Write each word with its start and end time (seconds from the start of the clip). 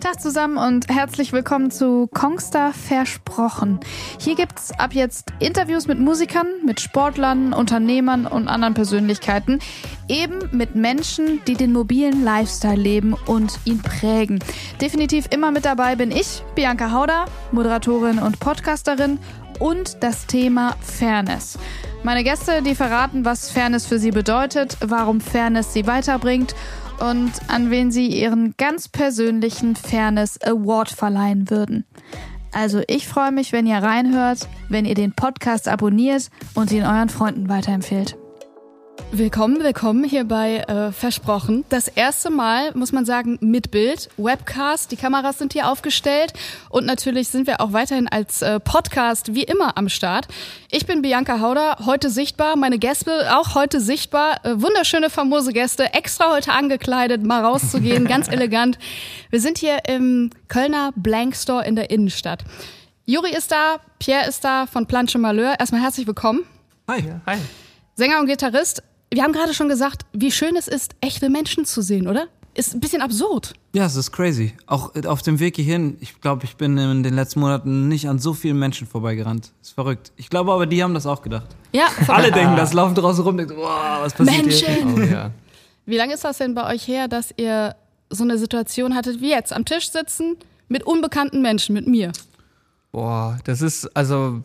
Tag 0.00 0.18
zusammen 0.18 0.56
und 0.56 0.88
herzlich 0.88 1.32
willkommen 1.34 1.70
zu 1.70 2.08
Kongstar 2.14 2.72
Versprochen. 2.72 3.80
Hier 4.18 4.34
gibt's 4.34 4.72
ab 4.78 4.94
jetzt 4.94 5.30
Interviews 5.40 5.86
mit 5.86 6.00
Musikern, 6.00 6.46
mit 6.64 6.80
Sportlern, 6.80 7.52
Unternehmern 7.52 8.26
und 8.26 8.48
anderen 8.48 8.72
Persönlichkeiten. 8.72 9.58
Eben 10.08 10.38
mit 10.52 10.74
Menschen, 10.74 11.42
die 11.46 11.54
den 11.54 11.72
mobilen 11.72 12.24
Lifestyle 12.24 12.80
leben 12.80 13.14
und 13.26 13.58
ihn 13.66 13.82
prägen. 13.82 14.38
Definitiv 14.80 15.26
immer 15.30 15.50
mit 15.50 15.66
dabei 15.66 15.96
bin 15.96 16.10
ich, 16.10 16.42
Bianca 16.54 16.92
Hauder, 16.92 17.26
Moderatorin 17.52 18.20
und 18.20 18.40
Podcasterin 18.40 19.18
und 19.58 20.02
das 20.02 20.26
Thema 20.26 20.76
Fairness. 20.80 21.58
Meine 22.02 22.24
Gäste, 22.24 22.62
die 22.62 22.74
verraten, 22.74 23.26
was 23.26 23.50
Fairness 23.50 23.84
für 23.84 23.98
sie 23.98 24.10
bedeutet, 24.10 24.78
warum 24.80 25.20
Fairness 25.20 25.74
sie 25.74 25.86
weiterbringt 25.86 26.54
und 27.00 27.32
an 27.48 27.70
wen 27.70 27.90
sie 27.90 28.06
ihren 28.06 28.54
ganz 28.56 28.88
persönlichen 28.88 29.76
Fairness 29.76 30.40
Award 30.42 30.90
verleihen 30.90 31.50
würden. 31.50 31.84
Also 32.52 32.82
ich 32.88 33.06
freue 33.06 33.32
mich, 33.32 33.52
wenn 33.52 33.66
ihr 33.66 33.78
reinhört, 33.78 34.48
wenn 34.68 34.84
ihr 34.84 34.94
den 34.94 35.12
Podcast 35.12 35.68
abonniert 35.68 36.30
und 36.54 36.72
ihn 36.72 36.82
euren 36.82 37.08
Freunden 37.08 37.48
weiterempfehlt. 37.48 38.19
Willkommen, 39.12 39.62
willkommen 39.62 40.04
hier 40.04 40.24
bei 40.24 40.58
äh, 40.58 40.92
Versprochen. 40.92 41.64
Das 41.68 41.88
erste 41.88 42.30
Mal, 42.30 42.72
muss 42.74 42.92
man 42.92 43.04
sagen, 43.04 43.38
mit 43.40 43.70
Bild, 43.70 44.08
Webcast, 44.16 44.92
die 44.92 44.96
Kameras 44.96 45.38
sind 45.38 45.52
hier 45.52 45.68
aufgestellt 45.70 46.32
und 46.68 46.86
natürlich 46.86 47.28
sind 47.28 47.46
wir 47.46 47.60
auch 47.60 47.72
weiterhin 47.72 48.08
als 48.08 48.42
äh, 48.42 48.60
Podcast 48.60 49.34
wie 49.34 49.42
immer 49.42 49.76
am 49.76 49.88
Start. 49.88 50.28
Ich 50.70 50.86
bin 50.86 51.02
Bianca 51.02 51.40
Hauder, 51.40 51.78
heute 51.86 52.10
sichtbar, 52.10 52.56
meine 52.56 52.78
Gäste 52.78 53.36
auch 53.36 53.54
heute 53.54 53.80
sichtbar, 53.80 54.44
äh, 54.44 54.60
wunderschöne 54.60 55.10
famose 55.10 55.52
Gäste, 55.52 55.92
extra 55.92 56.32
heute 56.32 56.52
angekleidet, 56.52 57.24
mal 57.24 57.44
rauszugehen, 57.44 58.06
ganz 58.06 58.28
elegant. 58.32 58.78
Wir 59.30 59.40
sind 59.40 59.58
hier 59.58 59.78
im 59.88 60.30
Kölner 60.48 60.92
Blank 60.96 61.34
Store 61.36 61.66
in 61.66 61.76
der 61.76 61.90
Innenstadt. 61.90 62.44
Juri 63.06 63.32
ist 63.32 63.50
da, 63.50 63.80
Pierre 63.98 64.28
ist 64.28 64.44
da 64.44 64.66
von 64.66 64.86
Planche 64.86 65.18
Malheur. 65.18 65.56
Erstmal 65.58 65.82
herzlich 65.82 66.06
willkommen. 66.06 66.44
Hi. 66.86 67.02
Hi. 67.26 67.38
Sänger 68.00 68.18
und 68.18 68.28
Gitarrist, 68.28 68.82
wir 69.12 69.22
haben 69.22 69.34
gerade 69.34 69.52
schon 69.52 69.68
gesagt, 69.68 70.06
wie 70.14 70.32
schön 70.32 70.56
es 70.56 70.68
ist, 70.68 70.94
echte 71.02 71.28
Menschen 71.28 71.66
zu 71.66 71.82
sehen, 71.82 72.08
oder? 72.08 72.28
Ist 72.54 72.72
ein 72.72 72.80
bisschen 72.80 73.02
absurd. 73.02 73.52
Ja, 73.74 73.84
es 73.84 73.94
ist 73.94 74.10
crazy. 74.10 74.54
Auch 74.66 74.94
äh, 74.94 75.06
auf 75.06 75.20
dem 75.20 75.38
Weg 75.38 75.56
hierhin, 75.56 75.98
ich 76.00 76.18
glaube, 76.22 76.46
ich 76.46 76.56
bin 76.56 76.78
in 76.78 77.02
den 77.02 77.12
letzten 77.12 77.40
Monaten 77.40 77.88
nicht 77.88 78.08
an 78.08 78.18
so 78.18 78.32
vielen 78.32 78.58
Menschen 78.58 78.86
vorbeigerannt. 78.86 79.52
Ist 79.60 79.74
verrückt. 79.74 80.12
Ich 80.16 80.30
glaube 80.30 80.50
aber, 80.50 80.64
die 80.64 80.82
haben 80.82 80.94
das 80.94 81.04
auch 81.04 81.20
gedacht. 81.20 81.48
Ja, 81.72 81.88
Alle 82.08 82.32
denken 82.32 82.56
das, 82.56 82.72
laufen 82.72 82.94
draußen 82.94 83.22
rum, 83.22 83.36
denken, 83.36 83.56
wow, 83.58 84.00
was 84.00 84.14
passiert 84.14 84.46
Menschen. 84.46 84.96
hier? 84.96 85.04
Oh, 85.04 85.12
ja. 85.12 85.30
Wie 85.84 85.98
lange 85.98 86.14
ist 86.14 86.24
das 86.24 86.38
denn 86.38 86.54
bei 86.54 86.72
euch 86.72 86.88
her, 86.88 87.06
dass 87.06 87.34
ihr 87.36 87.76
so 88.08 88.24
eine 88.24 88.38
Situation 88.38 88.94
hattet 88.94 89.20
wie 89.20 89.28
jetzt, 89.28 89.52
am 89.52 89.66
Tisch 89.66 89.90
sitzen 89.90 90.38
mit 90.68 90.84
unbekannten 90.84 91.42
Menschen, 91.42 91.74
mit 91.74 91.86
mir? 91.86 92.12
Boah, 92.92 93.38
das 93.44 93.60
ist, 93.60 93.94
also, 93.94 94.42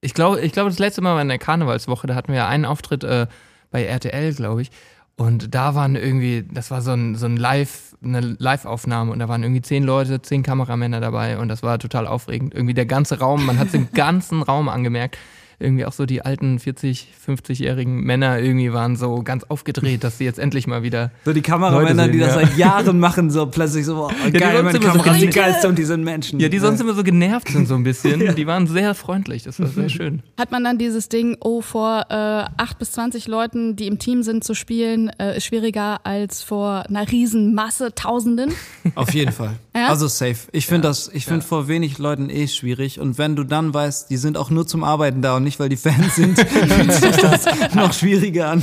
ich 0.00 0.14
glaube, 0.14 0.40
ich 0.40 0.52
glaube, 0.52 0.70
das 0.70 0.78
letzte 0.78 1.02
Mal 1.02 1.14
war 1.14 1.22
in 1.22 1.28
der 1.28 1.38
Karnevalswoche, 1.38 2.06
da 2.06 2.14
hatten 2.14 2.32
wir 2.32 2.46
einen 2.46 2.64
Auftritt 2.64 3.04
äh, 3.04 3.26
bei 3.70 3.84
RTL, 3.84 4.34
glaube 4.34 4.62
ich. 4.62 4.70
Und 5.16 5.54
da 5.54 5.74
waren 5.74 5.96
irgendwie, 5.96 6.46
das 6.50 6.70
war 6.70 6.82
so 6.82 6.92
ein, 6.92 7.14
so 7.14 7.24
ein 7.24 7.38
Live, 7.38 7.96
eine 8.04 8.20
Live-Aufnahme 8.20 9.12
und 9.12 9.18
da 9.18 9.28
waren 9.28 9.42
irgendwie 9.42 9.62
zehn 9.62 9.82
Leute, 9.82 10.20
zehn 10.20 10.42
Kameramänner 10.42 11.00
dabei 11.00 11.38
und 11.38 11.48
das 11.48 11.62
war 11.62 11.78
total 11.78 12.06
aufregend. 12.06 12.54
Irgendwie 12.54 12.74
der 12.74 12.84
ganze 12.84 13.18
Raum, 13.18 13.46
man 13.46 13.58
hat 13.58 13.72
den 13.72 13.90
ganzen 13.94 14.42
Raum 14.42 14.68
angemerkt. 14.68 15.16
Irgendwie 15.58 15.86
auch 15.86 15.92
so 15.92 16.04
die 16.04 16.22
alten 16.22 16.58
40, 16.58 17.08
50-jährigen 17.26 18.00
Männer 18.00 18.38
irgendwie 18.38 18.72
waren 18.72 18.96
so 18.96 19.22
ganz 19.22 19.44
aufgedreht, 19.44 20.04
dass 20.04 20.18
sie 20.18 20.24
jetzt 20.24 20.38
endlich 20.38 20.66
mal 20.66 20.82
wieder. 20.82 21.10
So 21.24 21.32
die 21.32 21.42
Kameramänner, 21.42 22.08
die 22.08 22.18
das 22.18 22.34
ja. 22.34 22.40
seit 22.42 22.56
Jahren 22.58 22.98
machen, 23.00 23.30
so 23.30 23.46
plötzlich 23.46 23.86
so, 23.86 24.06
oh, 24.06 24.10
die 24.26 24.32
geil, 24.32 24.62
meine 24.62 24.78
so 24.78 24.86
Kamera 24.86 25.12
ist 25.12 25.22
die 25.22 25.30
geilste 25.30 25.68
und 25.68 25.78
die 25.78 25.84
sind 25.84 26.04
Menschen. 26.04 26.40
Ja, 26.40 26.48
die 26.48 26.58
sonst 26.58 26.80
immer 26.80 26.94
so 26.94 27.02
genervt 27.02 27.48
sind 27.48 27.66
so 27.66 27.74
ein 27.74 27.84
bisschen. 27.84 28.20
Die 28.36 28.46
waren 28.46 28.66
sehr 28.66 28.94
freundlich, 28.94 29.44
das 29.44 29.58
war 29.60 29.68
sehr 29.68 29.88
schön. 29.88 30.22
Hat 30.38 30.50
man 30.50 30.62
dann 30.62 30.78
dieses 30.78 31.08
Ding, 31.08 31.36
oh, 31.40 31.62
vor 31.62 32.06
äh, 32.10 32.14
8 32.14 32.78
bis 32.78 32.92
20 32.92 33.28
Leuten, 33.28 33.76
die 33.76 33.86
im 33.86 33.98
Team 33.98 34.22
sind, 34.22 34.44
zu 34.44 34.54
spielen, 34.54 35.10
äh, 35.18 35.38
ist 35.38 35.44
schwieriger 35.46 36.00
als 36.04 36.42
vor 36.42 36.84
einer 36.88 37.10
riesen 37.10 37.54
Masse, 37.54 37.94
Tausenden? 37.94 38.52
Auf 38.94 39.14
jeden 39.14 39.32
Fall. 39.32 39.54
Ja? 39.76 39.88
Also 39.88 40.08
safe. 40.08 40.48
Ich 40.52 40.66
finde 40.66 40.88
das, 40.88 41.10
ich 41.12 41.26
finde 41.26 41.44
vor 41.44 41.68
wenig 41.68 41.98
Leuten 41.98 42.30
eh 42.30 42.48
schwierig. 42.48 42.98
Und 42.98 43.18
wenn 43.18 43.36
du 43.36 43.44
dann 43.44 43.74
weißt, 43.74 44.08
die 44.08 44.16
sind 44.16 44.38
auch 44.38 44.48
nur 44.48 44.66
zum 44.66 44.82
Arbeiten 44.84 45.20
da 45.20 45.36
und 45.36 45.44
nicht, 45.44 45.60
weil 45.60 45.68
die 45.68 45.76
Fans 45.76 46.16
sind, 46.16 46.38
fühlt 46.48 46.92
sich 46.92 47.16
das 47.16 47.74
noch 47.74 47.92
schwieriger 47.92 48.48
an. 48.48 48.62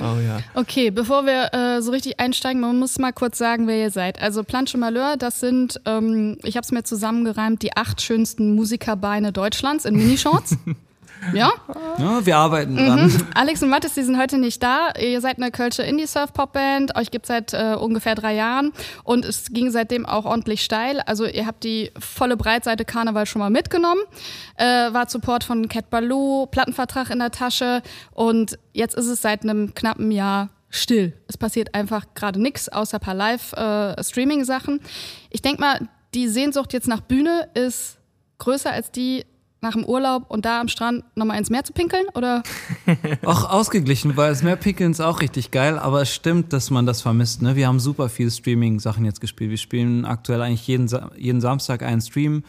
Oh 0.00 0.20
ja. 0.24 0.38
Okay, 0.54 0.92
bevor 0.92 1.26
wir 1.26 1.52
äh, 1.52 1.82
so 1.82 1.90
richtig 1.90 2.20
einsteigen, 2.20 2.60
man 2.60 2.78
muss 2.78 2.98
mal 3.00 3.12
kurz 3.12 3.38
sagen, 3.38 3.66
wer 3.66 3.76
ihr 3.76 3.90
seid. 3.90 4.22
Also 4.22 4.44
Planche 4.44 4.78
Malheur, 4.78 5.16
das 5.16 5.40
sind, 5.40 5.80
ähm, 5.84 6.38
ich 6.44 6.56
habe 6.56 6.64
es 6.64 6.70
mir 6.70 6.84
zusammengereimt, 6.84 7.62
die 7.62 7.76
acht 7.76 8.00
schönsten 8.00 8.54
Musikerbeine 8.54 9.32
Deutschlands 9.32 9.84
in 9.84 9.96
Minishorts. 9.96 10.56
ja? 11.34 11.52
Ja, 11.98 12.24
wir 12.24 12.36
arbeiten 12.36 12.76
dran. 12.76 13.12
Alex 13.34 13.62
und 13.62 13.70
Mathis, 13.70 13.94
die 13.94 14.02
sind 14.02 14.18
heute 14.18 14.38
nicht 14.38 14.62
da. 14.62 14.92
Ihr 15.00 15.20
seid 15.20 15.38
eine 15.38 15.50
Kölsche 15.50 15.82
Indie-Surf-Pop-Band. 15.82 16.96
Euch 16.96 17.10
gibt 17.10 17.26
seit 17.26 17.52
äh, 17.52 17.76
ungefähr 17.78 18.14
drei 18.14 18.34
Jahren. 18.34 18.72
Und 19.04 19.24
es 19.24 19.52
ging 19.52 19.70
seitdem 19.70 20.06
auch 20.06 20.24
ordentlich 20.24 20.62
steil. 20.62 21.00
Also 21.00 21.26
ihr 21.26 21.46
habt 21.46 21.64
die 21.64 21.90
volle 21.98 22.36
Breitseite 22.36 22.84
Karneval 22.84 23.26
schon 23.26 23.40
mal 23.40 23.50
mitgenommen. 23.50 24.00
Äh, 24.56 24.64
war 24.64 25.08
Support 25.08 25.44
von 25.44 25.68
Cat 25.68 25.90
Baloo, 25.90 26.46
Plattenvertrag 26.46 27.10
in 27.10 27.18
der 27.18 27.30
Tasche. 27.30 27.82
Und 28.12 28.58
jetzt 28.72 28.94
ist 28.94 29.06
es 29.06 29.22
seit 29.22 29.42
einem 29.42 29.74
knappen 29.74 30.10
Jahr 30.10 30.50
still. 30.70 31.14
Es 31.26 31.36
passiert 31.36 31.74
einfach 31.74 32.06
gerade 32.14 32.40
nichts, 32.40 32.68
außer 32.68 32.98
ein 32.98 33.00
paar 33.00 33.14
Live-Streaming-Sachen. 33.14 34.80
ich 35.30 35.42
denke 35.42 35.60
mal, 35.60 35.88
die 36.14 36.28
Sehnsucht 36.28 36.72
jetzt 36.72 36.88
nach 36.88 37.00
Bühne 37.00 37.48
ist 37.54 37.98
größer 38.38 38.70
als 38.70 38.90
die 38.90 39.24
nach 39.60 39.72
dem 39.72 39.84
Urlaub 39.84 40.24
und 40.28 40.44
da 40.44 40.60
am 40.60 40.68
Strand 40.68 41.02
nochmal 41.16 41.36
ins 41.38 41.50
Meer 41.50 41.64
zu 41.64 41.72
pinkeln? 41.72 42.04
Oder? 42.14 42.42
Auch 43.24 43.50
ausgeglichen, 43.50 44.16
weil 44.16 44.30
das 44.30 44.42
Meerpinkeln 44.42 44.92
ist 44.92 45.00
auch 45.00 45.20
richtig 45.20 45.50
geil, 45.50 45.78
aber 45.78 46.02
es 46.02 46.14
stimmt, 46.14 46.52
dass 46.52 46.70
man 46.70 46.86
das 46.86 47.02
vermisst. 47.02 47.42
Ne? 47.42 47.56
Wir 47.56 47.66
haben 47.66 47.80
super 47.80 48.08
viel 48.08 48.30
Streaming-Sachen 48.30 49.04
jetzt 49.04 49.20
gespielt. 49.20 49.50
Wir 49.50 49.56
spielen 49.58 50.04
aktuell 50.04 50.42
eigentlich 50.42 50.66
jeden, 50.66 50.86
Sa- 50.88 51.10
jeden 51.16 51.40
Samstag 51.40 51.82
einen 51.82 52.00
Stream 52.00 52.44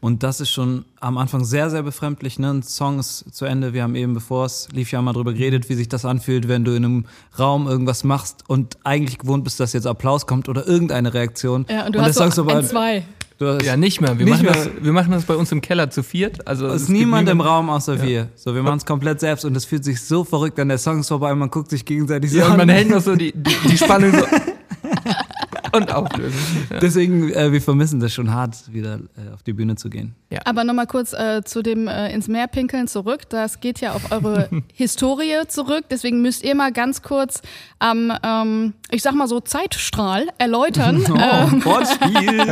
und 0.00 0.22
das 0.22 0.40
ist 0.40 0.50
schon 0.50 0.84
am 1.00 1.18
Anfang 1.18 1.44
sehr, 1.44 1.68
sehr 1.68 1.82
befremdlich. 1.82 2.38
Ne? 2.38 2.50
Ein 2.50 2.62
Song 2.62 2.98
ist 2.98 3.34
zu 3.34 3.44
Ende. 3.44 3.74
Wir 3.74 3.82
haben 3.82 3.94
eben, 3.94 4.14
bevor 4.14 4.46
es 4.46 4.68
lief, 4.72 4.90
ja 4.90 5.02
mal 5.02 5.12
drüber 5.12 5.34
geredet, 5.34 5.68
wie 5.68 5.74
sich 5.74 5.88
das 5.90 6.04
anfühlt, 6.06 6.48
wenn 6.48 6.64
du 6.64 6.72
in 6.74 6.84
einem 6.84 7.04
Raum 7.38 7.66
irgendwas 7.68 8.04
machst 8.04 8.44
und 8.48 8.78
eigentlich 8.84 9.18
gewohnt 9.18 9.44
bist, 9.44 9.60
dass 9.60 9.74
jetzt 9.74 9.86
Applaus 9.86 10.26
kommt 10.26 10.48
oder 10.48 10.66
irgendeine 10.66 11.12
Reaktion. 11.12 11.66
Ja, 11.68 11.80
und 11.86 11.94
du 11.94 11.98
der 11.98 12.08
hast 12.08 12.14
so 12.14 12.46
ein, 12.46 12.64
zwei. 12.64 13.04
Ja, 13.40 13.76
nicht 13.76 14.00
mehr. 14.00 14.16
Wir, 14.18 14.24
Nicht 14.26 14.42
machen, 14.42 14.44
mehr. 14.44 14.52
Das, 14.54 14.84
wir 14.84 14.92
machen 14.92 15.10
das 15.12 15.24
bei 15.24 15.34
uns 15.34 15.50
im 15.52 15.60
Keller 15.60 15.90
zu 15.90 16.02
viert. 16.02 16.46
Also 16.46 16.66
Es 16.68 16.82
ist 16.82 16.88
niemand 16.88 17.28
im 17.28 17.40
Raum 17.40 17.68
außer 17.68 18.00
wir. 18.00 18.28
So, 18.36 18.54
wir 18.54 18.62
machen 18.62 18.78
es 18.78 18.86
komplett 18.86 19.20
selbst 19.20 19.44
und 19.44 19.56
es 19.56 19.64
fühlt 19.64 19.84
sich 19.84 20.00
so 20.00 20.22
verrückt 20.24 20.58
an. 20.60 20.68
Der 20.68 20.78
Song 20.78 21.00
ist 21.00 21.08
vorbei, 21.08 21.34
man 21.34 21.50
guckt 21.50 21.70
sich 21.70 21.84
gegenseitig 21.84 22.30
so 22.30 22.38
Ja, 22.38 22.46
und 22.46 22.52
an. 22.52 22.56
man 22.58 22.68
hält 22.68 22.88
noch 22.90 23.00
so 23.02 23.16
die, 23.16 23.32
die, 23.32 23.54
die 23.68 23.76
Spannung 23.76 24.12
so 24.12 24.24
und 25.74 25.92
auflösen. 25.92 26.66
Ja. 26.70 26.78
Deswegen, 26.80 27.30
äh, 27.32 27.52
wir 27.52 27.60
vermissen 27.60 28.00
das 28.00 28.12
schon 28.12 28.32
hart, 28.32 28.72
wieder 28.72 29.00
äh, 29.16 29.32
auf 29.34 29.42
die 29.42 29.52
Bühne 29.52 29.76
zu 29.76 29.90
gehen. 29.90 30.14
Aber 30.44 30.64
nochmal 30.64 30.86
kurz 30.88 31.12
äh, 31.12 31.42
zu 31.44 31.62
dem 31.62 31.86
äh, 31.86 32.12
ins 32.12 32.26
Meer 32.26 32.48
pinkeln 32.48 32.88
zurück. 32.88 33.28
Das 33.28 33.60
geht 33.60 33.80
ja 33.80 33.92
auf 33.92 34.10
eure 34.10 34.48
Historie 34.72 35.46
zurück. 35.46 35.84
Deswegen 35.90 36.22
müsst 36.22 36.42
ihr 36.42 36.54
mal 36.56 36.72
ganz 36.72 37.02
kurz 37.02 37.40
am, 37.78 38.12
ähm, 38.24 38.72
ich 38.90 39.02
sag 39.02 39.14
mal 39.14 39.28
so, 39.28 39.40
Zeitstrahl 39.40 40.26
erläutern, 40.38 41.04
Oh, 41.10 41.14
äh, 41.14 41.64
Wortspiel! 41.64 42.46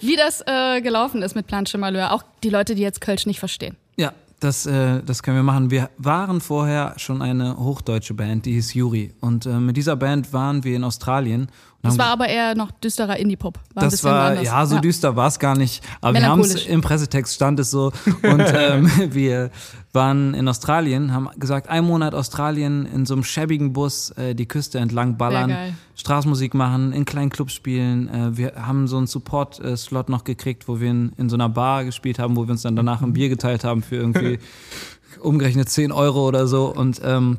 wie 0.00 0.16
das 0.16 0.42
äh, 0.46 0.80
gelaufen 0.82 1.22
ist 1.22 1.34
mit 1.34 1.46
Planche 1.46 1.78
Malheur. 1.78 2.12
Auch 2.12 2.22
die 2.42 2.50
Leute, 2.50 2.74
die 2.74 2.82
jetzt 2.82 3.00
Kölsch 3.00 3.26
nicht 3.26 3.38
verstehen. 3.38 3.76
ja, 3.96 4.12
das, 4.40 4.64
äh, 4.64 5.02
das 5.04 5.22
können 5.22 5.36
wir 5.36 5.42
machen. 5.42 5.70
Wir 5.70 5.90
waren 5.98 6.40
vorher 6.40 6.94
schon 6.96 7.20
eine 7.20 7.58
hochdeutsche 7.58 8.14
Band, 8.14 8.46
die 8.46 8.52
hieß 8.52 8.72
Yuri. 8.72 9.12
Und 9.20 9.44
äh, 9.44 9.58
mit 9.60 9.76
dieser 9.76 9.96
Band 9.96 10.32
waren 10.32 10.64
wir 10.64 10.74
in 10.76 10.82
Australien. 10.84 11.48
Das 11.82 11.98
war 11.98 12.06
aber 12.06 12.28
eher 12.28 12.54
noch 12.54 12.70
düsterer 12.70 13.16
Indie-Pop. 13.16 13.58
War 13.74 13.84
das 13.84 14.04
war, 14.04 14.30
anders. 14.30 14.44
ja, 14.44 14.66
so 14.66 14.78
düster 14.80 15.16
war 15.16 15.28
es 15.28 15.38
gar 15.38 15.56
nicht. 15.56 15.82
Aber 16.02 16.18
wir 16.18 16.26
haben 16.26 16.40
es 16.40 16.66
im 16.66 16.82
Pressetext 16.82 17.34
stand 17.34 17.58
es 17.58 17.70
so. 17.70 17.92
Und 18.22 18.44
ähm, 18.54 18.90
wir 19.10 19.50
waren 19.92 20.34
in 20.34 20.46
Australien, 20.46 21.12
haben 21.14 21.30
gesagt, 21.38 21.68
ein 21.68 21.84
Monat 21.84 22.14
Australien 22.14 22.86
in 22.86 23.06
so 23.06 23.14
einem 23.14 23.24
schäbigen 23.24 23.72
Bus 23.72 24.10
äh, 24.10 24.34
die 24.34 24.46
Küste 24.46 24.78
entlang 24.78 25.16
ballern. 25.16 25.74
Straßenmusik 25.96 26.54
machen, 26.54 26.92
in 26.92 27.04
kleinen 27.04 27.30
Clubs 27.30 27.54
spielen. 27.54 28.08
Äh, 28.08 28.36
wir 28.36 28.52
haben 28.56 28.86
so 28.86 28.98
einen 28.98 29.06
Support-Slot 29.06 30.08
noch 30.08 30.24
gekriegt, 30.24 30.68
wo 30.68 30.80
wir 30.80 30.90
in, 30.90 31.12
in 31.16 31.28
so 31.28 31.36
einer 31.36 31.48
Bar 31.48 31.84
gespielt 31.84 32.18
haben, 32.18 32.36
wo 32.36 32.46
wir 32.46 32.52
uns 32.52 32.62
dann 32.62 32.76
danach 32.76 33.00
ein 33.02 33.12
Bier 33.14 33.28
geteilt 33.28 33.64
haben 33.64 33.82
für 33.82 33.96
irgendwie 33.96 34.38
umgerechnet 35.20 35.68
10 35.68 35.92
Euro 35.92 36.28
oder 36.28 36.46
so. 36.46 36.66
Und 36.66 37.00
ähm, 37.04 37.38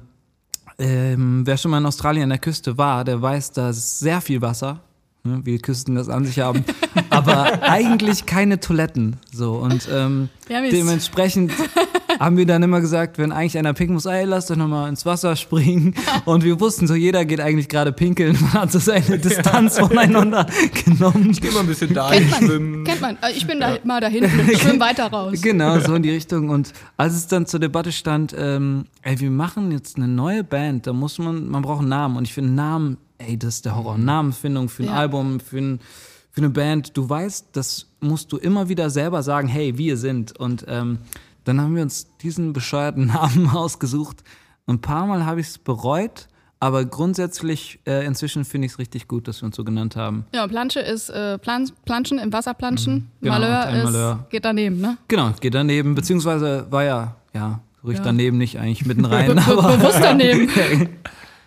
ähm, 0.82 1.46
wer 1.46 1.58
schon 1.58 1.72
mal 1.72 1.78
in 1.78 1.86
Australien 1.86 2.24
an 2.24 2.30
der 2.30 2.40
Küste 2.40 2.78
war, 2.78 3.04
der 3.04 3.22
weiß, 3.22 3.52
da 3.52 3.70
ist 3.70 4.00
sehr 4.00 4.20
viel 4.20 4.42
Wasser, 4.42 4.82
ne, 5.24 5.42
wie 5.44 5.58
Küsten 5.60 5.96
das 5.96 6.10
an 6.10 6.26
sich 6.26 6.40
haben, 6.40 6.66
aber 7.10 7.64
eigentlich 7.64 8.26
keine 8.26 8.60
Toiletten. 8.60 9.18
So 9.32 9.54
und 9.54 9.88
ähm, 9.92 10.30
Wir 10.48 10.70
dementsprechend 10.70 11.54
haben 12.24 12.38
wir 12.38 12.46
dann 12.46 12.62
immer 12.62 12.82
gesagt, 12.82 13.18
wenn 13.18 13.32
eigentlich 13.32 13.58
einer 13.58 13.74
pinkeln 13.74 13.96
muss, 13.96 14.06
ey, 14.06 14.26
lass 14.26 14.46
doch 14.46 14.56
nochmal 14.56 14.88
ins 14.90 15.06
Wasser 15.08 15.36
springen. 15.36 15.96
Und 16.26 16.44
wir 16.44 16.60
wussten 16.60 16.86
so, 16.86 16.94
jeder 16.94 17.26
geht 17.26 17.42
eigentlich 17.42 17.68
gerade 17.68 17.92
pinkeln. 17.92 18.38
Man 18.40 18.54
hat 18.54 18.72
so 18.72 18.78
seine 18.80 19.18
Distanz 19.18 19.80
voneinander 19.80 20.46
genommen. 20.86 21.32
Ich 21.32 21.42
gehe 21.42 21.52
mal 21.52 21.62
ein 21.62 21.68
bisschen 21.68 21.94
dahin 21.94 22.20
Kennt 22.20 22.32
man, 22.42 22.50
schwimmen. 22.50 22.84
kennt 22.84 23.02
man. 23.02 23.18
Äh, 23.24 23.32
Ich 23.36 23.48
bin 23.48 23.60
da 23.60 23.78
mal 23.84 24.00
da 24.02 24.08
hinten, 24.08 24.30
schwimm 24.56 24.80
weiter 24.80 25.08
raus. 25.08 25.42
Genau, 25.42 25.80
so 25.80 25.96
in 25.96 26.04
die 26.04 26.12
Richtung. 26.12 26.50
Und 26.50 26.74
als 26.96 27.14
es 27.16 27.26
dann 27.28 27.46
zur 27.48 27.60
Debatte 27.60 27.92
stand, 27.92 28.36
ähm, 28.38 28.86
ey, 29.02 29.20
wir 29.20 29.32
machen 29.32 29.72
jetzt 29.72 29.98
eine 29.98 30.08
neue 30.08 30.44
Band, 30.44 30.86
da 30.86 30.94
muss 30.94 31.18
man, 31.18 31.50
man 31.50 31.64
braucht 31.64 31.80
einen 31.80 31.90
Namen. 31.90 32.18
Und 32.18 32.26
ich 32.26 32.34
finde 32.34 32.52
Namen, 32.52 32.98
ey, 33.18 33.38
das 33.38 33.56
ist 33.56 33.66
der 33.66 33.76
Horror. 33.76 33.98
Namenfindung 33.98 34.70
für 34.70 34.84
ein 34.84 34.90
Ja. 34.90 34.94
Album, 34.94 35.40
für, 35.40 35.58
ein, 35.58 35.80
für 36.32 36.42
eine 36.42 36.50
Band. 36.52 36.96
Du 36.96 37.10
weißt, 37.10 37.48
das 37.54 37.88
musst 38.00 38.32
du 38.32 38.38
immer 38.38 38.70
wieder 38.70 38.92
selber 38.92 39.24
sagen, 39.24 39.48
hey, 39.48 39.78
wir 39.80 39.98
sind. 39.98 40.38
Und 40.40 40.66
ähm, 40.68 41.00
dann 41.44 41.60
haben 41.62 41.76
wir 41.76 41.84
uns 41.84 42.08
diesen 42.18 42.54
bescheuerten 42.54 43.08
Namen 43.14 43.50
ausgesucht. 43.50 44.24
Ein 44.68 44.80
paar 44.80 45.08
Mal 45.08 45.26
habe 45.26 45.42
ich 45.42 45.48
es 45.48 45.58
bereut, 45.58 46.28
aber 46.60 46.86
grundsätzlich 46.86 47.80
äh, 47.88 48.06
inzwischen 48.06 48.46
finde 48.46 48.68
ich 48.68 48.74
es 48.74 48.80
richtig 48.80 49.08
gut, 49.08 49.28
dass 49.28 49.42
wir 49.42 49.48
uns 49.48 49.56
so 49.56 49.64
genannt 49.64 49.96
haben. 49.96 50.26
Ja, 50.34 50.48
Plansche 50.48 50.80
ist 50.80 51.10
äh, 51.10 51.38
Plan 51.40 51.70
Planschen, 51.86 52.20
im 52.20 52.32
Wasser 52.32 52.54
planschen. 52.54 53.10
Genau, 53.20 53.40
Malheur 53.40 53.70
ist, 53.70 53.84
Malheur. 53.84 54.26
geht 54.30 54.46
daneben, 54.46 54.80
ne? 54.80 54.98
Genau, 55.08 55.32
geht 55.40 55.56
daneben, 55.56 55.96
beziehungsweise 55.96 56.68
war 56.70 56.84
ja, 56.84 57.16
ja, 57.34 57.62
ruhig 57.84 58.00
daneben, 58.04 58.38
nicht 58.38 58.60
eigentlich 58.60 58.86
mitten 58.86 59.06
rein. 59.06 59.36
Be 59.36 59.42
aber 59.42 59.78
bewusst 59.78 60.00
daneben. 60.02 60.48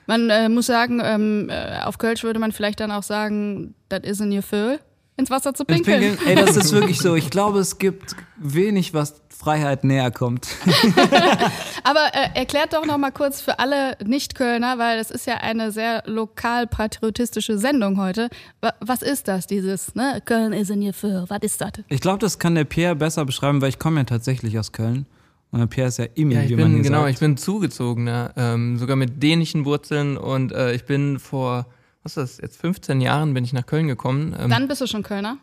Man 0.06 0.28
äh, 0.28 0.48
muss 0.48 0.66
sagen, 0.66 1.00
ähm, 1.02 1.48
äh, 1.48 1.80
auf 1.84 1.98
Kölsch 1.98 2.24
würde 2.24 2.40
man 2.40 2.52
vielleicht 2.52 2.80
dann 2.80 2.90
auch 2.90 3.02
sagen, 3.02 3.74
das 3.88 4.00
ist 4.00 4.20
in 4.20 4.32
ihr 4.32 4.42
Föhl, 4.42 4.80
ins 5.16 5.30
Wasser 5.30 5.54
zu 5.54 5.64
pinkeln. 5.64 6.00
Pinkeln, 6.16 6.28
ey, 6.28 6.34
das 6.44 6.56
ist 6.56 6.72
wirklich 6.72 6.98
so. 6.98 7.14
Ich 7.14 7.30
glaube, 7.30 7.58
es 7.60 7.78
gibt 7.78 8.16
wenig, 8.36 8.94
was 8.94 9.22
Freiheit 9.28 9.84
näher 9.84 10.10
kommt. 10.10 10.48
Aber 11.84 12.00
äh, 12.14 12.38
erklärt 12.38 12.72
doch 12.72 12.84
noch 12.86 12.98
mal 12.98 13.10
kurz 13.10 13.40
für 13.40 13.58
alle 13.58 13.96
Nicht-Kölner, 14.04 14.78
weil 14.78 14.98
es 14.98 15.10
ist 15.10 15.26
ja 15.26 15.34
eine 15.36 15.70
sehr 15.70 16.02
lokal-patriotistische 16.06 17.58
Sendung 17.58 17.98
heute. 18.00 18.28
Wa- 18.60 18.74
Was 18.80 19.02
ist 19.02 19.28
das, 19.28 19.46
dieses, 19.46 19.94
ne? 19.94 20.20
Köln 20.24 20.52
ist 20.52 20.70
in 20.70 20.82
ihr 20.82 20.94
Föhl, 20.94 21.24
was 21.28 21.38
ist 21.42 21.60
das? 21.60 21.72
Ich 21.88 22.00
glaube, 22.00 22.18
das 22.18 22.38
kann 22.38 22.54
der 22.54 22.64
Pierre 22.64 22.96
besser 22.96 23.24
beschreiben, 23.24 23.60
weil 23.60 23.68
ich 23.68 23.78
komme 23.78 24.00
ja 24.00 24.04
tatsächlich 24.04 24.58
aus 24.58 24.72
Köln. 24.72 25.06
Und 25.50 25.60
der 25.60 25.66
Pierre 25.66 25.88
ist 25.88 25.98
ja 25.98 26.06
Imi, 26.14 26.34
Ja, 26.34 26.42
ich 26.42 26.48
wie 26.50 26.56
man 26.56 26.64
bin, 26.64 26.72
hier 26.74 26.82
genau, 26.82 27.00
sagt. 27.02 27.10
ich 27.14 27.18
bin 27.20 27.36
zugezogener, 27.36 28.32
ähm, 28.36 28.76
sogar 28.78 28.96
mit 28.96 29.22
dänischen 29.22 29.64
Wurzeln 29.64 30.16
und 30.16 30.50
äh, 30.52 30.74
ich 30.74 30.84
bin 30.84 31.18
vor, 31.20 31.66
was 32.04 32.16
ist 32.16 32.38
das, 32.38 32.42
jetzt 32.42 32.60
15 32.60 33.00
Jahren 33.00 33.34
bin 33.34 33.44
ich 33.44 33.52
nach 33.52 33.66
Köln 33.66 33.88
gekommen. 33.88 34.34
Ähm, 34.38 34.50
Dann 34.50 34.68
bist 34.68 34.80
du 34.80 34.86
schon 34.86 35.02
Kölner. 35.02 35.38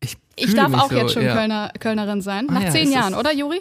ich 0.00 0.16
Ich 0.36 0.54
darf 0.54 0.72
auch 0.74 0.90
so, 0.90 0.96
jetzt 0.96 1.12
schon 1.12 1.24
ja. 1.24 1.34
Kölner, 1.34 1.72
Kölnerin 1.80 2.20
sein. 2.20 2.46
Ah 2.48 2.54
Nach 2.54 2.62
ja, 2.62 2.70
zehn 2.70 2.92
Jahren, 2.92 3.14
oder 3.14 3.32
Juri? 3.34 3.60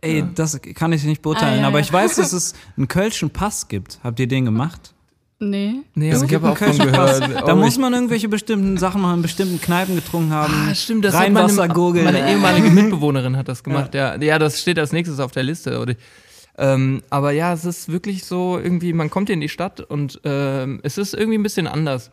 Ey, 0.00 0.24
das 0.34 0.60
kann 0.74 0.92
ich 0.92 1.04
nicht 1.04 1.22
beurteilen, 1.22 1.60
Ah, 1.60 1.62
ja, 1.62 1.66
aber 1.68 1.78
ja. 1.78 1.84
ich 1.84 1.92
weiß, 1.92 2.16
dass 2.16 2.32
es 2.34 2.54
einen 2.76 2.88
Kölschen 2.88 3.30
Pass 3.30 3.68
gibt. 3.68 4.00
Habt 4.02 4.18
ihr 4.20 4.26
den 4.26 4.44
gemacht? 4.44 4.92
Nee. 5.38 5.74
Nee, 5.94 6.12
aber 6.12 6.22
ich 6.24 6.28
gibt 6.30 6.44
habe 6.44 6.52
auch 6.54 6.58
Pass. 6.58 6.78
gehört. 6.78 7.48
Da 7.48 7.52
Oh, 7.52 7.56
muss 7.56 7.76
man 7.78 7.92
irgendwelche 7.92 8.28
bestimmten 8.28 8.76
Sachen 8.78 9.02
noch 9.02 9.12
in 9.14 9.22
bestimmten 9.22 9.60
Kneipen 9.60 9.94
getrunken 9.96 10.30
haben. 10.32 10.54
Ah, 10.70 10.74
stimmt, 10.74 11.04
das 11.04 11.14
hat 11.14 11.22
Rheinwasser 11.24 11.66
meine, 11.68 12.02
meine 12.04 12.30
ehemalige 12.30 12.70
Mitbewohnerin 12.70 13.36
hat 13.36 13.48
das 13.48 13.62
gemacht. 13.64 13.94
Ja. 13.94 14.14
ja, 14.20 14.38
das 14.38 14.60
steht 14.60 14.78
als 14.78 14.92
nächstes 14.92 15.18
auf 15.20 15.32
der 15.32 15.42
Liste. 15.42 15.80
Oder, 15.80 15.94
ähm, 16.58 17.02
aber 17.10 17.32
ja, 17.32 17.52
es 17.52 17.64
ist 17.64 17.90
wirklich 17.90 18.24
so 18.24 18.58
irgendwie, 18.58 18.92
man 18.92 19.10
kommt 19.10 19.28
hier 19.28 19.34
in 19.34 19.40
die 19.40 19.48
Stadt 19.48 19.80
und 19.80 20.20
ähm, 20.24 20.80
es 20.82 20.98
ist 20.98 21.14
irgendwie 21.14 21.38
ein 21.38 21.42
bisschen 21.42 21.66
anders. 21.66 22.10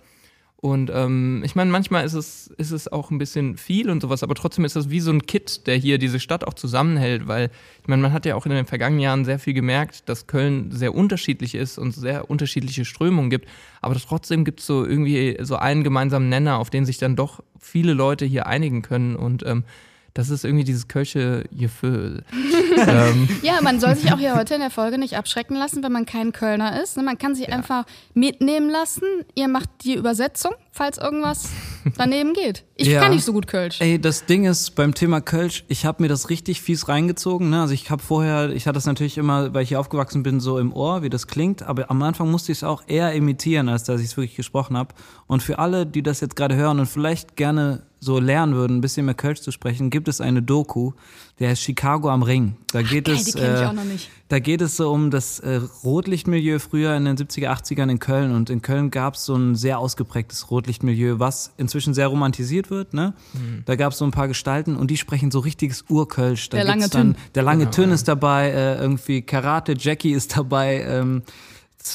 Und 0.61 0.91
ähm, 0.93 1.41
ich 1.45 1.55
meine, 1.55 1.71
manchmal 1.71 2.03
ist 2.03 2.15
es, 2.15 2.47
ist 2.57 2.71
es 2.71 2.91
auch 2.91 3.11
ein 3.11 3.17
bisschen 3.17 3.55
viel 3.55 3.89
und 3.89 4.01
sowas, 4.01 4.23
aber 4.23 4.35
trotzdem 4.35 4.65
ist 4.65 4.75
das 4.75 4.89
wie 4.89 4.99
so 4.99 5.09
ein 5.09 5.25
Kit, 5.25 5.67
der 5.67 5.77
hier 5.77 5.97
diese 5.97 6.19
Stadt 6.19 6.45
auch 6.45 6.53
zusammenhält, 6.53 7.29
weil 7.29 7.49
ich 7.81 7.87
meine, 7.87 8.01
man 8.01 8.11
hat 8.11 8.25
ja 8.25 8.35
auch 8.35 8.45
in 8.45 8.51
den 8.51 8.65
vergangenen 8.65 9.01
Jahren 9.01 9.23
sehr 9.23 9.39
viel 9.39 9.53
gemerkt, 9.53 10.09
dass 10.09 10.27
Köln 10.27 10.69
sehr 10.71 10.93
unterschiedlich 10.93 11.55
ist 11.55 11.77
und 11.77 11.93
sehr 11.93 12.29
unterschiedliche 12.29 12.83
Strömungen 12.83 13.29
gibt, 13.29 13.47
aber 13.81 13.95
trotzdem 13.95 14.43
gibt 14.43 14.59
es 14.59 14.65
so 14.65 14.85
irgendwie 14.85 15.37
so 15.39 15.55
einen 15.55 15.85
gemeinsamen 15.85 16.27
Nenner, 16.27 16.57
auf 16.57 16.69
den 16.69 16.85
sich 16.85 16.97
dann 16.97 17.15
doch 17.15 17.41
viele 17.57 17.93
Leute 17.93 18.25
hier 18.25 18.45
einigen 18.45 18.81
können 18.81 19.15
und 19.15 19.45
ähm, 19.45 19.63
das 20.19 20.29
ist 20.29 20.43
irgendwie 20.43 20.65
dieses 20.65 20.89
Kölsche 20.89 21.45
Gefühl. 21.51 22.23
ähm, 22.77 23.29
Ja, 23.41 23.61
man 23.61 23.79
soll 23.79 23.95
sich 23.95 24.11
auch 24.11 24.19
hier 24.19 24.35
heute 24.35 24.53
in 24.55 24.59
der 24.59 24.69
Folge 24.69 24.97
nicht 24.97 25.15
abschrecken 25.15 25.55
lassen, 25.55 25.81
wenn 25.81 25.93
man 25.93 26.05
kein 26.05 26.33
Kölner 26.33 26.81
ist. 26.83 26.97
ne? 26.97 27.03
Man 27.03 27.17
kann 27.17 27.35
sich 27.35 27.53
einfach 27.53 27.85
mitnehmen 28.13 28.69
lassen. 28.69 29.03
Ihr 29.35 29.47
macht 29.47 29.69
die 29.85 29.95
Übersetzung, 29.95 30.51
falls 30.79 30.97
irgendwas 30.97 31.49
daneben 31.97 32.31
geht. 32.33 32.63
Ich 32.77 32.87
Ja. 32.87 33.01
kann 33.01 33.11
nicht 33.11 33.25
so 33.25 33.33
gut 33.33 33.47
Kölsch. 33.47 33.81
Ey, 33.81 33.99
das 33.99 34.25
Ding 34.25 34.45
ist 34.45 34.75
beim 34.75 34.93
Thema 34.93 35.19
Kölsch, 35.19 35.65
ich 35.67 35.85
habe 35.85 36.01
mir 36.01 36.07
das 36.07 36.29
richtig 36.29 36.61
fies 36.61 36.87
reingezogen. 36.87 37.49
Ne? 37.49 37.59
Also 37.59 37.73
ich 37.73 37.89
habe 37.91 38.01
vorher, 38.01 38.51
ich 38.51 38.65
hatte 38.65 38.75
das 38.75 38.85
natürlich 38.85 39.17
immer, 39.17 39.53
weil 39.53 39.63
ich 39.63 39.69
hier 39.69 39.79
aufgewachsen 39.81 40.23
bin, 40.23 40.39
so 40.39 40.57
im 40.57 40.71
Ohr, 40.71 41.01
wie 41.03 41.09
das 41.09 41.27
klingt. 41.27 41.63
Aber 41.63 41.91
am 41.91 42.01
Anfang 42.01 42.31
musste 42.31 42.53
ich 42.53 42.59
es 42.59 42.63
auch 42.63 42.83
eher 42.87 43.11
imitieren, 43.13 43.67
als 43.67 43.83
dass 43.83 43.99
ich 43.99 44.07
es 44.07 44.15
wirklich 44.15 44.37
gesprochen 44.37 44.77
habe. 44.77 44.95
Und 45.27 45.43
für 45.43 45.59
alle, 45.59 45.85
die 45.85 46.01
das 46.01 46.21
jetzt 46.21 46.37
gerade 46.37 46.55
hören 46.55 46.79
und 46.79 46.85
vielleicht 46.85 47.35
gerne 47.35 47.81
so 47.99 48.17
lernen 48.17 48.55
würden, 48.55 48.77
ein 48.77 48.81
bisschen 48.81 49.05
mehr 49.05 49.15
Kölsch 49.15 49.41
zu 49.41 49.51
sprechen, 49.51 49.89
gibt 49.89 50.07
es 50.07 50.21
eine 50.21 50.41
Doku, 50.41 50.93
der 51.39 51.49
heißt 51.49 51.61
Chicago 51.61 52.09
am 52.09 52.21
Ring. 52.21 52.55
Da 52.71 52.81
geht 52.81 53.05
geil, 53.05 53.15
es, 53.15 53.25
die 53.25 53.31
kenn 53.33 53.55
ich 53.55 53.61
äh, 53.61 53.65
auch 53.65 53.73
noch 53.73 53.85
nicht. 53.85 54.09
da 54.27 54.39
geht 54.39 54.61
es 54.61 54.75
so 54.75 54.91
um 54.91 55.09
das 55.09 55.39
äh, 55.39 55.61
Rotlichtmilieu 55.83 56.59
früher 56.59 56.95
in 56.95 57.05
den 57.05 57.17
70er, 57.17 57.47
80ern 57.47 57.89
in 57.89 57.99
Köln. 57.99 58.35
Und 58.35 58.49
in 58.49 58.61
Köln 58.61 58.91
gab 58.91 59.15
es 59.15 59.25
so 59.25 59.35
ein 59.35 59.55
sehr 59.55 59.79
ausgeprägtes 59.79 60.51
Rotlichtmilieu, 60.51 61.19
was 61.19 61.53
inzwischen 61.57 61.93
sehr 61.93 62.07
romantisiert 62.07 62.69
wird. 62.69 62.93
Ne? 62.93 63.13
Mhm. 63.33 63.63
Da 63.65 63.75
gab 63.75 63.93
es 63.93 63.99
so 63.99 64.05
ein 64.05 64.11
paar 64.11 64.27
Gestalten 64.27 64.75
und 64.75 64.91
die 64.91 64.97
sprechen 64.97 65.31
so 65.31 65.39
richtiges 65.39 65.85
Urkölsch. 65.87 66.49
Da 66.49 66.57
Der 66.57 66.65
lange 66.65 66.89
dann, 66.89 67.13
Tünn. 67.13 67.23
Der 67.35 67.43
lange 67.43 67.59
Genau, 67.59 67.71
Tünn 67.71 67.89
ja. 67.89 67.95
ist 67.95 68.07
dabei, 68.07 68.49
äh, 68.49 68.75
irgendwie 68.79 69.21
Karate 69.21 69.75
Jackie 69.77 70.11
ist 70.11 70.37
dabei. 70.37 70.83
Ähm, 70.83 71.23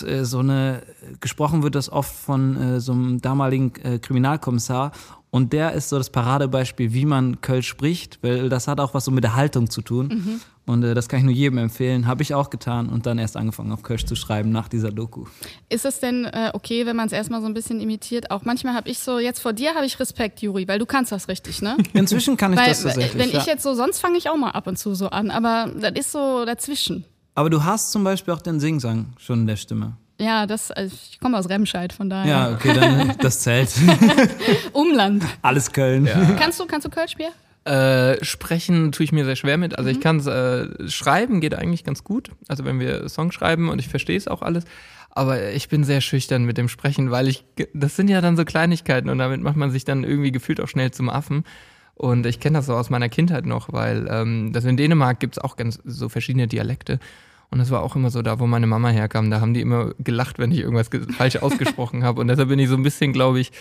äh, 0.06 0.24
so 0.24 0.38
eine, 0.38 0.82
gesprochen 1.20 1.62
wird 1.62 1.74
das 1.74 1.90
oft 1.90 2.14
von 2.14 2.56
äh, 2.56 2.80
so 2.80 2.92
einem 2.92 3.20
damaligen 3.20 3.72
äh, 3.82 3.98
Kriminalkommissar. 3.98 4.92
Und 5.34 5.52
der 5.52 5.72
ist 5.72 5.88
so 5.88 5.98
das 5.98 6.10
Paradebeispiel, 6.10 6.92
wie 6.92 7.06
man 7.06 7.40
Kölsch 7.40 7.66
spricht, 7.66 8.22
weil 8.22 8.48
das 8.48 8.68
hat 8.68 8.78
auch 8.78 8.94
was 8.94 9.04
so 9.04 9.10
mit 9.10 9.24
der 9.24 9.34
Haltung 9.34 9.68
zu 9.68 9.82
tun. 9.82 10.06
Mhm. 10.06 10.40
Und 10.64 10.84
äh, 10.84 10.94
das 10.94 11.08
kann 11.08 11.18
ich 11.18 11.24
nur 11.24 11.34
jedem 11.34 11.58
empfehlen. 11.58 12.06
Habe 12.06 12.22
ich 12.22 12.34
auch 12.34 12.50
getan 12.50 12.88
und 12.88 13.04
dann 13.04 13.18
erst 13.18 13.36
angefangen 13.36 13.72
auf 13.72 13.82
Kölsch 13.82 14.06
zu 14.06 14.14
schreiben 14.14 14.50
nach 14.50 14.68
dieser 14.68 14.92
Doku. 14.92 15.24
Ist 15.68 15.86
es 15.86 15.98
denn 15.98 16.24
äh, 16.26 16.52
okay, 16.52 16.86
wenn 16.86 16.94
man 16.94 17.08
es 17.08 17.12
erstmal 17.12 17.40
so 17.40 17.48
ein 17.48 17.52
bisschen 17.52 17.80
imitiert? 17.80 18.30
Auch 18.30 18.44
manchmal 18.44 18.74
habe 18.74 18.88
ich 18.88 19.00
so, 19.00 19.18
jetzt 19.18 19.40
vor 19.40 19.52
dir 19.52 19.74
habe 19.74 19.84
ich 19.84 19.98
Respekt, 19.98 20.40
Juri, 20.40 20.68
weil 20.68 20.78
du 20.78 20.86
kannst 20.86 21.10
das 21.10 21.26
richtig, 21.26 21.60
ne? 21.62 21.78
Inzwischen 21.94 22.36
kann 22.36 22.52
ich 22.52 22.60
weil, 22.60 22.68
das 22.68 22.84
tatsächlich. 22.84 23.20
wenn 23.20 23.30
ja. 23.30 23.40
ich 23.40 23.46
jetzt 23.46 23.64
so, 23.64 23.74
sonst 23.74 23.98
fange 23.98 24.16
ich 24.16 24.30
auch 24.30 24.36
mal 24.36 24.50
ab 24.50 24.68
und 24.68 24.78
zu 24.78 24.94
so 24.94 25.08
an, 25.08 25.32
aber 25.32 25.68
das 25.80 25.94
ist 25.98 26.12
so 26.12 26.44
dazwischen. 26.44 27.06
Aber 27.34 27.50
du 27.50 27.64
hast 27.64 27.90
zum 27.90 28.04
Beispiel 28.04 28.32
auch 28.34 28.40
den 28.40 28.60
Singsang 28.60 29.06
schon 29.18 29.40
in 29.40 29.46
der 29.48 29.56
Stimme. 29.56 29.96
Ja, 30.20 30.46
das, 30.46 30.70
also 30.70 30.94
ich 31.10 31.18
komme 31.20 31.36
aus 31.38 31.48
Remscheid, 31.48 31.92
von 31.92 32.08
daher. 32.08 32.30
Ja, 32.30 32.50
okay, 32.52 32.72
dann 32.74 33.14
das 33.20 33.40
zählt. 33.40 33.70
Umland. 34.72 35.24
Alles 35.42 35.72
Köln. 35.72 36.08
Kannst 36.38 36.60
du, 36.60 36.66
kannst 36.66 36.86
du 36.86 36.90
Kölsch, 36.90 37.16
Bier? 37.16 37.30
Äh, 37.64 38.22
sprechen 38.24 38.92
tue 38.92 39.04
ich 39.04 39.12
mir 39.12 39.24
sehr 39.24 39.36
schwer 39.36 39.56
mit. 39.56 39.78
Also 39.78 39.90
Mhm. 39.90 39.96
ich 39.96 40.00
kann 40.02 40.16
es 40.18 40.26
äh, 40.26 40.88
schreiben, 40.88 41.40
geht 41.40 41.54
eigentlich 41.54 41.82
ganz 41.84 42.04
gut. 42.04 42.30
Also 42.48 42.64
wenn 42.64 42.78
wir 42.78 43.08
Songs 43.08 43.34
schreiben 43.34 43.68
und 43.70 43.78
ich 43.80 43.88
verstehe 43.88 44.16
es 44.16 44.28
auch 44.28 44.42
alles. 44.42 44.64
Aber 45.10 45.50
ich 45.50 45.68
bin 45.68 45.84
sehr 45.84 46.00
schüchtern 46.00 46.44
mit 46.44 46.58
dem 46.58 46.68
Sprechen, 46.68 47.10
weil 47.10 47.28
ich, 47.28 47.44
das 47.72 47.96
sind 47.96 48.08
ja 48.10 48.20
dann 48.20 48.36
so 48.36 48.44
Kleinigkeiten 48.44 49.08
und 49.08 49.18
damit 49.18 49.40
macht 49.40 49.56
man 49.56 49.70
sich 49.70 49.84
dann 49.84 50.04
irgendwie 50.04 50.32
gefühlt 50.32 50.60
auch 50.60 50.68
schnell 50.68 50.90
zum 50.90 51.08
Affen. 51.08 51.44
Und 51.94 52.26
ich 52.26 52.40
kenne 52.40 52.58
das 52.58 52.66
so 52.66 52.74
aus 52.74 52.90
meiner 52.90 53.08
Kindheit 53.08 53.46
noch, 53.46 53.72
weil 53.72 54.08
ähm, 54.10 54.52
das 54.52 54.64
in 54.64 54.76
Dänemark 54.76 55.20
gibt 55.20 55.36
es 55.36 55.42
auch 55.42 55.54
ganz 55.56 55.78
so 55.84 56.08
verschiedene 56.08 56.48
Dialekte. 56.48 56.98
Und 57.50 57.58
das 57.58 57.70
war 57.70 57.82
auch 57.82 57.94
immer 57.96 58.10
so 58.10 58.22
da, 58.22 58.40
wo 58.40 58.46
meine 58.46 58.66
Mama 58.66 58.88
herkam. 58.88 59.30
Da 59.30 59.40
haben 59.40 59.54
die 59.54 59.60
immer 59.60 59.92
gelacht, 59.98 60.38
wenn 60.38 60.50
ich 60.50 60.58
irgendwas 60.60 60.90
ge- 60.90 61.02
falsch 61.12 61.36
ausgesprochen 61.36 62.02
habe. 62.02 62.20
Und 62.20 62.28
deshalb 62.28 62.48
bin 62.48 62.58
ich 62.58 62.68
so 62.68 62.74
ein 62.76 62.82
bisschen, 62.82 63.12
glaube 63.12 63.40
ich, 63.40 63.52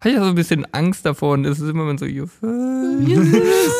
habe 0.00 0.10
ich 0.10 0.14
ja 0.16 0.22
so 0.22 0.28
ein 0.28 0.34
bisschen 0.34 0.66
Angst 0.72 1.04
davor. 1.04 1.34
Und 1.34 1.44
es 1.44 1.58
ist 1.60 1.68
immer 1.68 1.84
so, 1.98 2.06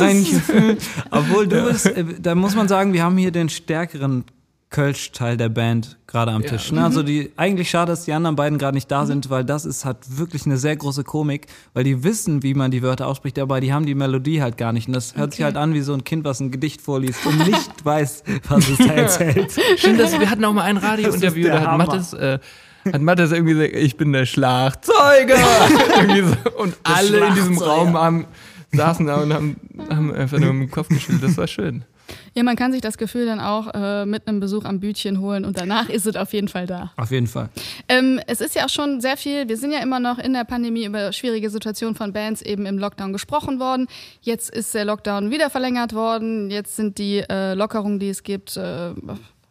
Ein 0.00 0.24
Gefühl. 0.24 0.76
Obwohl 1.10 1.46
du 1.46 1.64
bist, 1.70 1.86
äh, 1.86 2.04
da 2.20 2.34
muss 2.34 2.54
man 2.56 2.68
sagen, 2.68 2.92
wir 2.92 3.02
haben 3.04 3.16
hier 3.16 3.30
den 3.30 3.48
stärkeren 3.48 4.24
Kölsch-Teil 4.70 5.36
der 5.36 5.48
Band 5.48 5.98
gerade 6.06 6.30
am 6.30 6.42
Ja. 6.42 6.50
Tisch. 6.50 6.70
Ne? 6.70 6.84
Also 6.84 7.02
die, 7.02 7.32
eigentlich 7.36 7.68
schade, 7.70 7.90
dass 7.90 8.04
die 8.04 8.12
anderen 8.12 8.36
beiden 8.36 8.56
gerade 8.56 8.76
nicht 8.76 8.88
da 8.88 9.04
sind, 9.04 9.28
weil 9.28 9.44
das 9.44 9.64
ist, 9.64 9.84
hat 9.84 10.16
wirklich 10.16 10.46
eine 10.46 10.58
sehr 10.58 10.76
große 10.76 11.02
Komik, 11.02 11.48
weil 11.74 11.82
die 11.82 12.04
wissen, 12.04 12.44
wie 12.44 12.54
man 12.54 12.70
die 12.70 12.80
Wörter 12.80 13.08
ausspricht, 13.08 13.40
aber 13.40 13.60
die 13.60 13.72
haben 13.72 13.84
die 13.84 13.96
Melodie 13.96 14.40
halt 14.40 14.56
gar 14.56 14.72
nicht. 14.72 14.86
Und 14.86 14.94
das 14.94 15.16
hört 15.16 15.32
sich 15.32 15.42
halt 15.42 15.56
an 15.56 15.74
wie 15.74 15.80
so 15.80 15.92
ein 15.92 16.04
Kind, 16.04 16.24
was 16.24 16.38
ein 16.38 16.52
Gedicht 16.52 16.80
vorliest 16.80 17.26
und 17.26 17.38
nicht 17.46 17.70
weiß, 17.84 18.22
was 18.48 18.68
es 18.68 18.78
da 18.78 18.84
erzählt. 18.92 19.52
Stimmt, 19.76 19.98
dass 19.98 20.18
wir 20.18 20.30
hatten 20.30 20.44
auch 20.44 20.52
mal 20.52 20.62
ein 20.62 20.76
Radiointerview, 20.76 21.42
der 21.42 21.60
da 21.60 21.72
hat. 21.72 21.78
Mattes, 21.78 22.12
äh, 22.12 22.38
hat 22.92 23.02
Mattes 23.02 23.32
irgendwie 23.32 23.54
gesagt, 23.54 23.74
ich 23.74 23.96
bin 23.96 24.12
der 24.12 24.24
Schlagzeuger. 24.24 25.36
so. 26.44 26.62
Und 26.62 26.76
alle 26.84 27.26
in 27.26 27.34
diesem. 27.34 27.58
Raum 27.58 27.94
haben, 27.96 28.26
saßen 28.72 29.04
da 29.06 29.16
und 29.16 29.34
haben, 29.34 29.56
haben 29.90 30.14
einfach 30.14 30.38
nur 30.38 30.50
im 30.50 30.70
Kopf 30.70 30.88
geschüttelt. 30.88 31.24
Das 31.24 31.36
war 31.36 31.48
schön. 31.48 31.84
Ja, 32.34 32.42
man 32.42 32.56
kann 32.56 32.72
sich 32.72 32.80
das 32.80 32.98
Gefühl 32.98 33.26
dann 33.26 33.40
auch 33.40 33.68
äh, 33.74 34.06
mit 34.06 34.26
einem 34.26 34.40
Besuch 34.40 34.64
am 34.64 34.80
Bütchen 34.80 35.20
holen 35.20 35.44
und 35.44 35.58
danach 35.58 35.88
ist 35.88 36.06
es 36.06 36.16
auf 36.16 36.32
jeden 36.32 36.48
Fall 36.48 36.66
da. 36.66 36.92
Auf 36.96 37.10
jeden 37.10 37.26
Fall. 37.26 37.48
Ähm, 37.88 38.20
es 38.26 38.40
ist 38.40 38.54
ja 38.54 38.64
auch 38.64 38.70
schon 38.70 39.00
sehr 39.00 39.16
viel, 39.16 39.48
wir 39.48 39.56
sind 39.56 39.72
ja 39.72 39.80
immer 39.80 40.00
noch 40.00 40.18
in 40.18 40.32
der 40.32 40.44
Pandemie 40.44 40.84
über 40.84 41.12
schwierige 41.12 41.50
Situationen 41.50 41.94
von 41.94 42.12
Bands 42.12 42.42
eben 42.42 42.66
im 42.66 42.78
Lockdown 42.78 43.12
gesprochen 43.12 43.60
worden. 43.60 43.86
Jetzt 44.20 44.50
ist 44.50 44.74
der 44.74 44.84
Lockdown 44.84 45.30
wieder 45.30 45.50
verlängert 45.50 45.94
worden. 45.94 46.50
Jetzt 46.50 46.76
sind 46.76 46.98
die 46.98 47.24
äh, 47.28 47.54
Lockerungen, 47.54 47.98
die 47.98 48.10
es 48.10 48.22
gibt, 48.22 48.56
äh, 48.56 48.92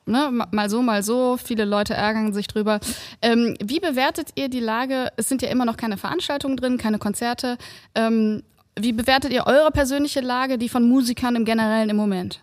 Ne, 0.10 0.32
mal 0.50 0.70
so, 0.72 0.82
mal 0.82 1.04
so. 1.04 1.38
Viele 1.38 1.66
Leute 1.66 1.94
ärgern 1.94 2.34
sich 2.34 2.48
drüber. 2.48 2.80
Ähm, 3.22 3.56
wie 3.64 3.80
bewertet 3.80 4.30
ihr 4.34 4.50
die 4.50 4.60
Lage? 4.60 5.10
Es 5.18 5.30
sind 5.30 5.44
ja 5.44 5.50
immer 5.50 5.66
noch 5.66 5.78
keine 5.78 5.98
Veranstaltungen 5.98 6.58
drin, 6.58 6.80
keine 6.80 6.98
Konzerte. 6.98 7.60
Ähm, 7.94 8.42
wie 8.76 8.92
bewertet 8.92 9.32
ihr 9.32 9.46
eure 9.46 9.70
persönliche 9.70 10.22
Lage, 10.22 10.58
die 10.58 10.68
von 10.68 10.90
Musikern 10.90 11.36
im 11.36 11.46
Generellen 11.46 11.92
im 11.92 11.96
Moment? 11.96 12.42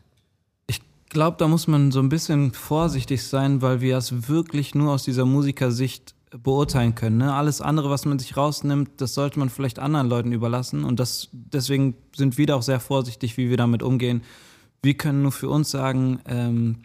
Glaube, 1.08 1.36
da 1.38 1.48
muss 1.48 1.66
man 1.66 1.92
so 1.92 2.00
ein 2.00 2.08
bisschen 2.08 2.52
vorsichtig 2.52 3.22
sein, 3.22 3.62
weil 3.62 3.80
wir 3.80 3.96
es 3.96 4.28
wirklich 4.28 4.74
nur 4.74 4.92
aus 4.92 5.04
dieser 5.04 5.24
Musikersicht 5.24 6.14
beurteilen 6.30 6.94
können. 6.94 7.18
Ne? 7.18 7.32
Alles 7.32 7.60
andere, 7.60 7.90
was 7.90 8.04
man 8.04 8.18
sich 8.18 8.36
rausnimmt, 8.36 9.00
das 9.00 9.14
sollte 9.14 9.38
man 9.38 9.48
vielleicht 9.48 9.78
anderen 9.78 10.08
Leuten 10.08 10.32
überlassen. 10.32 10.84
Und 10.84 10.98
das, 10.98 11.28
deswegen 11.32 11.94
sind 12.14 12.38
wir 12.38 12.46
da 12.46 12.56
auch 12.56 12.62
sehr 12.62 12.80
vorsichtig, 12.80 13.36
wie 13.36 13.48
wir 13.48 13.56
damit 13.56 13.82
umgehen. 13.82 14.22
Wir 14.82 14.94
können 14.94 15.22
nur 15.22 15.32
für 15.32 15.48
uns 15.48 15.70
sagen, 15.70 16.20
ähm, 16.26 16.78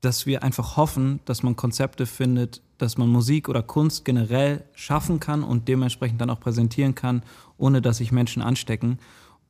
dass 0.00 0.26
wir 0.26 0.42
einfach 0.42 0.76
hoffen, 0.76 1.20
dass 1.24 1.42
man 1.42 1.56
Konzepte 1.56 2.06
findet, 2.06 2.62
dass 2.78 2.98
man 2.98 3.08
Musik 3.08 3.48
oder 3.48 3.62
Kunst 3.62 4.04
generell 4.04 4.64
schaffen 4.74 5.20
kann 5.20 5.42
und 5.42 5.68
dementsprechend 5.68 6.20
dann 6.20 6.30
auch 6.30 6.40
präsentieren 6.40 6.94
kann, 6.94 7.22
ohne 7.58 7.82
dass 7.82 7.98
sich 7.98 8.12
Menschen 8.12 8.42
anstecken. 8.42 8.98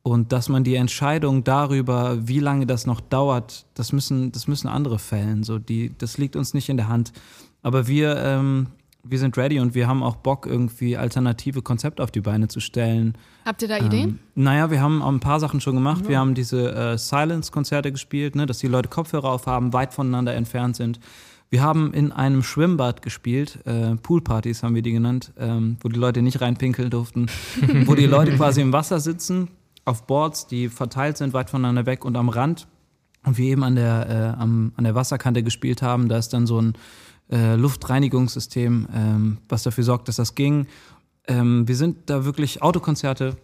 Und 0.07 0.31
dass 0.31 0.47
man 0.47 0.63
die 0.63 0.75
Entscheidung 0.75 1.43
darüber, 1.43 2.27
wie 2.27 2.39
lange 2.39 2.65
das 2.65 2.85
noch 2.85 3.01
dauert, 3.01 3.65
das 3.73 3.91
müssen, 3.91 4.31
das 4.31 4.47
müssen 4.47 4.67
andere 4.67 4.99
fällen. 4.99 5.43
So 5.43 5.59
die, 5.59 5.91
das 5.97 6.17
liegt 6.17 6.35
uns 6.35 6.53
nicht 6.53 6.69
in 6.69 6.77
der 6.77 6.87
Hand. 6.87 7.11
Aber 7.61 7.87
wir 7.87 8.15
ähm, 8.17 8.67
wir 9.09 9.19
sind 9.19 9.37
ready 9.37 9.59
und 9.59 9.75
wir 9.75 9.87
haben 9.87 10.03
auch 10.03 10.15
Bock, 10.17 10.45
irgendwie 10.45 10.97
alternative 10.97 11.61
Konzepte 11.61 12.03
auf 12.03 12.11
die 12.11 12.21
Beine 12.21 12.47
zu 12.47 12.59
stellen. 12.59 13.13
Habt 13.45 13.61
ihr 13.61 13.67
da 13.67 13.77
Ideen? 13.77 14.09
Ähm, 14.09 14.19
naja, 14.35 14.71
wir 14.71 14.81
haben 14.81 15.01
ein 15.01 15.19
paar 15.19 15.39
Sachen 15.39 15.61
schon 15.61 15.75
gemacht. 15.75 16.03
Ja. 16.03 16.09
Wir 16.09 16.19
haben 16.19 16.35
diese 16.35 16.73
äh, 16.73 16.97
Silence-Konzerte 16.97 17.91
gespielt, 17.91 18.35
ne, 18.35 18.45
dass 18.45 18.59
die 18.59 18.67
Leute 18.67 18.89
Kopfhörer 18.89 19.31
aufhaben, 19.31 19.73
weit 19.73 19.93
voneinander 19.93 20.33
entfernt 20.33 20.75
sind. 20.75 20.99
Wir 21.49 21.61
haben 21.61 21.93
in 21.93 22.11
einem 22.11 22.43
Schwimmbad 22.43 23.01
gespielt, 23.01 23.59
äh, 23.65 23.95
Poolpartys 23.95 24.63
haben 24.63 24.75
wir 24.75 24.81
die 24.81 24.91
genannt, 24.91 25.31
ähm, 25.37 25.77
wo 25.79 25.87
die 25.87 25.97
Leute 25.97 26.21
nicht 26.21 26.41
reinpinkeln 26.41 26.89
durften, 26.89 27.27
wo 27.85 27.95
die 27.95 28.05
Leute 28.05 28.35
quasi 28.35 28.59
im 28.59 28.73
Wasser 28.73 28.99
sitzen, 28.99 29.47
auf 29.87 30.05
Boards, 30.05 30.47
die 30.47 30.69
verteilt 30.69 31.17
sind, 31.17 31.33
weit 31.33 31.49
voneinander 31.49 31.85
weg 31.85 32.03
und 32.03 32.17
am 32.17 32.29
Rand. 32.29 32.67
Und 33.23 33.37
wir 33.37 33.45
eben 33.45 33.63
an 33.63 33.75
der, 33.75 34.35
äh, 34.37 34.41
am, 34.41 34.73
an 34.75 34.83
der 34.83 34.95
Wasserkante 34.95 35.43
gespielt 35.43 35.81
haben, 35.81 36.09
da 36.09 36.17
ist 36.17 36.33
dann 36.33 36.45
so 36.45 36.61
ein 36.61 36.73
äh, 37.31 37.55
Luftreinigungssystem, 37.55 38.87
ähm, 38.93 39.37
was 39.49 39.63
dafür 39.63 39.83
sorgt, 39.83 40.07
dass 40.07 40.17
das 40.17 40.35
ging. 40.35 40.67
Ähm, 41.27 41.67
wir 41.67 41.75
sind 41.75 42.09
da 42.09 42.25
wirklich 42.25 42.61
Autokonzerte 42.61 43.37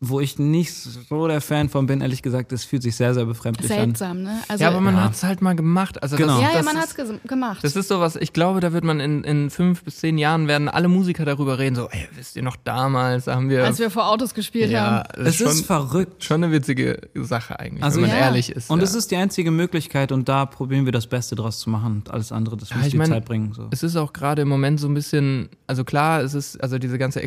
wo 0.00 0.20
ich 0.20 0.38
nicht 0.38 0.72
so 0.72 1.26
der 1.26 1.40
Fan 1.40 1.68
von 1.68 1.86
bin, 1.86 2.00
ehrlich 2.00 2.22
gesagt, 2.22 2.52
das 2.52 2.64
fühlt 2.64 2.82
sich 2.82 2.94
sehr, 2.94 3.14
sehr 3.14 3.24
befremdlich 3.24 3.66
Seltsam, 3.66 4.18
an. 4.18 4.22
ne? 4.22 4.38
Also, 4.46 4.62
ja, 4.62 4.70
aber 4.70 4.80
man 4.80 4.94
ja. 4.94 5.04
hat 5.04 5.14
es 5.14 5.24
halt 5.24 5.42
mal 5.42 5.56
gemacht. 5.56 6.00
Also 6.02 6.16
genau. 6.16 6.40
das, 6.40 6.52
ja, 6.52 6.58
ja, 6.58 6.62
man 6.62 6.76
hat 6.76 6.88
es 6.88 7.22
gemacht. 7.26 7.64
Das 7.64 7.74
ist 7.74 7.88
sowas, 7.88 8.14
ich 8.14 8.32
glaube, 8.32 8.60
da 8.60 8.72
wird 8.72 8.84
man 8.84 9.00
in, 9.00 9.24
in 9.24 9.50
fünf 9.50 9.82
bis 9.82 9.98
zehn 9.98 10.16
Jahren 10.16 10.46
werden 10.46 10.68
alle 10.68 10.86
Musiker 10.86 11.24
darüber 11.24 11.58
reden, 11.58 11.74
so, 11.74 11.88
ey, 11.88 12.08
wisst 12.14 12.36
ihr 12.36 12.44
noch 12.44 12.54
damals, 12.56 13.26
haben 13.26 13.50
wir... 13.50 13.64
Als 13.64 13.80
wir 13.80 13.90
vor 13.90 14.08
Autos 14.08 14.34
gespielt 14.34 14.70
ja, 14.70 15.04
haben. 15.08 15.26
Es 15.26 15.40
ist 15.40 15.66
verrückt. 15.66 16.22
Schon 16.22 16.44
eine 16.44 16.52
witzige 16.52 17.00
Sache 17.14 17.58
eigentlich, 17.58 17.82
also, 17.82 18.00
wenn 18.00 18.08
man 18.08 18.16
ehrlich 18.16 18.50
ist. 18.50 18.70
Und 18.70 18.82
es 18.82 18.94
ist 18.94 19.10
die 19.10 19.16
einzige 19.16 19.50
Möglichkeit 19.50 20.12
und 20.12 20.28
da 20.28 20.46
probieren 20.46 20.84
wir 20.84 20.92
das 20.92 21.08
Beste 21.08 21.34
draus 21.34 21.58
zu 21.58 21.70
machen 21.70 21.96
und 21.96 22.10
alles 22.10 22.30
andere, 22.30 22.56
das 22.56 22.72
muss 22.72 22.88
die 22.88 22.96
mein, 22.96 23.08
Zeit 23.08 23.24
bringen. 23.24 23.52
So. 23.52 23.66
Es 23.72 23.82
ist 23.82 23.96
auch 23.96 24.12
gerade 24.12 24.42
im 24.42 24.48
Moment 24.48 24.78
so 24.78 24.86
ein 24.86 24.94
bisschen, 24.94 25.48
also 25.66 25.82
klar, 25.82 26.22
es 26.22 26.34
ist, 26.34 26.62
also 26.62 26.78
diese 26.78 26.98
ganze 26.98 27.20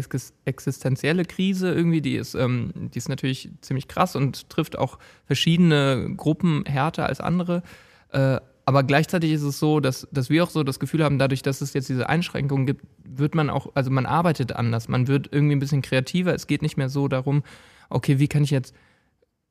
existenzielle 0.46 1.26
Krise 1.26 1.74
irgendwie, 1.74 2.02
die 2.02 2.16
ist, 2.16 2.34
ähm, 2.36 2.61
die 2.76 2.98
ist 2.98 3.10
natürlich 3.10 3.50
ziemlich, 3.62 3.88
krass 3.88 4.16
und 4.16 4.50
trifft 4.50 4.78
auch 4.78 4.98
verschiedene 5.26 6.14
Gruppen 6.16 6.64
härter 6.66 7.06
als 7.06 7.20
andere. 7.20 7.64
Äh, 8.10 8.40
aber 8.66 8.84
gleichzeitig 8.84 9.32
ist 9.32 9.42
es 9.42 9.60
so, 9.60 9.80
dass, 9.80 10.08
dass 10.12 10.30
wir 10.30 10.44
auch 10.44 10.50
so 10.50 10.64
das 10.64 10.80
Gefühl 10.80 11.04
haben, 11.04 11.20
dadurch, 11.20 11.42
dass 11.42 11.62
es 11.62 11.74
jetzt 11.74 11.90
diese 11.90 12.08
Einschränkungen 12.08 12.66
gibt, 12.66 12.86
wird 13.04 13.36
man 13.36 13.50
auch, 13.50 13.72
also 13.74 13.90
man 13.90 14.06
arbeitet 14.06 14.54
anders, 14.54 14.88
man 14.88 15.08
wird 15.08 15.30
irgendwie 15.32 15.56
ein 15.56 15.60
bisschen 15.60 15.82
kreativer. 15.82 16.34
Es 16.34 16.48
geht 16.48 16.62
nicht 16.62 16.78
mehr 16.78 16.90
so 16.90 17.08
darum, 17.08 17.44
okay, 17.90 18.20
wie 18.20 18.28
kann 18.28 18.44
ich 18.44 18.52
jetzt 18.52 18.76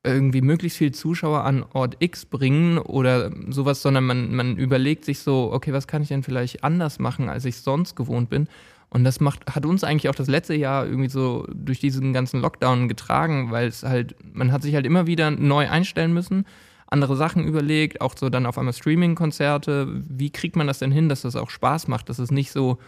irgendwie 0.02 0.40
möglichst 0.40 0.78
viele 0.78 0.92
Zuschauer 0.92 1.44
an 1.44 1.64
Ort 1.74 1.96
X 1.98 2.24
bringen 2.24 2.78
oder 2.78 3.30
sowas, 3.50 3.82
sondern 3.82 4.04
man, 4.04 4.34
man 4.34 4.56
überlegt 4.56 5.04
sich 5.04 5.18
so, 5.18 5.50
okay, 5.52 5.72
was 5.72 5.86
kann 5.86 6.02
ich 6.02 6.08
denn 6.08 6.22
vielleicht 6.22 6.64
anders 6.64 6.98
machen, 6.98 7.28
als 7.28 7.44
ich 7.44 7.56
sonst 7.56 7.96
gewohnt 7.96 8.30
bin. 8.30 8.48
Und 8.90 9.04
das 9.04 9.20
macht, 9.20 9.54
hat 9.54 9.64
uns 9.64 9.84
eigentlich 9.84 10.08
auch 10.08 10.14
das 10.16 10.26
letzte 10.26 10.54
Jahr 10.54 10.84
irgendwie 10.84 11.08
so 11.08 11.46
durch 11.52 11.78
diesen 11.78 12.12
ganzen 12.12 12.40
Lockdown 12.40 12.88
getragen, 12.88 13.52
weil 13.52 13.68
es 13.68 13.84
halt, 13.84 14.16
man 14.34 14.50
hat 14.50 14.62
sich 14.62 14.74
halt 14.74 14.84
immer 14.84 15.06
wieder 15.06 15.30
neu 15.30 15.68
einstellen 15.68 16.12
müssen, 16.12 16.44
andere 16.88 17.16
Sachen 17.16 17.46
überlegt, 17.46 18.00
auch 18.00 18.16
so 18.16 18.28
dann 18.30 18.46
auf 18.46 18.58
einmal 18.58 18.74
Streaming-Konzerte. 18.74 19.86
Wie 20.08 20.30
kriegt 20.30 20.56
man 20.56 20.66
das 20.66 20.80
denn 20.80 20.90
hin, 20.90 21.08
dass 21.08 21.22
das 21.22 21.36
auch 21.36 21.50
Spaß 21.50 21.86
macht, 21.86 22.08
dass 22.08 22.18
es 22.18 22.32
nicht 22.32 22.50
so 22.50 22.78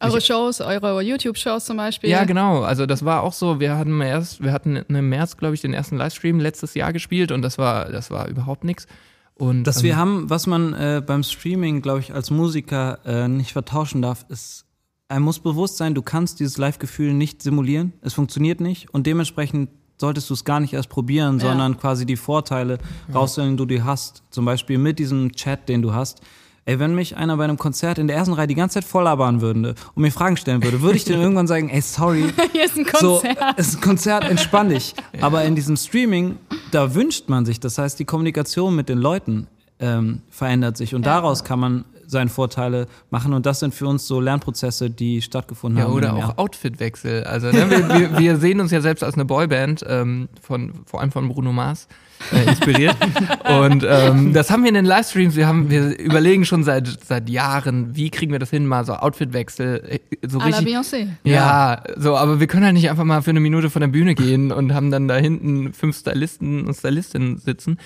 eure 0.00 0.20
Shows, 0.20 0.60
eure 0.60 1.00
YouTube-Shows 1.00 1.64
zum 1.64 1.76
Beispiel. 1.76 2.10
Ja, 2.10 2.24
genau. 2.24 2.62
Also 2.62 2.86
das 2.86 3.04
war 3.04 3.22
auch 3.22 3.32
so. 3.32 3.60
Wir 3.60 3.76
hatten 3.76 4.00
erst, 4.00 4.42
wir 4.42 4.52
hatten 4.52 4.76
im 4.76 5.08
März, 5.08 5.36
glaube 5.36 5.54
ich, 5.54 5.60
den 5.60 5.74
ersten 5.74 5.96
Livestream 5.96 6.40
letztes 6.40 6.74
Jahr 6.74 6.92
gespielt 6.92 7.30
und 7.30 7.42
das 7.42 7.56
war, 7.56 7.88
das 7.88 8.10
war 8.10 8.26
überhaupt 8.26 8.64
nichts. 8.64 8.88
Und 9.34 9.64
dass 9.64 9.78
ähm, 9.78 9.82
wir 9.84 9.96
haben, 9.96 10.30
was 10.30 10.48
man 10.48 10.74
äh, 10.74 11.02
beim 11.04 11.22
Streaming, 11.22 11.82
glaube 11.82 12.00
ich, 12.00 12.12
als 12.12 12.30
Musiker 12.30 12.98
äh, 13.04 13.28
nicht 13.28 13.52
vertauschen 13.52 14.02
darf, 14.02 14.26
ist 14.28 14.64
einem 15.12 15.24
muss 15.24 15.38
bewusst 15.38 15.76
sein, 15.76 15.94
du 15.94 16.02
kannst 16.02 16.40
dieses 16.40 16.58
Live-Gefühl 16.58 17.12
nicht 17.12 17.42
simulieren. 17.42 17.92
Es 18.00 18.14
funktioniert 18.14 18.60
nicht 18.60 18.92
und 18.92 19.06
dementsprechend 19.06 19.70
solltest 19.98 20.30
du 20.30 20.34
es 20.34 20.44
gar 20.44 20.58
nicht 20.58 20.72
erst 20.72 20.88
probieren, 20.88 21.38
ja. 21.38 21.48
sondern 21.48 21.78
quasi 21.78 22.06
die 22.06 22.16
Vorteile 22.16 22.78
ja. 23.08 23.14
rausstellen, 23.14 23.56
die 23.56 23.66
du 23.66 23.84
hast. 23.84 24.22
Zum 24.30 24.44
Beispiel 24.44 24.78
mit 24.78 24.98
diesem 24.98 25.32
Chat, 25.32 25.68
den 25.68 25.82
du 25.82 25.94
hast. 25.94 26.20
Ey, 26.64 26.78
wenn 26.78 26.94
mich 26.94 27.16
einer 27.16 27.36
bei 27.36 27.44
einem 27.44 27.58
Konzert 27.58 27.98
in 27.98 28.06
der 28.06 28.16
ersten 28.16 28.34
Reihe 28.34 28.46
die 28.46 28.54
ganze 28.54 28.74
Zeit 28.74 28.84
voll 28.84 29.04
labern 29.04 29.40
würde 29.40 29.74
und 29.94 30.02
mir 30.02 30.12
Fragen 30.12 30.36
stellen 30.36 30.62
würde, 30.62 30.80
würde 30.80 30.96
ich 30.96 31.04
dann 31.04 31.20
irgendwann 31.20 31.46
sagen, 31.46 31.68
ey, 31.68 31.80
sorry. 31.80 32.32
Hier 32.52 32.64
ist 32.64 32.78
ein 32.78 32.86
Konzert. 32.86 33.38
So, 33.38 33.56
ist 33.56 33.74
ein 33.76 33.80
Konzert, 33.80 34.24
entspann 34.24 34.68
dich. 34.70 34.94
Ja. 35.12 35.24
Aber 35.24 35.44
in 35.44 35.54
diesem 35.54 35.76
Streaming, 35.76 36.38
da 36.70 36.94
wünscht 36.94 37.28
man 37.28 37.44
sich, 37.44 37.60
das 37.60 37.76
heißt, 37.76 37.98
die 37.98 38.06
Kommunikation 38.06 38.74
mit 38.74 38.88
den 38.88 38.96
Leuten 38.96 39.46
ähm, 39.78 40.22
verändert 40.30 40.78
sich 40.78 40.94
und 40.94 41.04
daraus 41.04 41.44
kann 41.44 41.60
man 41.60 41.84
seine 42.12 42.30
Vorteile 42.30 42.86
machen. 43.10 43.32
Und 43.32 43.46
das 43.46 43.58
sind 43.60 43.74
für 43.74 43.88
uns 43.88 44.06
so 44.06 44.20
Lernprozesse, 44.20 44.90
die 44.90 45.20
stattgefunden 45.20 45.78
ja, 45.78 45.84
haben. 45.84 45.94
Oder 45.94 46.14
auch 46.14 46.38
Outfitwechsel. 46.38 47.24
Also 47.24 47.48
ne, 47.48 47.68
wir, 47.68 47.88
wir, 47.88 48.18
wir, 48.18 48.36
sehen 48.36 48.60
uns 48.60 48.70
ja 48.70 48.80
selbst 48.80 49.02
als 49.02 49.14
eine 49.14 49.24
Boyband, 49.24 49.84
ähm, 49.88 50.28
von, 50.40 50.72
vor 50.86 51.00
allem 51.00 51.10
von 51.10 51.28
Bruno 51.28 51.52
Mars. 51.52 51.88
Äh, 52.30 52.48
inspiriert. 52.50 52.96
und 53.48 53.84
ähm, 53.88 54.32
das 54.32 54.50
haben 54.50 54.62
wir 54.62 54.68
in 54.68 54.74
den 54.74 54.84
Livestreams, 54.84 55.34
wir 55.34 55.46
haben, 55.46 55.70
wir 55.70 55.98
überlegen 55.98 56.44
schon 56.44 56.62
seit, 56.62 56.86
seit 57.04 57.28
Jahren, 57.28 57.96
wie 57.96 58.10
kriegen 58.10 58.30
wir 58.30 58.38
das 58.38 58.50
hin, 58.50 58.66
mal 58.66 58.84
so 58.84 58.94
Outfitwechsel, 58.94 59.82
äh, 59.88 59.98
so 60.28 60.38
à 60.38 60.46
richtig. 60.46 60.68
Beyoncé. 60.68 61.08
Ja, 61.24 61.82
so, 61.96 62.16
aber 62.16 62.38
wir 62.38 62.46
können 62.46 62.64
halt 62.64 62.74
nicht 62.74 62.88
einfach 62.90 63.04
mal 63.04 63.22
für 63.22 63.30
eine 63.30 63.40
Minute 63.40 63.70
von 63.70 63.80
der 63.80 63.88
Bühne 63.88 64.14
gehen 64.14 64.52
und 64.52 64.72
haben 64.72 64.90
dann 64.90 65.08
da 65.08 65.16
hinten 65.16 65.72
fünf 65.72 65.98
Stylisten 65.98 66.66
und 66.66 66.74
Stylistinnen 66.74 67.38
sitzen. 67.38 67.78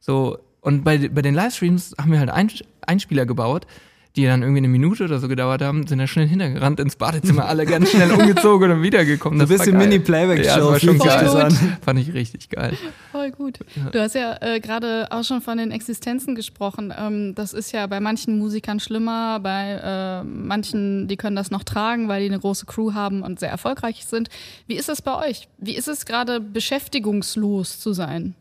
So, 0.00 0.38
und 0.62 0.84
bei, 0.84 1.08
bei 1.08 1.22
den 1.22 1.34
Livestreams 1.34 1.94
haben 2.00 2.12
wir 2.12 2.20
halt 2.20 2.30
ein, 2.30 2.50
Einspieler 2.86 3.26
gebaut, 3.26 3.66
die 4.14 4.24
dann 4.24 4.42
irgendwie 4.42 4.58
eine 4.58 4.68
Minute 4.68 5.04
oder 5.04 5.18
so 5.18 5.26
gedauert 5.26 5.60
haben, 5.60 5.86
sind 5.88 5.98
dann 5.98 6.06
schnell 6.06 6.28
hintergerannt 6.28 6.78
ins 6.78 6.96
Badezimmer, 6.96 7.46
alle 7.46 7.66
ganz 7.66 7.90
schnell 7.90 8.12
umgezogen 8.12 8.70
und 8.70 8.82
wiedergekommen. 8.82 9.38
Das 9.40 9.48
so 9.48 9.54
ein 9.54 9.58
bisschen 9.58 9.78
Mini-Playback-Show. 9.78 10.46
Ja, 10.46 10.56
das 10.58 10.66
war 10.66 10.80
schon 10.80 10.98
geil. 10.98 11.50
Fand 11.82 11.98
ich 11.98 12.12
richtig 12.12 12.48
geil. 12.50 12.76
Voll 13.10 13.32
gut. 13.32 13.58
Du 13.90 14.00
hast 14.00 14.14
ja 14.14 14.36
äh, 14.40 14.60
gerade 14.60 15.08
auch 15.10 15.24
schon 15.24 15.40
von 15.40 15.58
den 15.58 15.72
Existenzen 15.72 16.36
gesprochen. 16.36 16.92
Ähm, 16.96 17.34
das 17.34 17.54
ist 17.54 17.72
ja 17.72 17.86
bei 17.88 17.98
manchen 18.00 18.38
Musikern 18.38 18.78
schlimmer, 18.78 19.40
bei 19.40 19.80
äh, 19.82 20.24
manchen, 20.24 21.08
die 21.08 21.16
können 21.16 21.34
das 21.34 21.50
noch 21.50 21.64
tragen, 21.64 22.06
weil 22.06 22.20
die 22.20 22.28
eine 22.28 22.38
große 22.38 22.66
Crew 22.66 22.92
haben 22.92 23.22
und 23.22 23.40
sehr 23.40 23.50
erfolgreich 23.50 24.04
sind. 24.04 24.28
Wie 24.66 24.74
ist 24.74 24.90
es 24.90 25.02
bei 25.02 25.28
euch? 25.28 25.48
Wie 25.56 25.74
ist 25.74 25.88
es 25.88 26.04
gerade 26.04 26.38
beschäftigungslos 26.38 27.80
zu 27.80 27.94
sein? 27.94 28.34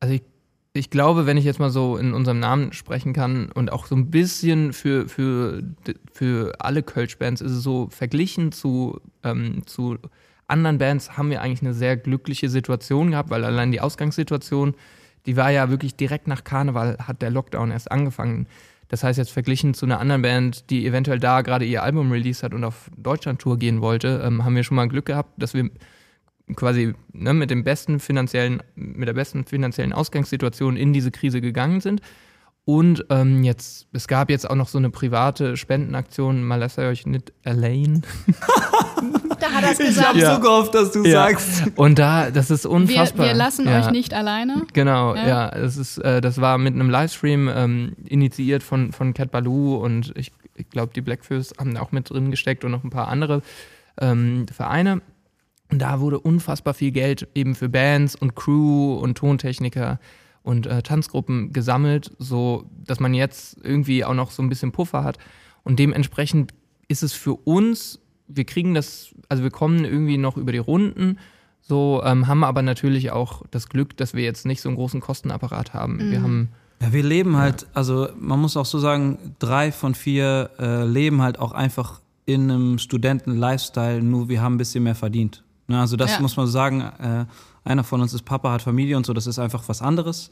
Also 0.00 0.14
ich 0.14 0.22
ich 0.72 0.90
glaube, 0.90 1.26
wenn 1.26 1.36
ich 1.36 1.44
jetzt 1.44 1.58
mal 1.58 1.70
so 1.70 1.96
in 1.96 2.12
unserem 2.12 2.40
Namen 2.40 2.72
sprechen 2.72 3.12
kann 3.12 3.50
und 3.52 3.72
auch 3.72 3.86
so 3.86 3.96
ein 3.96 4.10
bisschen 4.10 4.72
für, 4.72 5.08
für, 5.08 5.62
für 6.12 6.52
alle 6.58 6.82
Kölsch-Bands 6.82 7.40
ist 7.40 7.52
es 7.52 7.62
so, 7.62 7.88
verglichen 7.90 8.52
zu, 8.52 9.00
ähm, 9.24 9.62
zu 9.66 9.98
anderen 10.46 10.78
Bands 10.78 11.16
haben 11.16 11.30
wir 11.30 11.42
eigentlich 11.42 11.62
eine 11.62 11.74
sehr 11.74 11.96
glückliche 11.96 12.48
Situation 12.48 13.10
gehabt, 13.10 13.30
weil 13.30 13.44
allein 13.44 13.72
die 13.72 13.80
Ausgangssituation, 13.80 14.74
die 15.26 15.36
war 15.36 15.50
ja 15.50 15.70
wirklich 15.70 15.96
direkt 15.96 16.26
nach 16.26 16.44
Karneval, 16.44 16.96
hat 16.98 17.22
der 17.22 17.30
Lockdown 17.30 17.70
erst 17.70 17.90
angefangen. 17.90 18.46
Das 18.88 19.04
heißt, 19.04 19.18
jetzt 19.18 19.30
verglichen 19.30 19.74
zu 19.74 19.84
einer 19.84 20.00
anderen 20.00 20.22
Band, 20.22 20.70
die 20.70 20.86
eventuell 20.86 21.18
da 21.18 21.42
gerade 21.42 21.66
ihr 21.66 21.82
Album 21.82 22.10
release 22.10 22.42
hat 22.42 22.54
und 22.54 22.64
auf 22.64 22.90
Deutschland-Tour 22.96 23.58
gehen 23.58 23.82
wollte, 23.82 24.22
ähm, 24.24 24.44
haben 24.44 24.56
wir 24.56 24.64
schon 24.64 24.76
mal 24.76 24.88
Glück 24.88 25.06
gehabt, 25.06 25.30
dass 25.36 25.52
wir 25.52 25.70
quasi 26.56 26.94
ne, 27.12 27.34
mit 27.34 27.50
dem 27.50 27.64
besten 27.64 28.00
finanziellen, 28.00 28.62
mit 28.74 29.08
der 29.08 29.14
besten 29.14 29.44
finanziellen 29.44 29.92
Ausgangssituation 29.92 30.76
in 30.76 30.92
diese 30.92 31.10
Krise 31.10 31.40
gegangen 31.40 31.80
sind. 31.80 32.00
Und 32.64 33.06
ähm, 33.08 33.44
jetzt, 33.44 33.88
es 33.94 34.08
gab 34.08 34.28
jetzt 34.28 34.48
auch 34.48 34.54
noch 34.54 34.68
so 34.68 34.76
eine 34.76 34.90
private 34.90 35.56
Spendenaktion, 35.56 36.42
mal 36.44 36.56
lasst 36.56 36.78
ihr 36.78 36.84
euch 36.88 37.06
nicht 37.06 37.32
allein. 37.44 38.02
Da 39.40 39.52
hat 39.52 39.62
er 39.62 39.70
es 39.70 39.78
Ich 39.78 39.86
gesagt. 39.86 40.08
habe 40.08 40.18
Ja. 40.18 40.34
so 40.34 40.40
gehofft, 40.40 40.74
dass 40.74 40.90
du 40.90 41.04
Ja. 41.04 41.28
sagst. 41.28 41.62
Und 41.76 42.00
da, 42.00 42.32
das 42.32 42.50
ist 42.50 42.64
Wir, 42.64 42.70
unfassbar. 42.72 43.26
wir 43.26 43.34
lassen 43.34 43.66
ja. 43.68 43.78
euch 43.78 43.90
nicht 43.92 44.12
alleine. 44.12 44.66
Genau, 44.72 45.14
Ja. 45.14 45.28
ja. 45.28 45.48
es 45.50 45.76
ist, 45.76 45.98
äh, 45.98 46.20
das 46.20 46.40
war 46.40 46.58
mit 46.58 46.74
einem 46.74 46.90
Livestream 46.90 47.48
ähm, 47.54 47.92
initiiert 48.04 48.64
von, 48.64 48.90
von 48.90 49.14
Cat 49.14 49.30
Baloo 49.30 49.76
und 49.76 50.12
ich, 50.16 50.32
ich 50.56 50.68
glaube, 50.70 50.92
die 50.92 51.02
Blackfist 51.02 51.56
haben 51.60 51.74
da 51.74 51.80
auch 51.82 51.92
mit 51.92 52.10
drin 52.10 52.32
gesteckt 52.32 52.64
und 52.64 52.72
noch 52.72 52.82
ein 52.82 52.90
paar 52.90 53.06
andere 53.06 53.42
ähm, 54.00 54.46
Vereine. 54.52 55.02
Und 55.70 55.80
da 55.80 56.00
wurde 56.00 56.18
unfassbar 56.18 56.74
viel 56.74 56.92
Geld 56.92 57.28
eben 57.34 57.54
für 57.54 57.68
Bands 57.68 58.14
und 58.14 58.34
Crew 58.34 58.94
und 58.94 59.18
Tontechniker 59.18 60.00
und 60.42 60.66
äh, 60.66 60.82
Tanzgruppen 60.82 61.52
gesammelt, 61.52 62.12
so 62.18 62.70
dass 62.84 63.00
man 63.00 63.12
jetzt 63.12 63.58
irgendwie 63.62 64.04
auch 64.04 64.14
noch 64.14 64.30
so 64.30 64.42
ein 64.42 64.48
bisschen 64.48 64.72
Puffer 64.72 65.04
hat. 65.04 65.18
Und 65.64 65.78
dementsprechend 65.78 66.54
ist 66.88 67.02
es 67.02 67.12
für 67.12 67.34
uns, 67.34 68.00
wir 68.28 68.44
kriegen 68.44 68.72
das, 68.72 69.14
also 69.28 69.42
wir 69.42 69.50
kommen 69.50 69.84
irgendwie 69.84 70.16
noch 70.16 70.38
über 70.38 70.52
die 70.52 70.58
Runden, 70.58 71.18
so 71.60 72.02
ähm, 72.02 72.26
haben 72.26 72.44
aber 72.44 72.62
natürlich 72.62 73.10
auch 73.10 73.42
das 73.50 73.68
Glück, 73.68 73.94
dass 73.98 74.14
wir 74.14 74.24
jetzt 74.24 74.46
nicht 74.46 74.62
so 74.62 74.70
einen 74.70 74.76
großen 74.76 75.00
Kostenapparat 75.00 75.74
haben. 75.74 75.98
Wir 76.10 76.22
haben 76.22 76.48
Ja, 76.80 76.92
wir 76.92 77.02
leben 77.02 77.36
halt, 77.36 77.66
also 77.74 78.08
man 78.18 78.40
muss 78.40 78.56
auch 78.56 78.64
so 78.64 78.78
sagen, 78.78 79.34
drei 79.38 79.70
von 79.70 79.94
vier 79.94 80.50
äh, 80.58 80.84
leben 80.84 81.20
halt 81.20 81.38
auch 81.38 81.52
einfach 81.52 82.00
in 82.24 82.50
einem 82.50 82.78
Studenten-Lifestyle, 82.78 84.02
nur 84.02 84.28
wir 84.28 84.40
haben 84.40 84.54
ein 84.54 84.58
bisschen 84.58 84.84
mehr 84.84 84.94
verdient. 84.94 85.42
Ne, 85.68 85.78
also 85.80 85.96
das 85.96 86.12
Ja. 86.12 86.20
muss 86.20 86.36
man 86.36 86.46
so 86.46 86.52
sagen, 86.52 86.80
äh, 86.80 87.24
einer 87.64 87.84
von 87.84 88.00
uns 88.00 88.14
ist 88.14 88.24
Papa, 88.24 88.52
hat 88.52 88.62
Familie 88.62 88.96
und 88.96 89.04
so, 89.06 89.12
das 89.12 89.26
ist 89.26 89.38
einfach 89.38 89.62
was 89.68 89.82
anderes. 89.82 90.30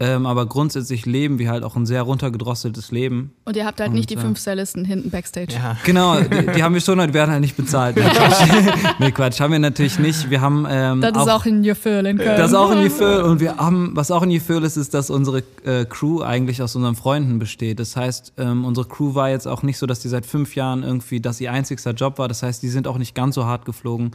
Ähm, 0.00 0.26
aber 0.26 0.46
grundsätzlich 0.46 1.06
leben 1.06 1.38
wir 1.38 1.48
halt 1.50 1.62
auch 1.62 1.76
ein 1.76 1.86
sehr 1.86 2.02
runtergedrosseltes 2.02 2.90
Leben. 2.90 3.32
Und 3.44 3.56
ihr 3.56 3.64
habt 3.64 3.78
halt 3.80 3.92
nicht 3.92 4.10
die 4.10 4.16
Und, 4.16 4.22
äh, 4.22 4.24
fünf 4.24 4.40
Cellisten 4.40 4.84
hinten 4.84 5.10
Backstage. 5.10 5.52
ja, 5.54 5.76
Genau, 5.84 6.18
die, 6.20 6.46
die 6.56 6.62
haben 6.64 6.74
wir 6.74 6.80
schon, 6.80 6.98
die 6.98 7.14
werden 7.14 7.30
halt 7.30 7.42
nicht 7.42 7.56
bezahlt. 7.56 7.96
Nee, 8.98 9.12
Quatsch. 9.12 9.38
haben 9.38 9.52
wir 9.52 9.58
natürlich 9.60 10.00
nicht. 10.00 10.28
Wir 10.30 10.40
haben 10.40 10.66
ähm, 10.68 11.00
Das 11.02 11.12
ist 11.12 11.28
auch 11.30 11.46
in 11.46 11.62
Gefühl 11.62 12.06
in 12.06 12.16
Köln. 12.16 12.36
Das 12.36 12.50
ist 12.50 12.56
auch 12.56 12.70
ein 12.70 12.82
Gefühl 12.82 13.20
und 13.22 13.38
wir 13.38 13.58
haben, 13.58 13.92
was 13.94 14.10
auch 14.10 14.22
ein 14.22 14.30
Gefühl 14.30 14.64
ist, 14.64 14.76
ist, 14.76 14.92
dass 14.94 15.08
unsere 15.10 15.44
äh, 15.64 15.84
Crew 15.84 16.22
eigentlich 16.22 16.62
aus 16.62 16.74
unseren 16.74 16.96
Freunden 16.96 17.38
besteht. 17.38 17.78
Das 17.78 17.94
heißt, 17.94 18.32
ähm, 18.38 18.64
unsere 18.64 18.88
Crew 18.88 19.14
war 19.14 19.28
jetzt 19.30 19.46
auch 19.46 19.62
nicht 19.62 19.78
so, 19.78 19.86
dass 19.86 20.00
die 20.00 20.08
seit 20.08 20.26
fünf 20.26 20.56
Jahren 20.56 20.82
irgendwie, 20.82 21.20
dass 21.20 21.40
ihr 21.40 21.52
einzigster 21.52 21.92
Job 21.92 22.18
war. 22.18 22.26
Das 22.26 22.42
heißt, 22.42 22.60
die 22.62 22.68
sind 22.70 22.88
auch 22.88 22.98
nicht 22.98 23.14
ganz 23.14 23.36
so 23.36 23.44
hart 23.44 23.66
geflogen. 23.66 24.12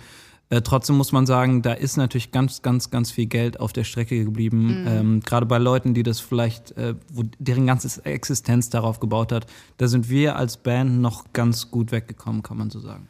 Äh, 0.50 0.62
trotzdem 0.62 0.96
muss 0.96 1.12
man 1.12 1.26
sagen, 1.26 1.62
da 1.62 1.74
ist 1.74 1.98
natürlich 1.98 2.32
ganz, 2.32 2.62
ganz, 2.62 2.90
ganz 2.90 3.12
viel 3.12 3.26
Geld 3.26 3.60
auf 3.60 3.74
der 3.74 3.84
Strecke 3.84 4.24
geblieben. 4.24 4.86
Ähm, 4.88 5.20
Gerade 5.20 5.46
bei 5.46 5.58
Leuten, 5.58 5.94
die 5.94 6.04
das 6.04 6.20
vielleicht, 6.20 6.72
äh, 6.78 6.96
wo 7.12 7.24
deren 7.40 7.68
ganze 7.68 8.06
Existenz 8.06 8.70
darauf 8.70 9.00
gebaut 9.00 9.32
hat, 9.32 9.46
da 9.78 9.88
sind 9.88 10.10
wir 10.10 10.38
als 10.38 10.58
Band 10.58 11.02
noch 11.02 11.34
ganz 11.34 11.70
gut 11.70 11.92
weggekommen, 11.92 12.44
kann 12.44 12.58
man 12.58 12.70
so 12.70 12.80
sagen. 12.80 13.08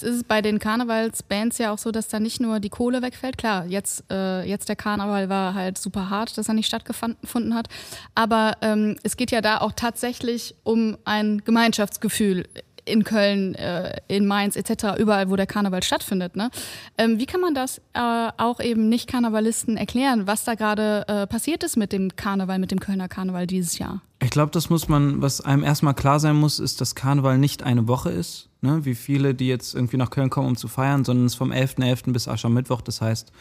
Jetzt 0.00 0.02
ist 0.14 0.16
es 0.16 0.24
bei 0.24 0.40
den 0.40 0.58
Karnevalsbands 0.58 1.58
ja 1.58 1.72
auch 1.72 1.78
so, 1.78 1.90
dass 1.90 2.08
da 2.08 2.20
nicht 2.20 2.40
nur 2.40 2.58
die 2.58 2.70
Kohle 2.70 3.02
wegfällt. 3.02 3.36
Klar, 3.36 3.66
jetzt, 3.66 4.02
äh, 4.10 4.48
jetzt 4.48 4.70
der 4.70 4.76
Karneval 4.76 5.28
war 5.28 5.52
halt 5.52 5.76
super 5.76 6.08
hart, 6.08 6.38
dass 6.38 6.48
er 6.48 6.54
nicht 6.54 6.68
stattgefunden 6.68 7.54
hat. 7.54 7.68
Aber 8.14 8.56
ähm, 8.62 8.96
es 9.02 9.18
geht 9.18 9.30
ja 9.30 9.42
da 9.42 9.58
auch 9.58 9.72
tatsächlich 9.72 10.54
um 10.62 10.96
ein 11.04 11.42
Gemeinschaftsgefühl 11.44 12.48
in 12.84 13.04
Köln, 13.04 13.54
äh, 13.54 14.00
in 14.08 14.26
Mainz 14.26 14.56
etc., 14.56 14.98
überall, 14.98 15.30
wo 15.30 15.36
der 15.36 15.46
Karneval 15.46 15.82
stattfindet. 15.82 16.36
Ne? 16.36 16.50
Ähm, 16.98 17.18
wie 17.18 17.26
kann 17.26 17.40
man 17.40 17.54
das 17.54 17.78
äh, 17.94 18.30
auch 18.36 18.60
eben 18.60 18.88
Nicht-Karnevalisten 18.88 19.76
erklären, 19.76 20.26
was 20.26 20.44
da 20.44 20.54
gerade 20.54 21.04
äh, 21.08 21.26
passiert 21.26 21.62
ist 21.64 21.76
mit 21.76 21.92
dem 21.92 22.16
Karneval, 22.16 22.58
mit 22.58 22.70
dem 22.70 22.80
Kölner 22.80 23.08
Karneval 23.08 23.46
dieses 23.46 23.78
Jahr? 23.78 24.02
Ich 24.22 24.30
glaube, 24.30 24.52
das 24.52 24.68
muss 24.68 24.88
man, 24.88 25.22
was 25.22 25.40
einem 25.40 25.64
erstmal 25.64 25.94
klar 25.94 26.20
sein 26.20 26.36
muss, 26.36 26.58
ist, 26.58 26.80
dass 26.80 26.94
Karneval 26.94 27.38
nicht 27.38 27.62
eine 27.62 27.88
Woche 27.88 28.10
ist, 28.10 28.50
ne? 28.60 28.84
wie 28.84 28.94
viele, 28.94 29.34
die 29.34 29.48
jetzt 29.48 29.74
irgendwie 29.74 29.96
nach 29.96 30.10
Köln 30.10 30.30
kommen, 30.30 30.48
um 30.48 30.56
zu 30.56 30.68
feiern, 30.68 31.04
sondern 31.04 31.26
es 31.26 31.32
ist 31.32 31.38
vom 31.38 31.52
11.11. 31.52 32.12
bis 32.12 32.28
Aschermittwoch. 32.28 32.82
Das 32.82 33.00
heißt, 33.00 33.32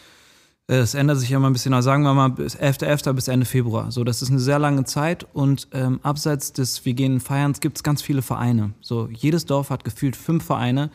es 0.78 0.94
ändert 0.94 1.18
sich 1.18 1.30
ja 1.30 1.38
immer 1.38 1.50
ein 1.50 1.54
bisschen, 1.54 1.74
aber 1.74 1.82
sagen 1.82 2.04
wir 2.04 2.14
mal 2.14 2.30
bis 2.30 2.56
11.11. 2.56 3.14
bis 3.14 3.28
Ende 3.28 3.46
Februar. 3.46 3.92
So, 3.92 4.04
das 4.04 4.22
ist 4.22 4.30
eine 4.30 4.40
sehr 4.40 4.60
lange 4.60 4.84
Zeit 4.84 5.26
und 5.34 5.68
ähm, 5.74 6.00
abseits 6.04 6.54
des 6.54 6.86
Wir 6.86 6.94
gehen 6.94 7.20
feiern 7.20 7.54
gibt 7.60 7.78
es 7.78 7.84
ganz 7.84 8.04
viele 8.04 8.22
Vereine. 8.22 8.74
So, 8.80 9.10
jedes 9.12 9.46
Dorf 9.46 9.72
hat 9.72 9.84
gefühlt 9.84 10.16
fünf 10.16 10.44
Vereine 10.44 10.92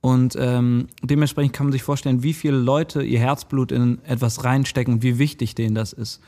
und 0.00 0.36
ähm, 0.36 0.88
dementsprechend 1.04 1.52
kann 1.52 1.66
man 1.66 1.72
sich 1.72 1.84
vorstellen, 1.84 2.24
wie 2.24 2.32
viele 2.32 2.56
Leute 2.56 3.04
ihr 3.04 3.20
Herzblut 3.20 3.70
in 3.70 4.04
etwas 4.04 4.42
reinstecken 4.42 5.02
wie 5.02 5.18
wichtig 5.18 5.54
denen 5.54 5.76
das 5.76 5.92
ist. 5.92 6.20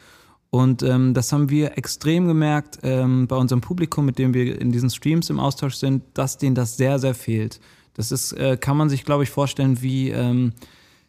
Und 0.51 0.85
ähm, 0.85 1.15
das 1.15 1.33
haben 1.33 1.51
wir 1.51 1.77
extrem 1.77 2.29
gemerkt 2.29 2.79
ähm, 2.85 3.27
bei 3.27 3.35
unserem 3.35 3.61
Publikum, 3.61 4.05
mit 4.05 4.21
dem 4.21 4.35
wir 4.35 4.61
in 4.61 4.71
diesen 4.71 4.89
Streams 4.89 5.29
im 5.31 5.41
Austausch 5.41 5.75
sind, 5.75 6.05
dass 6.15 6.39
denen 6.39 6.55
das 6.55 6.77
sehr, 6.77 7.01
sehr 7.01 7.17
fehlt. 7.17 7.59
Das 7.95 8.13
ist, 8.13 8.31
äh, 8.35 8.57
kann 8.57 8.77
man 8.77 8.89
sich, 8.89 9.05
glaube 9.05 9.25
ich, 9.25 9.31
vorstellen 9.31 9.83
wie 9.83 10.11
ähm, 10.11 10.53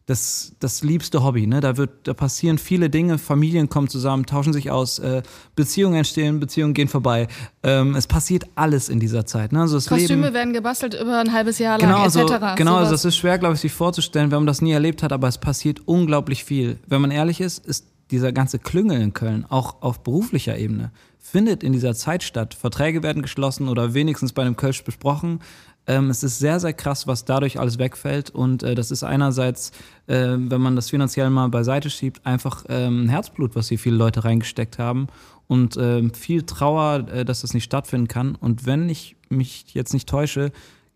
das, 0.07 0.53
das 0.59 0.83
liebste 0.83 1.23
Hobby. 1.23 1.47
Ne? 1.47 1.61
Da, 1.61 1.77
wird, 1.77 2.07
da 2.07 2.13
passieren 2.13 2.59
viele 2.59 2.89
Dinge, 2.89 3.17
Familien 3.17 3.69
kommen 3.69 3.87
zusammen, 3.87 4.25
tauschen 4.25 4.53
sich 4.53 4.69
aus, 4.69 4.99
äh, 4.99 5.23
Beziehungen 5.55 5.95
entstehen, 5.95 6.39
Beziehungen 6.39 6.75
gehen 6.75 6.87
vorbei. 6.87 7.27
Ähm, 7.63 7.95
es 7.95 8.05
passiert 8.05 8.45
alles 8.53 8.89
in 8.89 8.99
dieser 8.99 9.25
Zeit. 9.25 9.51
Ne? 9.51 9.61
Also 9.61 9.77
das 9.77 9.87
Kostüme 9.87 10.23
Leben, 10.23 10.33
werden 10.35 10.53
gebastelt 10.53 10.93
über 10.93 11.19
ein 11.19 11.33
halbes 11.33 11.57
Jahr 11.57 11.79
lang 11.79 11.89
Genau, 11.89 12.05
etc. 12.05 12.17
also, 12.17 12.55
genau 12.55 12.75
also 12.75 12.91
das 12.91 13.03
ist 13.03 13.17
schwer, 13.17 13.39
glaube 13.39 13.55
ich, 13.55 13.61
sich 13.61 13.73
vorzustellen, 13.73 14.29
wenn 14.29 14.39
man 14.39 14.47
das 14.47 14.61
nie 14.61 14.73
erlebt 14.73 15.01
hat, 15.01 15.11
aber 15.11 15.27
es 15.27 15.39
passiert 15.39 15.81
unglaublich 15.87 16.43
viel. 16.43 16.77
Wenn 16.85 17.01
man 17.01 17.09
ehrlich 17.09 17.41
ist, 17.41 17.65
ist 17.65 17.87
dieser 18.11 18.31
ganze 18.31 18.59
Klüngel 18.59 19.01
in 19.01 19.13
Köln, 19.13 19.45
auch 19.49 19.81
auf 19.81 20.03
beruflicher 20.03 20.55
Ebene, 20.57 20.91
findet 21.19 21.63
in 21.63 21.73
dieser 21.73 21.95
Zeit 21.95 22.21
statt. 22.21 22.53
Verträge 22.53 23.01
werden 23.01 23.23
geschlossen 23.23 23.67
oder 23.67 23.95
wenigstens 23.95 24.33
bei 24.33 24.43
einem 24.43 24.55
Kölsch 24.55 24.83
besprochen. 24.83 25.39
Ähm, 25.87 26.09
es 26.09 26.23
ist 26.23 26.39
sehr, 26.39 26.59
sehr 26.59 26.73
krass, 26.73 27.07
was 27.07 27.25
dadurch 27.25 27.59
alles 27.59 27.77
wegfällt. 27.77 28.29
Und 28.29 28.63
äh, 28.63 28.75
das 28.75 28.91
ist 28.91 29.03
einerseits, 29.03 29.71
äh, 30.07 30.35
wenn 30.37 30.61
man 30.61 30.75
das 30.75 30.89
finanziell 30.89 31.29
mal 31.29 31.47
beiseite 31.49 31.89
schiebt, 31.89 32.25
einfach 32.25 32.65
ähm, 32.69 33.07
Herzblut, 33.07 33.55
was 33.55 33.69
hier 33.69 33.79
viele 33.79 33.95
Leute 33.95 34.23
reingesteckt 34.23 34.79
haben. 34.79 35.07
Und 35.47 35.77
ähm, 35.77 36.13
viel 36.13 36.43
Trauer, 36.43 37.07
äh, 37.09 37.25
dass 37.25 37.41
das 37.41 37.53
nicht 37.53 37.65
stattfinden 37.65 38.07
kann. 38.07 38.35
Und 38.35 38.65
wenn 38.65 38.89
ich 38.89 39.15
mich 39.29 39.73
jetzt 39.73 39.93
nicht 39.93 40.09
täusche, 40.09 40.51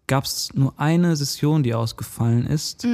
gab 0.07 0.23
es 0.23 0.49
nur 0.55 0.73
eine 0.77 1.15
Session, 1.15 1.61
die 1.61 1.75
ausgefallen 1.75 2.47
ist. 2.47 2.87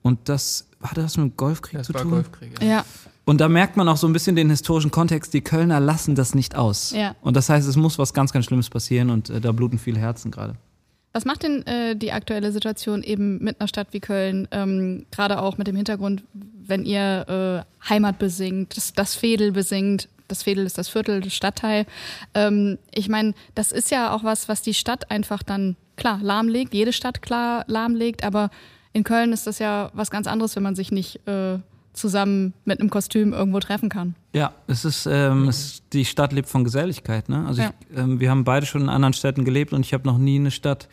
Und 0.00 0.28
das 0.30 0.68
hatte 0.82 1.02
das 1.02 1.18
mit 1.18 1.32
dem 1.32 1.36
Golfkrieg 1.36 1.78
das 1.78 1.88
zu 1.88 1.94
war 1.94 2.00
tun. 2.00 2.10
Golfkrieg. 2.12 2.62
Ja. 2.62 2.66
ja. 2.66 2.84
Und 3.24 3.40
da 3.40 3.48
merkt 3.48 3.76
man 3.76 3.88
auch 3.88 3.96
so 3.96 4.06
ein 4.06 4.12
bisschen 4.12 4.36
den 4.36 4.50
historischen 4.50 4.90
Kontext. 4.90 5.32
Die 5.32 5.42
Kölner 5.42 5.80
lassen 5.80 6.14
das 6.14 6.34
nicht 6.34 6.56
aus. 6.56 6.92
Ja. 6.92 7.14
Und 7.20 7.36
das 7.36 7.48
heißt, 7.48 7.68
es 7.68 7.76
muss 7.76 7.98
was 7.98 8.14
ganz, 8.14 8.32
ganz 8.32 8.46
Schlimmes 8.46 8.68
passieren 8.68 9.10
und 9.10 9.30
äh, 9.30 9.40
da 9.40 9.52
bluten 9.52 9.78
viele 9.78 10.00
Herzen 10.00 10.30
gerade. 10.30 10.56
Was 11.12 11.24
macht 11.24 11.42
denn 11.42 11.66
äh, 11.66 11.94
die 11.94 12.12
aktuelle 12.12 12.52
Situation 12.52 13.02
eben 13.02 13.38
mit 13.42 13.60
einer 13.60 13.68
Stadt 13.68 13.88
wie 13.92 14.00
Köln, 14.00 14.48
ähm, 14.50 15.04
gerade 15.10 15.40
auch 15.40 15.58
mit 15.58 15.66
dem 15.66 15.76
Hintergrund, 15.76 16.22
wenn 16.32 16.84
ihr 16.84 17.64
äh, 17.82 17.88
Heimat 17.88 18.18
besingt, 18.18 18.76
das, 18.76 18.94
das 18.94 19.14
Fädel 19.14 19.52
besingt, 19.52 20.08
das 20.28 20.42
Fädel 20.42 20.64
ist 20.64 20.78
das 20.78 20.88
Viertel, 20.88 21.20
das 21.20 21.34
Stadtteil. 21.34 21.84
Ähm, 22.34 22.78
ich 22.94 23.08
meine, 23.08 23.34
das 23.54 23.72
ist 23.72 23.90
ja 23.90 24.14
auch 24.14 24.24
was, 24.24 24.48
was 24.48 24.62
die 24.62 24.72
Stadt 24.72 25.10
einfach 25.10 25.42
dann, 25.42 25.76
klar, 25.96 26.18
lahmlegt, 26.22 26.72
jede 26.72 26.94
Stadt 26.94 27.20
klar 27.20 27.64
lahmlegt, 27.66 28.24
aber 28.24 28.50
in 28.94 29.04
Köln 29.04 29.32
ist 29.32 29.46
das 29.46 29.58
ja 29.58 29.90
was 29.92 30.10
ganz 30.10 30.26
anderes, 30.26 30.56
wenn 30.56 30.62
man 30.62 30.74
sich 30.74 30.92
nicht 30.92 31.26
äh, 31.26 31.58
zusammen 31.92 32.54
mit 32.64 32.80
einem 32.80 32.88
Kostüm 32.90 33.32
irgendwo 33.32 33.60
treffen 33.60 33.88
kann. 33.88 34.14
Ja, 34.32 34.52
es 34.66 34.84
ist, 34.84 35.06
ähm, 35.10 35.48
es, 35.48 35.82
die 35.92 36.04
Stadt 36.04 36.32
lebt 36.32 36.48
von 36.48 36.64
Geselligkeit. 36.64 37.28
Ne? 37.28 37.44
Also 37.46 37.62
Ja. 37.62 37.72
ich, 37.90 37.98
ähm, 37.98 38.18
wir 38.20 38.30
haben 38.30 38.44
beide 38.44 38.64
schon 38.66 38.82
in 38.82 38.88
anderen 38.88 39.12
Städten 39.12 39.44
gelebt 39.44 39.72
und 39.72 39.84
ich 39.84 39.92
habe 39.92 40.06
noch 40.06 40.16
nie 40.18 40.36
eine 40.36 40.50
Stadt 40.50 40.88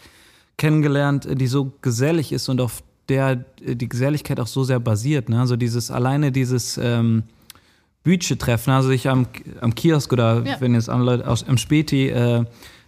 kennengelernt, 0.58 1.26
äh, 1.26 1.36
die 1.36 1.48
so 1.48 1.72
gesellig 1.82 2.32
ist 2.34 2.50
und 2.50 2.60
auf 2.62 2.84
der 3.08 3.46
äh, 3.66 3.76
die 3.76 3.88
Geselligkeit 3.88 4.40
auch 4.40 4.48
so 4.48 4.64
sehr 4.64 4.80
basiert. 4.80 5.30
Ne? 5.30 5.40
Also 5.40 5.56
dieses 5.56 5.90
alleine 5.90 6.32
dieses 6.34 6.78
ähm, 6.78 7.24
Bütche-Treffen, 8.04 8.72
also 8.72 8.90
sich 8.90 9.10
am, 9.10 9.28
am 9.62 9.76
Kiosk 9.76 10.12
oder 10.14 10.44
Ja. 10.46 10.58
wenn 10.60 10.74
jetzt 10.74 10.90
andere 10.90 11.18
Leute 11.18 11.28
aus, 11.30 11.48
am 11.48 11.58
Späti 11.58 12.08
äh, 12.10 12.46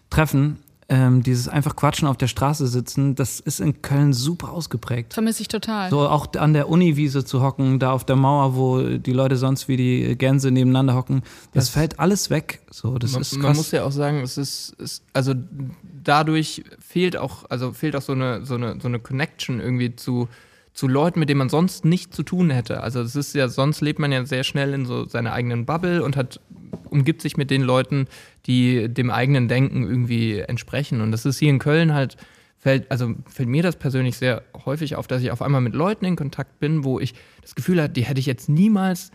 treffen, 0.10 0.58
ähm, 0.94 1.24
dieses 1.24 1.48
einfach 1.48 1.78
Quatschen 1.78 2.06
auf 2.10 2.18
der 2.18 2.28
Straße 2.28 2.68
sitzen, 2.68 3.16
das 3.16 3.40
ist 3.40 3.62
in 3.62 3.82
Köln 3.82 4.12
super 4.12 4.52
ausgeprägt. 4.52 5.14
Vermisse 5.14 5.42
ich 5.42 5.48
total. 5.48 5.90
So 5.90 6.02
auch 6.02 6.28
an 6.38 6.52
der 6.52 6.68
Uniwiese 6.68 7.24
zu 7.24 7.42
hocken, 7.42 7.80
da 7.80 7.94
auf 7.94 8.04
der 8.06 8.18
Mauer, 8.18 8.56
wo 8.58 8.82
die 8.98 9.14
Leute 9.14 9.38
sonst 9.38 9.70
wie 9.70 9.78
die 9.78 10.18
Gänse 10.18 10.52
nebeneinander 10.52 10.94
hocken, 10.94 11.22
das, 11.54 11.66
Das- 11.66 11.70
fällt 11.70 12.00
alles 12.00 12.30
weg. 12.30 12.60
So, 12.70 12.98
das 12.98 13.14
man, 13.14 13.22
ist 13.22 13.32
man 13.34 13.42
krass. 13.44 13.58
muss 13.58 13.72
ja 13.72 13.86
auch 13.86 13.92
sagen, 13.94 14.20
es 14.22 14.38
ist, 14.38 14.76
es, 14.80 15.02
also 15.14 15.34
dadurch 16.04 16.64
fehlt 16.80 17.16
auch, 17.18 17.46
also 17.50 17.72
fehlt 17.72 17.96
auch 17.96 18.02
so 18.02 18.12
eine, 18.14 18.46
so 18.46 18.56
eine, 18.56 18.80
so 18.82 18.88
eine 18.88 19.00
Connection 19.00 19.60
irgendwie 19.60 19.96
zu, 19.96 20.28
zu 20.74 20.88
Leuten, 20.88 21.20
mit 21.20 21.30
denen 21.30 21.40
man 21.40 21.50
sonst 21.50 21.86
nicht 21.86 22.14
zu 22.14 22.24
tun 22.24 22.50
hätte. 22.50 22.82
Also 22.82 23.02
es 23.02 23.16
ist 23.16 23.36
ja, 23.36 23.50
sonst 23.50 23.82
lebt 23.82 24.00
man 24.00 24.12
ja 24.12 24.26
sehr 24.26 24.44
schnell 24.44 24.74
in 24.74 24.86
so 24.86 25.06
seiner 25.08 25.34
eigenen 25.34 25.66
Bubble 25.66 26.04
und 26.04 26.16
hat, 26.16 26.40
umgibt 26.86 27.22
sich 27.22 27.38
mit 27.38 27.52
den 27.52 27.62
Leuten, 27.62 28.08
die 28.46 28.88
dem 28.88 29.10
eigenen 29.10 29.48
Denken 29.48 29.84
irgendwie 29.84 30.40
entsprechen. 30.40 31.02
Und 31.02 31.12
das 31.12 31.26
ist 31.26 31.40
hier 31.40 31.50
in 31.50 31.60
Köln 31.60 31.94
halt 31.94 32.18
fällt, 32.58 32.90
also 32.92 33.16
fällt 33.28 33.50
mir 33.50 33.64
das 33.64 33.76
persönlich 33.76 34.18
sehr 34.18 34.44
häufig 34.66 34.96
auf, 34.96 35.08
dass 35.08 35.22
ich 35.22 35.32
auf 35.32 35.42
einmal 35.42 35.62
mit 35.62 35.74
Leuten 35.74 36.06
in 36.06 36.16
Kontakt 36.16 36.60
bin, 36.60 36.84
wo 36.84 37.00
ich 37.00 37.16
das 37.42 37.56
Gefühl 37.56 37.82
habe, 37.82 37.92
die 37.92 38.04
hätte 38.04 38.20
ich 38.20 38.28
jetzt 38.28 38.50
niemals 38.50 39.12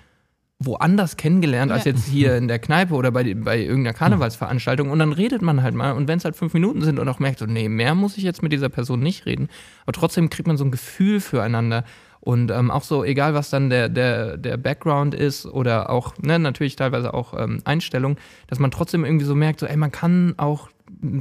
woanders 0.58 1.16
kennengelernt 1.18 1.70
als 1.70 1.84
Ja. 1.84 1.92
jetzt 1.92 2.06
hier 2.06 2.36
in 2.36 2.48
der 2.48 2.58
Kneipe 2.58 2.94
oder 2.94 3.10
bei, 3.10 3.34
bei 3.34 3.60
irgendeiner 3.60 3.92
Karnevalsveranstaltung. 3.92 4.90
Und 4.90 4.98
dann 4.98 5.12
redet 5.12 5.42
man 5.42 5.62
halt 5.62 5.74
mal. 5.74 5.92
Und 5.92 6.08
wenn 6.08 6.18
es 6.18 6.24
halt 6.24 6.34
fünf 6.36 6.54
Minuten 6.54 6.82
sind 6.82 6.98
und 6.98 7.08
auch 7.08 7.18
merkt, 7.18 7.38
so, 7.40 7.46
nee, 7.46 7.68
mehr 7.68 7.94
muss 7.94 8.16
ich 8.16 8.24
jetzt 8.24 8.42
mit 8.42 8.52
dieser 8.52 8.70
Person 8.70 9.00
nicht 9.00 9.26
reden, 9.26 9.48
aber 9.84 9.92
trotzdem 9.92 10.30
kriegt 10.30 10.46
man 10.46 10.56
so 10.56 10.64
ein 10.64 10.70
Gefühl 10.70 11.20
füreinander. 11.20 11.84
Und 12.20 12.50
ähm, 12.50 12.70
auch 12.72 12.82
so, 12.82 13.04
egal 13.04 13.34
was 13.34 13.50
dann 13.50 13.70
der, 13.70 13.88
der, 13.88 14.36
der 14.36 14.56
Background 14.56 15.14
ist 15.14 15.46
oder 15.46 15.90
auch, 15.90 16.14
ne, 16.18 16.38
natürlich 16.38 16.74
teilweise 16.74 17.14
auch 17.14 17.38
ähm, 17.38 17.60
Einstellung, 17.64 18.16
dass 18.48 18.58
man 18.58 18.70
trotzdem 18.72 19.04
irgendwie 19.04 19.26
so 19.26 19.34
merkt, 19.36 19.60
so, 19.60 19.66
ey, 19.66 19.76
man 19.76 19.92
kann 19.92 20.34
auch 20.36 20.68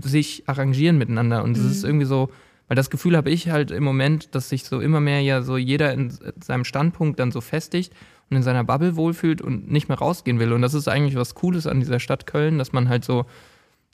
sich 0.01 0.43
arrangieren 0.47 0.97
miteinander. 0.97 1.43
Und 1.43 1.57
es 1.57 1.63
ist 1.65 1.83
irgendwie 1.83 2.05
so, 2.05 2.29
weil 2.67 2.75
das 2.75 2.89
Gefühl 2.89 3.15
habe 3.17 3.29
ich 3.29 3.49
halt 3.49 3.69
im 3.69 3.83
Moment, 3.83 4.33
dass 4.33 4.49
sich 4.49 4.63
so 4.63 4.79
immer 4.79 4.99
mehr 4.99 5.21
ja 5.21 5.41
so 5.43 5.57
jeder 5.57 5.93
in 5.93 6.11
seinem 6.43 6.63
Standpunkt 6.63 7.19
dann 7.19 7.31
so 7.31 7.41
festigt 7.41 7.93
und 8.29 8.37
in 8.37 8.43
seiner 8.43 8.63
Bubble 8.63 8.95
wohlfühlt 8.95 9.41
und 9.41 9.71
nicht 9.71 9.87
mehr 9.87 9.97
rausgehen 9.97 10.39
will. 10.39 10.53
Und 10.53 10.61
das 10.61 10.73
ist 10.73 10.87
eigentlich 10.87 11.15
was 11.15 11.35
Cooles 11.35 11.67
an 11.67 11.79
dieser 11.79 11.99
Stadt 11.99 12.25
Köln, 12.25 12.57
dass 12.57 12.73
man 12.73 12.89
halt 12.89 13.05
so, 13.05 13.25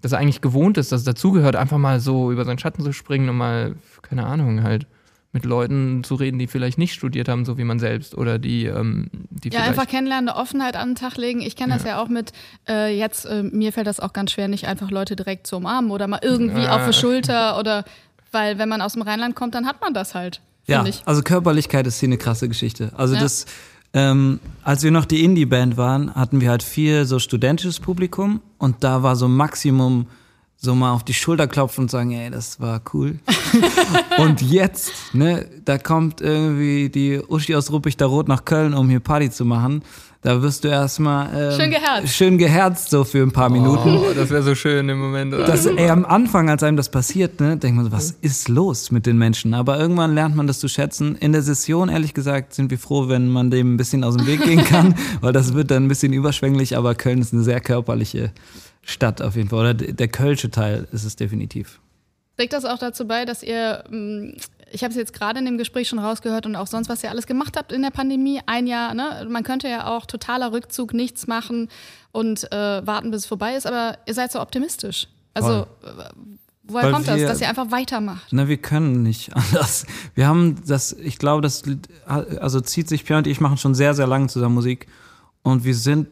dass 0.02 0.13
er 0.13 0.20
eigentlich 0.20 0.41
gewohnt 0.41 0.78
ist, 0.78 0.91
dass 0.91 1.02
es 1.02 1.06
dazugehört, 1.06 1.56
einfach 1.56 1.78
mal 1.78 2.00
so 2.00 2.32
über 2.32 2.46
seinen 2.46 2.58
Schatten 2.60 2.84
zu 2.84 2.94
springen 2.94 3.30
und 3.30 3.38
mal, 3.38 3.76
keine 4.02 4.26
Ahnung, 4.26 4.63
halt 4.63 4.88
mit 5.34 5.46
Leuten 5.46 6.04
zu 6.04 6.15
reden, 6.15 6.39
die 6.39 6.48
vielleicht 6.48 6.78
nicht 6.78 6.94
studiert 6.94 7.30
haben, 7.30 7.46
so 7.46 7.58
wie 7.58 7.63
man 7.63 7.80
selbst, 7.80 8.17
oder 8.17 8.38
die, 8.38 8.65
ähm, 8.65 9.10
die 9.30 9.48
Ja, 9.50 9.62
einfach 9.62 9.88
kennenlernen, 9.88 10.28
eine 10.28 10.38
Offenheit 10.38 10.76
an 10.76 10.89
den 10.89 10.96
Tag 10.96 11.15
legen. 11.15 11.39
Ich 11.41 11.56
kenne 11.56 11.74
das 11.74 11.86
ja. 11.86 12.02
auch 12.02 12.10
mit, 12.10 12.34
äh, 12.67 12.94
jetzt, 12.98 13.26
äh, 13.26 13.41
mir 13.44 13.72
fällt 13.72 13.88
das 13.88 14.02
auch 14.02 14.12
ganz 14.12 14.32
schwer, 14.32 14.50
nicht 14.50 14.67
einfach 14.67 14.91
Leute 14.91 15.15
direkt 15.15 15.48
zu 15.48 15.56
umarmen 15.56 15.89
oder 15.91 16.08
mal 16.08 16.20
irgendwie 16.22 16.65
Ah. 16.67 16.76
auf 16.76 16.88
die 16.88 16.94
Schulter 16.94 17.58
oder, 17.58 17.86
weil 18.34 18.58
wenn 18.58 18.67
man 18.67 18.82
aus 18.82 18.94
dem 18.94 19.04
Rheinland 19.04 19.36
kommt, 19.36 19.56
dann 19.56 19.65
hat 19.67 19.80
man 19.80 19.94
das 19.94 20.15
halt, 20.15 20.41
Ja, 20.67 20.86
ich. 20.86 21.02
also 21.06 21.22
Körperlichkeit 21.22 21.88
ist 21.88 22.00
hier 22.02 22.10
eine 22.10 22.17
krasse 22.17 22.50
Geschichte. 22.50 22.91
Also 22.98 23.13
Ja. 23.15 23.22
das, 23.22 23.46
ähm, 23.93 24.39
als 24.63 24.84
wir 24.84 24.91
noch 24.91 25.06
die 25.06 25.23
Indie-Band 25.23 25.77
waren, 25.77 26.13
hatten 26.15 26.39
wir 26.41 26.49
halt 26.49 26.63
viel 26.63 27.06
so 27.06 27.19
studentisches 27.19 27.80
Publikum 27.80 28.41
und 28.58 28.84
da 28.84 29.04
war 29.04 29.15
so 29.15 29.27
Maximum 29.27 30.08
so 30.63 30.75
mal 30.75 30.93
auf 30.93 31.04
die 31.04 31.15
Schulter 31.15 31.47
klopfen 31.47 31.86
und 31.86 31.91
sagen, 31.91 32.12
ey, 32.12 32.30
das 32.30 32.60
war 32.60 32.82
cool. 32.93 33.19
und 34.19 34.43
jetzt, 34.43 34.91
ne, 35.13 35.49
da 35.65 35.80
kommt 35.80 36.21
irgendwie 36.21 36.89
die 36.89 37.19
Uschi 37.19 37.56
aus 37.56 37.71
Ruppig 37.71 37.97
da 37.97 38.06
Rot 38.06 38.27
nach 38.27 38.45
Köln, 38.45 38.75
um 38.75 38.88
hier 38.88 38.99
Party 38.99 39.32
zu 39.32 39.43
machen. 39.43 39.82
Da 40.23 40.39
wirst 40.43 40.63
du 40.63 40.67
erstmal 40.67 41.29
ähm, 41.53 41.60
Schön 41.60 41.71
geherzt. 41.71 42.15
schön 42.15 42.38
geherzt 42.38 42.89
so 42.91 43.03
für 43.03 43.23
ein 43.23 43.31
paar 43.31 43.49
Minuten. 43.49 43.97
Oh, 43.97 44.13
das 44.15 44.29
wäre 44.29 44.43
so 44.43 44.53
schön 44.53 44.88
im 44.88 44.99
Moment. 44.99 45.34
Oder? 45.34 45.45
Das, 45.45 45.65
ey, 45.65 45.89
am 45.89 46.05
Anfang, 46.05 46.47
als 46.47 46.62
einem 46.62 46.77
das 46.77 46.89
passiert, 46.89 47.39
ne, 47.39 47.57
denkt 47.57 47.75
man 47.75 47.86
so, 47.86 47.91
was 47.91 48.12
ist 48.21 48.47
los 48.47 48.91
mit 48.91 49.07
den 49.07 49.17
Menschen? 49.17 49.55
Aber 49.55 49.79
irgendwann 49.79 50.13
lernt 50.13 50.36
man 50.36 50.45
das 50.45 50.60
zu 50.60 50.67
schätzen. 50.67 51.15
In 51.15 51.31
der 51.31 51.41
Session, 51.41 51.89
ehrlich 51.89 52.13
gesagt, 52.13 52.53
sind 52.53 52.69
wir 52.69 52.77
froh, 52.77 53.10
wenn 53.10 53.29
man 53.29 53.49
dem 53.49 53.73
ein 53.73 53.77
bisschen 53.77 54.03
aus 54.03 54.15
dem 54.15 54.27
Weg 54.27 54.43
gehen 54.43 54.63
kann, 54.63 54.93
weil 55.21 55.34
das 55.34 55.55
wird 55.55 55.71
dann 55.71 55.86
ein 55.86 55.88
bisschen 55.88 56.13
überschwänglich, 56.13 56.77
aber 56.77 56.93
Köln 56.93 57.19
ist 57.19 57.34
eine 57.34 57.41
sehr 57.41 57.60
körperliche 57.60 58.31
Stadt 58.84 59.23
auf 59.23 59.36
jeden 59.36 59.49
Fall. 59.49 59.60
Oder 59.60 59.73
der 59.73 60.07
kölsche 60.07 60.51
Teil 60.51 60.88
ist 60.91 61.03
es 61.03 61.15
definitiv. 61.15 61.79
Trägt 62.38 62.53
das 62.53 62.65
auch 62.65 62.77
dazu 62.79 63.05
bei, 63.07 63.25
dass 63.25 63.41
ihr, 63.43 63.84
mh, 63.89 64.34
ich 64.71 64.84
habe 64.84 64.91
es 64.91 64.97
jetzt 64.97 65.13
gerade 65.13 65.39
in 65.39 65.45
dem 65.45 65.57
Gespräch 65.57 65.88
schon 65.89 65.99
rausgehört 65.99 66.45
und 66.45 66.55
auch 66.55 66.67
sonst, 66.67 66.89
was 66.89 67.03
ihr 67.03 67.10
alles 67.10 67.27
gemacht 67.27 67.57
habt 67.57 67.71
in 67.71 67.81
der 67.81 67.89
Pandemie, 67.91 68.39
ein 68.45 68.67
Jahr, 68.67 68.93
ne? 68.93 69.27
Man 69.29 69.43
könnte 69.43 69.67
ja 69.67 69.88
auch 69.88 70.05
totaler 70.05 70.51
Rückzug, 70.53 70.93
nichts 70.93 71.27
machen 71.27 71.69
und 72.12 72.51
äh, 72.51 72.86
warten, 72.86 73.12
bis 73.12 73.21
es 73.21 73.25
vorbei 73.25 73.55
ist, 73.55 73.67
aber 73.67 73.97
ihr 74.05 74.13
seid 74.13 74.31
so 74.31 74.39
optimistisch. 74.39 75.07
Also, 75.34 75.62
äh, 75.62 75.65
woher 76.63 76.86
Weil 76.86 76.91
kommt 76.93 77.07
das, 77.07 77.17
wir- 77.19 77.27
dass 77.27 77.41
ihr 77.41 77.49
einfach 77.49 77.71
weitermacht? 77.71 78.27
Na, 78.31 78.47
wir 78.47 78.57
können 78.57 79.03
nicht 79.03 79.36
anders. 79.36 79.86
Wir 80.15 80.27
haben 80.27 80.62
das, 80.65 80.93
ich 80.93 81.17
glaube, 81.17 81.41
das 81.41 81.63
also 82.05 82.62
zieht 82.62 82.88
sich, 82.89 83.05
Björn 83.05 83.19
und 83.19 83.27
ich 83.27 83.39
machen 83.41 83.57
schon 83.57 83.75
sehr, 83.75 83.93
sehr 83.93 84.07
lange 84.07 84.27
zusammen 84.27 84.55
Musik 84.55 84.88
und 85.43 85.63
wir 85.63 85.75
sind 85.75 86.07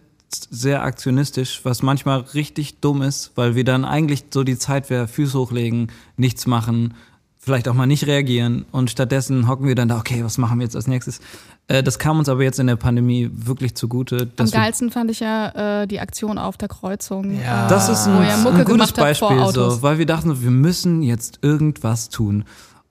sehr 0.52 0.84
aktionistisch, 0.84 1.62
was 1.64 1.82
manchmal 1.82 2.20
richtig 2.20 2.82
dumm 2.82 3.02
ist, 3.02 3.32
weil 3.36 3.56
wir 3.56 3.64
dann 3.64 3.84
eigentlich 3.84 4.26
so 4.32 4.44
die 4.44 4.60
Zeit 4.60 4.90
wäre, 4.92 5.08
Füße 5.08 5.38
hochlegen, 5.38 5.92
nichts 6.18 6.46
machen, 6.46 6.94
vielleicht 7.40 7.68
auch 7.70 7.74
mal 7.74 7.88
nicht 7.88 8.06
reagieren 8.06 8.66
und 8.72 8.92
stattdessen 8.92 9.48
hocken 9.48 9.66
wir 9.66 9.74
dann 9.74 9.88
da, 9.88 9.98
okay, 9.98 10.24
was 10.24 10.38
machen 10.38 10.60
wir 10.60 10.66
jetzt 10.66 10.76
als 10.76 10.88
nächstes? 10.88 11.20
Äh, 11.68 11.82
das 11.82 11.98
kam 11.98 12.20
uns 12.20 12.28
aber 12.28 12.44
jetzt 12.44 12.60
in 12.60 12.68
der 12.68 12.76
Pandemie 12.76 13.32
wirklich 13.34 13.76
zugute. 13.76 14.30
Am 14.38 14.52
geilsten 14.52 14.92
fand 14.92 15.10
ich 15.10 15.22
ja 15.22 15.82
äh, 15.84 15.88
die 15.88 16.02
Aktion 16.02 16.38
auf 16.38 16.58
der 16.58 16.68
Kreuzung. 16.68 17.40
Ja. 17.42 17.66
äh, 17.66 17.70
Das 17.70 17.88
ist 17.88 18.08
ein, 18.08 18.46
ein 18.46 18.66
gutes 18.66 18.92
Beispiel, 18.92 19.46
so, 19.54 19.82
weil 19.82 19.98
wir 19.98 20.06
dachten, 20.06 20.42
wir 20.44 20.52
müssen 20.52 21.02
jetzt 21.02 21.40
irgendwas 21.42 22.10
tun. 22.10 22.44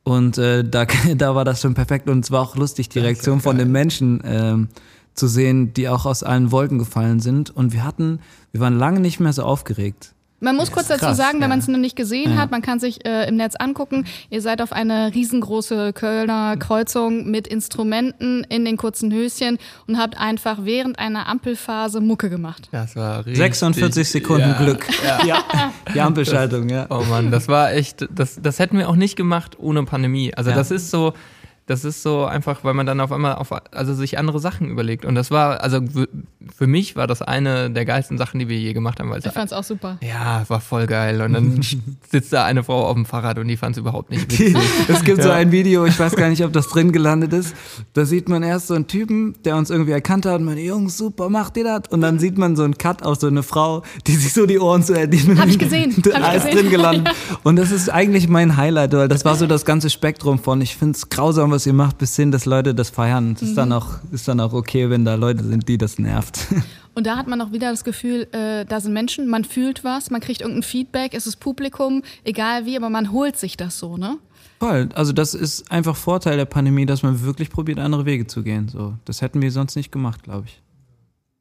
Und 0.02 0.38
äh, 0.38 0.64
da, 0.64 0.86
da 1.16 1.34
war 1.34 1.44
das 1.44 1.60
schon 1.60 1.74
perfekt 1.74 2.08
und 2.08 2.24
es 2.24 2.30
war 2.30 2.40
auch 2.40 2.56
lustig, 2.56 2.88
die 2.88 2.98
Reaktion 3.00 3.40
von 3.40 3.58
den 3.58 3.70
Menschen 3.70 4.22
ähm, 4.24 4.68
zu 5.12 5.26
sehen, 5.28 5.74
die 5.74 5.90
auch 5.90 6.06
aus 6.06 6.22
allen 6.22 6.50
Wolken 6.52 6.78
gefallen 6.78 7.20
sind. 7.20 7.54
Und 7.54 7.74
wir 7.74 7.84
hatten, 7.84 8.20
wir 8.52 8.62
waren 8.62 8.78
lange 8.78 9.00
nicht 9.00 9.20
mehr 9.20 9.34
so 9.34 9.42
aufgeregt. 9.42 10.14
Man 10.40 10.54
muss 10.54 10.70
kurz 10.70 10.86
dazu 10.86 11.06
krass, 11.06 11.16
sagen, 11.16 11.34
wenn 11.38 11.42
ja. 11.42 11.48
man 11.48 11.58
es 11.58 11.66
noch 11.66 11.78
nicht 11.78 11.96
gesehen 11.96 12.34
Ja. 12.34 12.36
hat, 12.38 12.50
man 12.52 12.62
kann 12.62 12.78
sich 12.78 13.04
äh, 13.04 13.28
im 13.28 13.36
Netz 13.36 13.56
angucken. 13.56 14.04
Ihr 14.30 14.40
seid 14.40 14.62
auf 14.62 14.72
eine 14.72 15.12
riesengroße 15.14 15.92
Kölner 15.92 16.56
Kreuzung 16.56 17.28
mit 17.28 17.48
Instrumenten 17.48 18.44
in 18.48 18.64
den 18.64 18.76
kurzen 18.76 19.12
Höschen 19.12 19.58
und 19.88 19.98
habt 19.98 20.16
einfach 20.18 20.58
während 20.62 20.98
einer 20.98 21.26
Ampelphase 21.28 22.00
Mucke 22.00 22.30
gemacht. 22.30 22.68
Das 22.70 22.94
war 22.94 23.18
richtig. 23.26 23.36
46 23.38 24.08
Sekunden 24.08 24.50
ja. 24.50 24.58
Glück. 24.62 24.86
Ja. 25.26 25.38
Die 25.94 26.00
Ampelschaltung, 26.00 26.68
ja. 26.68 26.86
Oh 26.90 27.02
Mann, 27.08 27.30
das 27.30 27.48
war 27.48 27.72
echt, 27.72 28.06
das, 28.14 28.38
das 28.40 28.58
hätten 28.60 28.78
wir 28.78 28.88
auch 28.88 28.96
nicht 28.96 29.16
gemacht 29.16 29.56
ohne 29.58 29.82
Pandemie. 29.84 30.32
Also 30.34 30.50
Ja. 30.50 30.56
das 30.56 30.70
ist 30.70 30.90
so, 30.90 31.14
das 31.68 31.84
ist 31.84 32.02
so 32.02 32.24
einfach, 32.24 32.64
weil 32.64 32.74
man 32.74 32.86
dann 32.86 33.00
auf 33.00 33.12
einmal 33.12 33.36
auf, 33.36 33.52
also 33.72 33.94
sich 33.94 34.18
andere 34.18 34.40
Sachen 34.40 34.68
überlegt. 34.70 35.04
Und 35.04 35.14
das 35.14 35.30
war, 35.30 35.62
also 35.62 35.80
für 36.56 36.66
mich 36.66 36.96
war 36.96 37.06
das 37.06 37.22
eine 37.22 37.70
der 37.70 37.84
geilsten 37.84 38.18
Sachen, 38.18 38.40
die 38.40 38.48
wir 38.48 38.56
je 38.58 38.72
gemacht 38.72 38.98
haben, 39.00 39.10
weil 39.10 39.18
es 39.18 39.26
Ich 39.26 39.32
fand's 39.32 39.52
auch 39.52 39.62
super. 39.64 39.98
ja, 40.02 40.44
war 40.48 40.60
voll 40.60 40.86
geil. 40.86 41.20
Und 41.20 41.34
dann 41.34 41.60
sitzt 42.10 42.32
da 42.32 42.44
eine 42.44 42.64
Frau 42.64 42.86
auf 42.86 42.94
dem 42.94 43.04
Fahrrad 43.06 43.38
und 43.38 43.48
die 43.48 43.56
fand 43.56 43.76
es 43.76 43.80
überhaupt 43.80 44.10
nicht 44.10 44.30
witzig. 44.32 44.56
Es 44.88 45.04
gibt 45.04 45.22
so 45.22 45.28
Ja. 45.28 45.34
ein 45.34 45.52
Video, 45.52 45.84
ich 45.84 45.98
weiß 45.98 46.16
gar 46.16 46.28
nicht, 46.30 46.42
ob 46.44 46.52
das 46.52 46.68
drin 46.68 46.90
gelandet 46.90 47.32
ist. 47.34 47.54
Da 47.92 48.04
sieht 48.06 48.28
man 48.28 48.42
erst 48.42 48.68
so 48.68 48.74
einen 48.74 48.86
Typen, 48.86 49.34
der 49.44 49.56
uns 49.56 49.68
irgendwie 49.70 49.92
erkannt 49.92 50.24
hat 50.26 50.40
und 50.40 50.44
meine 50.46 50.62
Jungs, 50.62 50.96
super, 50.96 51.28
macht 51.28 51.56
ihr 51.58 51.64
das? 51.64 51.82
Und 51.90 52.00
dann 52.00 52.18
sieht 52.18 52.38
man 52.38 52.56
so 52.56 52.62
einen 52.64 52.78
Cut 52.78 53.02
auf 53.02 53.18
so 53.18 53.26
eine 53.26 53.42
Frau, 53.42 53.82
die 54.06 54.16
sich 54.16 54.32
so 54.32 54.46
die 54.46 54.58
Ohren 54.58 54.82
zu 54.82 54.94
erdienen. 54.94 55.38
Hab 55.38 55.48
ich 55.48 55.58
gesehen, 55.58 55.94
hab 55.96 56.06
ich 56.06 56.14
Alles 56.16 56.44
gesehen. 56.44 56.58
drin 56.60 56.70
gelandet. 56.70 57.14
Und 57.42 57.56
das 57.56 57.70
ist 57.70 57.90
eigentlich 57.90 58.28
mein 58.28 58.56
Highlight, 58.56 58.92
weil 58.94 59.08
das 59.08 59.24
war 59.26 59.34
so 59.36 59.46
das 59.46 59.64
ganze 59.66 59.90
Spektrum 59.90 60.38
von, 60.38 60.60
ich 60.62 60.76
find's 60.76 61.10
grausam, 61.10 61.50
was 61.50 61.57
ihr 61.66 61.72
macht, 61.72 61.98
bis 61.98 62.14
hin, 62.16 62.30
dass 62.30 62.44
Leute 62.46 62.74
das 62.74 62.90
feiern. 62.90 63.32
Es 63.36 63.42
ist, 63.42 63.50
Mhm. 63.50 63.56
dann 63.56 63.72
auch, 63.72 63.86
ist 64.12 64.28
dann 64.28 64.40
auch 64.40 64.52
okay, 64.52 64.90
wenn 64.90 65.04
da 65.04 65.14
Leute 65.14 65.44
sind, 65.44 65.68
die 65.68 65.78
das 65.78 65.98
nervt. 65.98 66.46
Und 66.94 67.06
da 67.06 67.16
hat 67.16 67.28
man 67.28 67.40
auch 67.40 67.52
wieder 67.52 67.70
das 67.70 67.84
Gefühl, 67.84 68.26
äh, 68.32 68.64
da 68.64 68.80
sind 68.80 68.92
Menschen, 68.92 69.28
man 69.28 69.44
fühlt 69.44 69.84
was, 69.84 70.10
man 70.10 70.20
kriegt 70.20 70.40
irgendein 70.40 70.64
Feedback, 70.64 71.14
es 71.14 71.26
ist 71.28 71.36
Publikum, 71.36 72.02
egal 72.24 72.66
wie, 72.66 72.76
aber 72.76 72.90
man 72.90 73.12
holt 73.12 73.36
sich 73.36 73.56
das 73.56 73.78
so, 73.78 73.96
ne? 73.96 74.18
Voll. 74.58 74.88
Also 74.94 75.12
das 75.12 75.34
ist 75.34 75.70
einfach 75.70 75.94
Vorteil 75.94 76.36
der 76.36 76.44
Pandemie, 76.46 76.86
dass 76.86 77.04
man 77.04 77.22
wirklich 77.22 77.50
probiert, 77.50 77.78
andere 77.78 78.04
Wege 78.06 78.26
zu 78.26 78.42
gehen. 78.42 78.68
So, 78.68 78.94
das 79.04 79.22
hätten 79.22 79.40
wir 79.40 79.52
sonst 79.52 79.76
nicht 79.76 79.92
gemacht, 79.92 80.24
glaube 80.24 80.46
ich. 80.48 80.60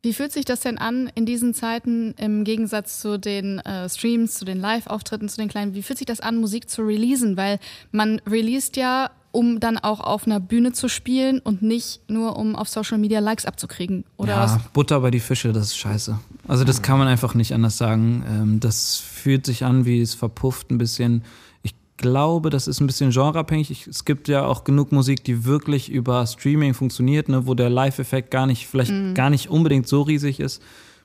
Wie 0.04 0.14
fühlt 0.14 0.32
sich 0.32 0.46
das 0.46 0.60
denn 0.60 0.78
an 0.78 1.10
in 1.16 1.26
diesen 1.26 1.56
Zeiten 1.56 2.14
im 2.20 2.44
Gegensatz 2.44 3.02
zu 3.02 3.18
den 3.18 3.58
äh, 3.60 3.90
Streams, 3.90 4.36
zu 4.36 4.46
den 4.46 4.60
Live-Auftritten, 4.60 5.28
zu 5.28 5.38
den 5.38 5.50
kleinen? 5.50 5.74
Wie 5.74 5.82
fühlt 5.82 5.98
sich 5.98 6.06
das 6.06 6.20
an, 6.20 6.38
Musik 6.38 6.70
zu 6.70 6.84
releasen? 6.84 7.36
Weil 7.36 7.58
man 7.92 8.22
released 8.30 8.78
ja, 8.78 9.10
um 9.32 9.60
dann 9.60 9.78
auch 9.78 10.00
auf 10.00 10.26
einer 10.26 10.40
Bühne 10.40 10.72
zu 10.72 10.88
spielen 10.88 11.40
und 11.40 11.62
nicht 11.62 12.10
nur 12.10 12.38
um 12.38 12.56
auf 12.56 12.70
Social 12.70 12.98
Media 12.98 13.20
Likes 13.20 13.46
abzukriegen. 13.46 14.04
Oder 14.18 14.34
ja, 14.34 14.44
was? 14.44 14.60
Butter 14.74 15.00
bei 15.02 15.12
die 15.12 15.20
Fische, 15.20 15.54
das 15.54 15.68
ist 15.68 15.78
scheiße. 15.78 16.18
Also 16.48 16.64
das 16.64 16.82
kann 16.82 16.98
man 16.98 17.08
einfach 17.08 17.36
nicht 17.36 17.54
anders 17.54 17.78
sagen. 17.78 18.24
Ähm, 18.30 18.60
das 18.60 18.98
fühlt 18.98 19.46
sich 19.46 19.64
an, 19.64 19.86
wie 19.86 20.02
es 20.02 20.16
verpufft 20.16 20.72
ein 20.72 20.78
bisschen. 20.78 21.24
Ich 21.62 21.76
glaube, 21.98 22.50
das 22.50 22.68
ist 22.68 22.80
ein 22.80 22.88
bisschen 22.88 23.12
genreabhängig. 23.12 23.88
Es 23.88 24.06
gibt 24.06 24.28
ja 24.28 24.46
auch 24.46 24.64
genug 24.64 24.92
Musik, 24.92 25.24
die 25.24 25.46
wirklich 25.46 25.90
über 25.90 26.26
Streaming 26.26 26.74
funktioniert, 26.74 27.30
ne, 27.30 27.46
wo 27.48 27.54
der 27.54 27.70
Live-Effekt 27.70 28.32
gar 28.32 28.48
nicht, 28.48 28.68
vielleicht 28.68 28.94
gar 29.14 29.30
nicht 29.30 29.50
unbedingt 29.50 29.88
so 29.88 30.02
riesig 30.02 30.40
ist. 30.40 30.62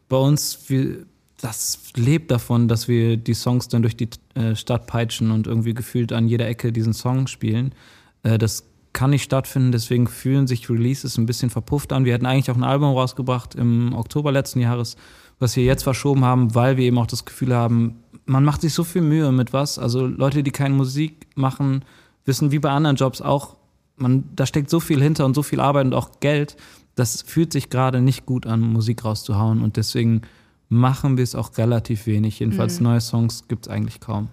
Bei 0.09 0.17
uns, 0.17 0.69
wir, 0.69 1.07
das 1.41 1.81
lebt 1.97 2.31
davon, 2.31 2.69
dass 2.69 2.87
wir 2.87 3.17
die 3.17 3.35
Songs 3.35 3.69
dann 3.69 3.83
durch 3.83 3.97
die 3.97 4.09
äh, 4.35 4.55
Stadt 4.55 4.87
peitschen 4.87 5.33
und 5.33 5.47
irgendwie 5.47 5.75
gefühlt 5.75 6.13
an 6.13 6.29
jeder 6.29 6.47
Ecke 6.47 6.73
diesen 6.73 6.93
Song 6.93 7.27
spielen. 7.27 7.75
Äh, 8.23 8.39
das 8.39 8.65
kann 8.93 9.11
nicht 9.11 9.23
stattfinden, 9.23 9.73
deswegen 9.73 10.07
fühlen 10.07 10.47
sich 10.47 10.69
Releases 10.69 11.17
ein 11.17 11.27
bisschen 11.27 11.51
verpufft 11.51 11.93
an. 11.93 12.05
Wir 12.05 12.13
hätten 12.13 12.27
eigentlich 12.27 12.51
auch 12.51 12.57
ein 12.57 12.65
Album 12.65 12.95
rausgebracht 12.95 13.55
im 13.55 13.95
Oktober 13.95 14.33
letzten 14.33 14.61
Jahres, 14.61 14.97
was 15.39 15.57
wir 15.57 15.65
jetzt 15.65 15.83
verschoben 15.83 16.25
haben, 16.25 16.55
weil 16.55 16.77
wir 16.77 16.85
eben 16.85 16.99
auch 16.99 17.07
das 17.07 17.25
Gefühl 17.25 17.55
haben, 17.55 18.03
man 18.27 18.45
macht 18.45 18.61
sich 18.61 18.75
so 18.75 18.85
viel 18.85 19.03
Mühe 19.03 19.33
mit 19.33 19.53
was. 19.53 19.79
Also 19.79 20.07
Leute, 20.07 20.43
die 20.43 20.51
keine 20.51 20.75
Musik 20.75 21.27
machen, 21.35 21.85
wissen 22.25 22.53
wie 22.53 22.59
bei 22.59 22.71
anderen 22.71 22.97
Jobs 22.97 23.21
auch, 23.21 23.57
man, 23.97 24.25
da 24.37 24.47
steckt 24.47 24.71
so 24.71 24.81
viel 24.81 25.03
hinter 25.03 25.25
und 25.25 25.35
so 25.35 25.43
viel 25.43 25.61
Arbeit 25.61 25.87
und 25.87 25.95
auch 25.95 26.21
Geld. 26.21 26.57
Das 26.95 27.23
fühlt 27.23 27.53
sich 27.53 27.71
gerade 27.71 28.01
nicht 28.01 28.27
gut 28.27 28.47
an, 28.47 28.61
Musik 28.61 29.05
rauszuhauen 29.05 29.63
und 29.63 29.77
deswegen 29.77 30.23
machen 30.69 31.17
wir 31.17 31.25
es 31.25 31.35
auch 31.35 31.57
relativ 31.59 32.07
wenig. 32.07 32.39
Jedenfalls 32.39 32.81
neue 32.81 33.01
Songs 33.01 33.49
gibt 33.49 33.67
es 33.67 33.73
eigentlich 33.73 34.01
kaum. 34.01 34.29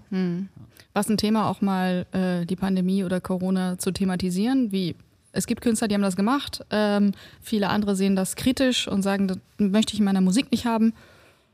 War 0.93 1.02
es 1.02 1.10
ein 1.10 1.17
Thema, 1.17 1.49
auch 1.49 1.62
mal 1.62 2.06
äh, 2.12 2.45
die 2.45 2.56
Pandemie 2.56 3.04
oder 3.04 3.21
Corona 3.21 3.78
zu 3.78 3.91
thematisieren? 3.91 4.71
Wie 4.71 4.95
es 5.32 5.45
gibt 5.45 5.62
Künstler, 5.62 5.88
die 5.88 5.93
haben 5.93 6.02
das 6.02 6.15
gemacht. 6.15 6.65
Ähm, 6.71 7.12
viele 7.41 7.69
andere 7.69 7.95
sehen 7.95 8.15
das 8.15 8.36
kritisch 8.36 8.88
und 8.88 9.04
sagen, 9.04 9.28
das 9.28 9.38
möchte 9.60 9.93
ich 9.93 9.99
in 9.99 10.06
meiner 10.06 10.21
Musik 10.21 10.52
nicht 10.52 10.65
haben. 10.65 10.93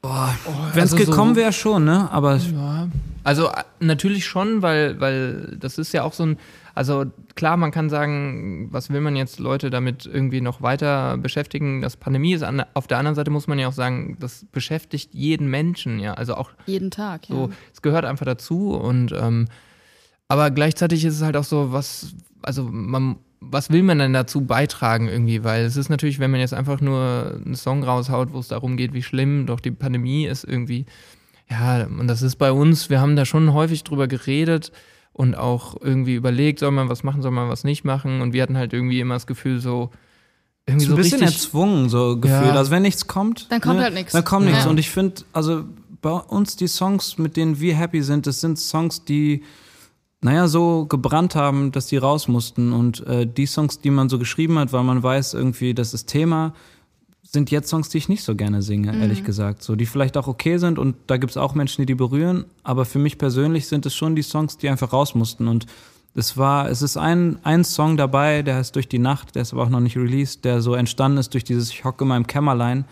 Boah, 0.02 0.34
wenn 0.74 0.84
es 0.84 0.94
also 0.94 1.04
gekommen 1.06 1.34
so- 1.36 1.42
wäre 1.42 1.52
schon, 1.52 1.84
ne? 1.84 2.10
Aber 2.12 2.38
Ja. 2.38 2.88
Also 3.24 3.48
äh, 3.48 3.64
natürlich 3.80 4.26
schon, 4.26 4.62
weil, 4.62 5.00
weil 5.02 5.58
das 5.60 5.78
ist 5.80 5.94
ja 5.94 6.04
auch 6.04 6.14
so 6.14 6.24
ein, 6.24 6.38
also 6.76 7.06
klar, 7.36 7.56
man 7.56 7.72
kann 7.72 7.90
sagen, 7.90 8.68
was 8.70 8.90
will 8.90 9.00
man 9.00 9.16
jetzt 9.16 9.40
Leute 9.40 9.70
damit 9.70 10.06
irgendwie 10.06 10.42
noch 10.42 10.62
weiter 10.62 11.18
beschäftigen? 11.18 11.82
Das 11.82 11.96
Pandemie 11.96 12.34
ist 12.34 12.44
an, 12.44 12.66
auf 12.74 12.86
der 12.88 12.98
anderen 12.98 13.16
Seite 13.16 13.32
muss 13.32 13.48
man 13.48 13.58
ja 13.58 13.70
auch 13.70 13.74
sagen, 13.74 14.18
das 14.20 14.46
beschäftigt 14.52 15.14
jeden 15.14 15.50
Menschen, 15.50 16.00
ja. 16.00 16.16
Also 16.16 16.36
auch 16.36 16.52
Jeden 16.66 16.92
Tag. 16.92 17.30
Ja. 17.30 17.36
so, 17.36 17.50
es 17.74 17.82
gehört 17.82 18.04
einfach 18.04 18.26
dazu 18.26 18.76
und 18.76 19.14
ähm, 19.14 19.48
aber 20.28 20.52
gleichzeitig 20.52 21.06
ist 21.06 21.16
es 21.16 21.22
halt 21.22 21.38
auch 21.38 21.46
so, 21.46 21.72
was, 21.72 22.14
also 22.42 22.64
man, 22.70 23.18
was 23.40 23.70
will 23.70 23.84
man 23.84 24.00
denn 24.00 24.12
dazu 24.12 24.42
beitragen 24.42 25.08
irgendwie? 25.08 25.46
Weil 25.46 25.64
es 25.64 25.78
ist 25.78 25.88
natürlich, 25.88 26.20
wenn 26.20 26.32
man 26.32 26.42
jetzt 26.42 26.54
einfach 26.54 26.82
nur 26.82 27.40
einen 27.46 27.56
Song 27.56 27.84
raushaut, 27.84 28.34
wo 28.34 28.40
es 28.40 28.50
darum 28.50 28.76
geht, 28.76 28.94
wie 28.94 29.04
schlimm 29.04 29.46
doch 29.46 29.62
die 29.62 29.72
Pandemie 29.72 30.26
ist 30.26 30.44
irgendwie. 30.44 30.88
Ja, 31.50 31.86
und 31.86 32.08
das 32.08 32.22
ist 32.22 32.36
bei 32.36 32.52
uns, 32.52 32.90
wir 32.90 33.00
haben 33.00 33.16
da 33.16 33.24
schon 33.24 33.54
häufig 33.54 33.84
drüber 33.86 34.08
geredet 34.08 34.74
und 35.16 35.34
auch 35.34 35.78
irgendwie 35.80 36.16
überlegt, 36.16 36.60
soll 36.60 36.72
man 36.72 36.90
was 36.90 37.04
machen, 37.04 37.22
soll 37.22 37.32
man 37.32 37.48
was 37.48 37.64
nicht 37.64 37.86
machen. 37.86 38.20
Und 38.20 38.34
wir 38.34 38.44
hatten 38.44 38.58
halt 38.58 38.74
irgendwie 38.74 39.00
immer 39.00 39.14
das 39.14 39.26
Gefühl, 39.26 39.62
so 39.62 39.90
irgendwie 40.66 40.86
so 40.86 40.92
so 40.92 40.98
ein 40.98 41.02
bisschen 41.02 41.22
richtig. 41.22 41.38
erzwungen, 41.38 41.88
so 41.88 42.20
gefühlt. 42.20 42.48
Ja. 42.48 42.56
Also 42.56 42.70
wenn 42.72 42.82
nichts 42.82 43.08
kommt, 43.08 43.50
Dann 43.50 43.62
kommt 43.62 43.78
ne, 43.78 43.84
halt 43.84 43.94
nichts. 43.94 44.12
Dann 44.12 44.26
kommt 44.26 44.46
nichts. 44.46 44.66
Ja. 44.66 44.70
Und 44.70 44.78
ich 44.78 44.90
finde, 44.90 45.22
also 45.32 45.64
bei 46.02 46.12
uns 46.12 46.58
die 46.58 46.68
Songs, 46.68 47.18
mit 47.18 47.38
denen 47.38 47.62
wir 47.62 47.76
happy 47.78 48.02
sind, 48.02 48.28
das 48.28 48.42
sind 48.42 48.60
Songs, 48.60 49.06
die 49.06 49.44
naja, 50.20 50.50
so 50.50 50.86
gebrannt 50.86 51.36
haben, 51.36 51.72
dass 51.72 51.88
die 51.88 51.98
raus 51.98 52.28
mussten. 52.28 52.74
Und 52.74 53.08
äh, 53.08 53.26
die 53.26 53.46
Songs, 53.46 53.80
die 53.80 53.92
man 53.92 54.10
so 54.10 54.20
geschrieben 54.20 54.60
hat, 54.60 54.74
weil 54.74 54.84
man 54.84 55.02
weiß 55.02 55.34
irgendwie, 55.34 55.74
das 55.74 55.94
ist 55.94 56.08
Thema, 56.08 56.54
sind 57.36 57.52
jetzt 57.52 57.70
Songs, 57.70 57.90
die 57.90 58.00
ich 58.00 58.10
nicht 58.10 58.24
so 58.24 58.34
gerne 58.36 58.64
singe, 58.64 58.92
Mhm. 58.94 59.02
ehrlich 59.02 59.24
gesagt. 59.24 59.62
So, 59.62 59.76
die 59.76 59.86
vielleicht 59.86 60.18
auch 60.18 60.28
okay 60.28 60.58
sind 60.58 60.80
und 60.80 60.96
da 61.06 61.18
gibt's 61.18 61.38
auch 61.38 61.54
Menschen, 61.54 61.84
die 61.84 61.86
die 61.86 61.94
berühren, 61.96 62.46
aber 62.64 62.86
für 62.86 62.98
mich 62.98 63.20
persönlich 63.20 63.68
sind 63.68 63.86
es 63.86 63.94
schon 63.94 64.16
die 64.16 64.24
Songs, 64.24 64.58
die 64.58 64.70
einfach 64.70 64.92
raus 64.92 65.14
mussten. 65.14 65.48
Und 65.48 65.68
es 66.16 66.36
war, 66.38 66.70
es 66.70 66.82
ist 66.82 66.98
ein, 66.98 67.38
ein 67.44 67.64
Song 67.64 67.98
dabei, 67.98 68.42
der 68.42 68.56
heißt 68.56 68.76
Durch 68.76 68.88
die 68.88 69.00
Nacht, 69.00 69.36
der 69.36 69.44
ist 69.44 69.54
aber 69.54 69.62
auch 69.64 69.70
noch 69.70 69.82
nicht 69.82 69.98
released, 69.98 70.44
der 70.46 70.62
so 70.62 70.74
entstanden 70.74 71.20
ist 71.20 71.34
durch 71.34 71.44
dieses 71.44 71.70
Ich 71.70 71.84
hocke 71.86 72.06
in 72.06 72.08
meinem 72.08 72.26
Kämmerlein. 72.26 72.86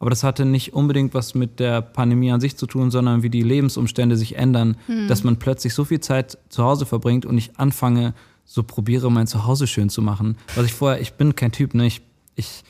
Aber 0.00 0.08
das 0.08 0.24
hatte 0.24 0.46
nicht 0.46 0.72
unbedingt 0.72 1.12
was 1.12 1.34
mit 1.34 1.60
der 1.60 1.82
Pandemie 1.82 2.32
an 2.32 2.40
sich 2.40 2.56
zu 2.56 2.66
tun, 2.66 2.90
sondern 2.90 3.22
wie 3.22 3.28
die 3.28 3.42
Lebensumstände 3.42 4.16
sich 4.16 4.34
ändern, 4.36 4.78
dass 5.08 5.24
man 5.24 5.36
plötzlich 5.36 5.74
so 5.74 5.84
viel 5.84 6.00
Zeit 6.00 6.38
zu 6.48 6.64
Hause 6.64 6.86
verbringt 6.86 7.26
und 7.26 7.36
ich 7.36 7.58
anfange, 7.58 8.14
so 8.46 8.62
probiere, 8.62 9.12
mein 9.12 9.26
Zuhause 9.26 9.66
schön 9.66 9.90
zu 9.90 10.00
machen. 10.00 10.38
Was 10.56 10.64
ich 10.64 10.72
vorher, 10.72 11.02
ich 11.02 11.12
bin 11.12 11.36
kein 11.36 11.52
Typ, 11.52 11.74
ne? 11.74 11.86
Ich, 11.86 12.00
ich, 12.34 12.64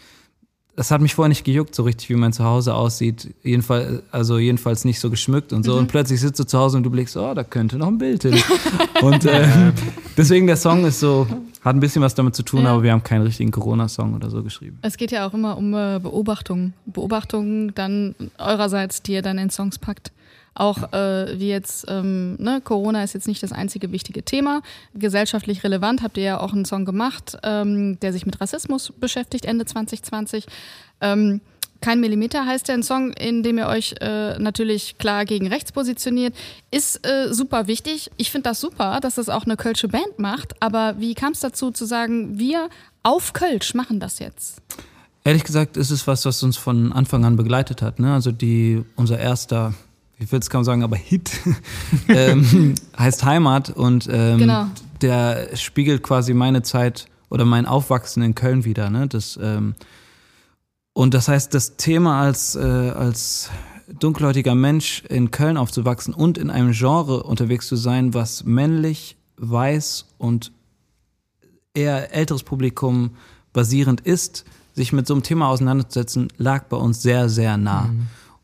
das 0.77 0.91
hat 0.91 1.01
mich 1.01 1.15
vorher 1.15 1.29
nicht 1.29 1.45
gejuckt, 1.45 1.75
so 1.75 1.83
richtig, 1.83 2.09
wie 2.09 2.15
mein 2.15 2.33
Zuhause 2.33 2.75
aussieht. 2.75 3.35
Jedenfalls, 3.43 4.03
also 4.11 4.39
jedenfalls 4.39 4.85
nicht 4.85 5.01
so 5.01 5.11
geschmückt 5.11 5.53
und 5.53 5.65
so. 5.65 5.77
Und 5.77 5.89
plötzlich 5.89 6.21
sitzt 6.21 6.39
du 6.41 6.45
zu 6.45 6.59
Hause 6.59 6.77
und 6.79 6.85
du 6.85 6.91
blickst, 6.91 7.17
oh, 7.17 7.35
da 7.35 7.45
könnte 7.45 7.77
noch 7.77 7.89
ein 7.89 7.99
Bild 7.99 8.23
hin. 8.23 8.37
und 9.03 9.25
äh, 9.27 9.73
deswegen 10.17 10.47
der 10.47 10.57
Song 10.57 10.85
ist 10.87 11.01
so, 11.01 11.27
hat 11.63 11.77
ein 11.77 11.81
bisschen 11.81 12.01
was 12.03 12.15
damit 12.15 12.35
zu 12.35 12.43
tun, 12.43 12.63
Ja. 12.63 12.73
aber 12.73 12.83
wir 12.83 12.93
haben 12.93 13.03
keinen 13.03 13.23
richtigen 13.23 13.51
Corona-Song 13.51 14.15
oder 14.15 14.31
so 14.31 14.43
geschrieben. 14.43 14.79
Es 14.83 14.97
geht 14.97 15.11
ja 15.11 15.27
auch 15.29 15.35
immer 15.35 15.59
um 15.59 15.75
äh, 15.75 15.99
Beobachtungen. 16.03 16.73
Beobachtungen 16.87 17.73
dann 17.75 18.15
eurerseits, 18.39 19.03
die 19.03 19.13
ihr 19.13 19.23
dann 19.23 19.37
in 19.39 19.51
Songs 19.51 19.79
packt. 19.79 20.13
Auch 20.61 20.93
äh, 20.93 21.41
wie 21.41 21.49
jetzt, 21.49 21.87
ähm, 21.89 22.37
ne, 22.37 22.61
Corona 22.63 23.03
ist 23.03 23.15
jetzt 23.15 23.27
nicht 23.27 23.43
das 23.43 23.51
einzige 23.51 23.93
wichtige 23.93 24.23
Thema. 24.23 24.61
Gesellschaftlich 24.93 25.65
relevant 25.65 26.03
habt 26.03 26.19
ihr 26.19 26.23
ja 26.23 26.41
auch 26.41 26.53
einen 26.53 26.67
Song 26.67 26.85
gemacht, 26.85 27.39
ähm, 27.45 27.99
der 28.01 28.13
sich 28.13 28.27
mit 28.27 28.43
Rassismus 28.43 28.93
beschäftigt, 29.01 29.47
Ende 29.47 29.65
2020. 29.65 30.45
Ähm, 31.01 31.41
kein 31.81 32.01
Millimeter 32.01 32.45
heißt 32.45 32.69
der 32.69 32.75
ein 32.75 32.83
Song, 32.83 33.15
in 33.15 33.43
dem 33.43 33.57
ihr 33.57 33.69
euch 33.69 33.95
äh, 34.03 34.39
natürlich 34.39 34.99
klar 34.99 35.25
gegen 35.25 35.47
rechts 35.47 35.73
positioniert. 35.73 36.35
Ist 36.71 37.07
äh, 37.07 37.33
super 37.33 37.67
wichtig. 37.67 38.11
Ich 38.19 38.31
finde 38.31 38.51
das 38.51 38.61
super, 38.61 39.01
dass 39.01 39.15
das 39.15 39.31
auch 39.31 39.45
eine 39.45 39.57
Kölsche 39.57 39.89
Band 39.89 40.19
macht. 40.19 40.63
Aber 40.63 40.97
wie 40.99 41.15
kam 41.15 41.33
es 41.33 41.41
dazu 41.41 41.71
zu 41.71 41.87
sagen, 41.87 42.39
wir 42.39 42.69
auf 43.03 43.33
Kölsch 43.33 43.73
machen 43.73 43.99
das 43.99 44.19
jetzt? 44.19 44.61
Ehrlich 45.25 45.45
gesagt 45.45 45.79
ist 45.79 45.91
es 45.91 46.07
was, 46.07 46.27
was 46.27 46.43
uns 46.43 46.59
von 46.59 46.93
Anfang 46.93 47.25
an 47.25 47.37
begleitet 47.37 47.81
hat. 47.81 47.99
Ne? 47.99 48.13
Also 48.13 48.31
die, 48.31 48.85
unser 48.97 49.19
erster, 49.19 49.73
ich 50.21 50.31
will 50.31 50.39
es 50.39 50.51
kaum 50.51 50.65
sagen, 50.65 50.83
aber 50.83 50.97
Hit 50.97 51.31
ähm, 52.09 52.75
heißt 52.97 53.25
Heimat 53.25 53.71
und 53.71 54.09
ähm, 54.11 54.39
Genau. 54.39 54.67
der 55.01 55.57
spiegelt 55.57 56.03
quasi 56.03 56.35
meine 56.35 56.63
Zeit 56.63 57.07
oder 57.31 57.45
mein 57.45 57.67
Aufwachsen 57.67 58.23
in 58.23 58.35
Köln 58.35 58.65
wieder. 58.65 58.91
Ne? 58.91 59.09
Das, 59.09 59.39
ähm, 59.43 59.75
und 60.93 61.15
das 61.15 61.29
heißt, 61.29 61.55
das 61.55 61.77
Thema 61.77 62.21
als, 62.21 62.55
äh, 62.55 62.61
als 62.61 63.51
dunkelhäutiger 63.99 64.55
Mensch 64.55 65.03
in 65.09 65.31
Köln 65.31 65.57
aufzuwachsen 65.57 66.13
und 66.13 66.37
in 66.39 66.51
einem 66.51 66.73
Genre 66.73 67.23
unterwegs 67.23 67.67
zu 67.67 67.77
sein, 67.77 68.13
was 68.15 68.45
männlich, 68.45 69.17
weiß 69.37 70.07
und 70.19 70.53
eher 71.73 72.15
älteres 72.15 72.43
Publikum 72.43 73.13
basierend 73.53 74.03
ist, 74.03 74.45
sich 74.75 74.93
mit 74.93 75.07
so 75.07 75.15
einem 75.15 75.23
Thema 75.23 75.49
auseinanderzusetzen, 75.49 76.29
lag 76.37 76.65
bei 76.65 76.77
uns 76.77 77.01
sehr, 77.03 77.29
sehr 77.29 77.57
nah. 77.57 77.91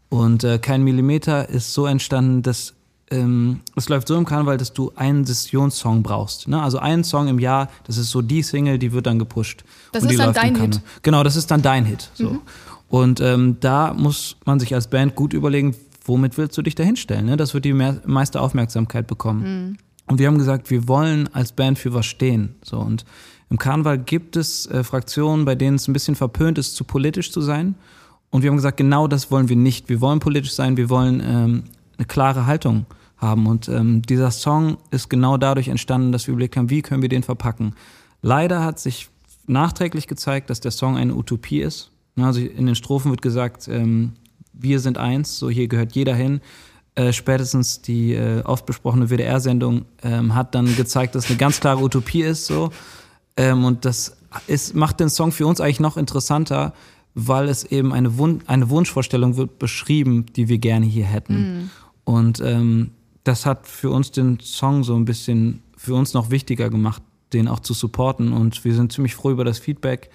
Und 0.09 0.45
äh, 0.45 0.59
kein 0.59 0.83
Millimeter 0.83 1.49
ist 1.49 1.73
so 1.73 1.87
entstanden, 1.87 2.43
dass 2.43 2.75
ähm, 3.11 3.61
es 3.77 3.89
läuft 3.89 4.09
so 4.09 4.17
im 4.17 4.25
Karneval, 4.25 4.57
dass 4.57 4.73
du 4.73 4.93
einen 4.97 5.25
Sessionssong 5.25 6.03
brauchst. 6.03 6.49
Ne? 6.49 6.61
Also 6.61 6.79
einen 6.79 7.05
Song 7.05 7.29
im 7.29 7.39
Jahr, 7.39 7.69
das 7.85 7.99
ist 7.99 8.11
so 8.11 8.23
die 8.23 8.43
Single, 8.43 8.79
die 8.79 8.93
wird 8.93 9.07
dann 9.07 9.19
gepusht. 9.19 9.65
Das 9.93 10.03
Und 10.03 10.09
die 10.09 10.15
ist 10.15 10.19
dann 10.19 10.29
läuft 10.29 10.39
im 10.39 10.43
dein 10.43 10.55
Karneval. 10.55 10.83
Genau, 11.03 11.23
das 11.23 11.37
ist 11.37 11.51
dann 11.51 11.63
dein 11.63 11.85
Hit. 11.85 12.11
So. 12.15 12.41
Und 12.89 13.21
ähm, 13.21 13.59
da 13.61 13.95
muss 13.95 14.37
man 14.45 14.61
sich 14.61 14.75
als 14.75 14.89
Band 14.89 15.15
gut 15.15 15.33
überlegen, 15.33 15.75
womit 16.05 16.39
willst 16.39 16.57
du 16.57 16.63
dich 16.63 16.75
da 16.75 16.83
hinstellen? 16.85 17.27
Ne? 17.27 17.37
Das 17.37 17.55
wird 17.55 17.65
die 17.65 17.73
mehr, 17.73 18.01
meiste 18.07 18.41
Aufmerksamkeit 18.41 19.07
bekommen. 19.07 19.79
Und 20.07 20.19
wir 20.19 20.29
haben 20.29 20.39
gesagt, 20.39 20.71
wir 20.71 20.87
wollen 20.87 21.29
als 21.33 21.53
Band 21.53 21.79
für 21.79 21.93
was 21.95 22.07
stehen. 22.07 22.55
So 22.63 22.79
und 22.79 23.05
im 23.51 23.59
Karneval 23.59 23.99
gibt 23.99 24.37
es 24.37 24.67
äh, 24.67 24.83
Fraktionen, 24.83 25.45
bei 25.45 25.55
denen 25.55 25.77
es 25.77 25.87
ein 25.87 25.93
bisschen 25.93 26.17
verpönt 26.17 26.59
ist, 26.59 26.75
zu 26.75 26.85
politisch 26.85 27.31
zu 27.31 27.41
sein. 27.41 27.77
Und 28.31 28.43
wir 28.43 28.51
haben 28.51 28.57
gesagt, 28.57 28.77
genau 28.77 29.07
das 29.09 29.31
wollen 29.31 29.49
wir 29.49 29.57
nicht. 29.57 29.89
Wir 29.89 30.01
wollen 30.01 30.21
politisch 30.21 30.53
sein, 30.53 30.77
wir 30.77 30.91
wollen 30.91 31.23
ähm, 31.25 31.65
eine 31.97 32.07
klare 32.07 32.47
Haltung 32.47 32.87
haben. 33.17 33.47
Und 33.47 33.69
ähm, 33.69 34.03
dieser 34.03 34.31
Song 34.31 34.77
ist 34.91 35.09
genau 35.09 35.37
dadurch 35.37 35.69
entstanden, 35.69 36.13
dass 36.13 36.27
wir 36.27 36.33
überlegt 36.33 36.57
haben, 36.57 36.71
wie 36.71 36.83
können 36.83 37.03
wir 37.03 37.09
den 37.09 37.23
verpacken. 37.23 37.75
Leider 38.23 38.65
hat 38.65 38.79
sich 38.79 39.09
nachträglich 39.47 40.07
gezeigt, 40.07 40.51
dass 40.51 40.61
der 40.61 40.71
Song 40.71 40.97
eine 40.97 41.15
Utopie 41.15 41.61
ist. 41.61 41.91
Also 42.17 42.41
in 42.41 42.67
den 42.67 42.75
Strophen 42.75 43.11
wird 43.11 43.23
gesagt, 43.23 43.69
ähm, 43.69 44.13
wir 44.53 44.81
sind 44.81 44.99
eins, 44.99 45.39
so 45.39 45.51
hier 45.51 45.69
gehört 45.69 45.95
jeder 45.95 46.15
hin. 46.15 46.41
Äh, 46.95 47.13
spätestens 47.13 47.83
die 47.83 48.15
äh, 48.15 48.43
oft 48.43 48.65
besprochene 48.65 49.11
WDR-Sendung 49.11 49.85
ähm, 50.03 50.35
hat 50.35 50.55
dann 50.55 50.75
gezeigt, 50.77 51.15
dass 51.15 51.29
eine 51.29 51.37
ganz 51.37 51.61
klare 51.61 51.83
Utopie 51.83 52.23
ist. 52.23 52.47
So. 52.47 52.71
Ähm, 53.37 53.65
und 53.65 53.85
das 53.85 54.17
ist, 54.47 54.75
macht 54.75 55.01
den 55.01 55.11
Song 55.11 55.31
für 55.31 55.47
uns 55.47 55.61
eigentlich 55.61 55.81
noch 55.81 55.99
interessanter, 55.99 56.73
weil 57.19 57.49
es 57.49 57.65
eben 57.65 57.95
eine, 57.95 58.19
Wun 58.19 58.43
eine 58.47 58.69
Wunschvorstellung 58.69 59.39
wird 59.39 59.59
beschrieben, 59.59 60.27
die 60.37 60.49
wir 60.49 60.59
gerne 60.59 60.85
hier 60.85 61.07
hätten. 61.07 61.71
Und 62.05 62.41
ähm, 62.41 62.91
das 63.25 63.47
hat 63.47 63.67
für 63.67 63.91
uns 63.91 64.11
den 64.11 64.39
Song 64.39 64.85
so 64.85 64.95
ein 64.95 65.07
bisschen 65.07 65.63
für 65.77 65.95
uns 65.95 66.13
noch 66.13 66.31
wichtiger 66.31 66.69
gemacht, 66.69 67.03
den 67.33 67.49
auch 67.49 67.61
zu 67.61 67.73
supporten. 67.73 68.33
Und 68.35 68.65
wir 68.67 68.75
sind 68.75 68.93
ziemlich 68.93 69.15
froh 69.15 69.31
über 69.31 69.45
das 69.45 69.59
Feedback, 69.59 70.11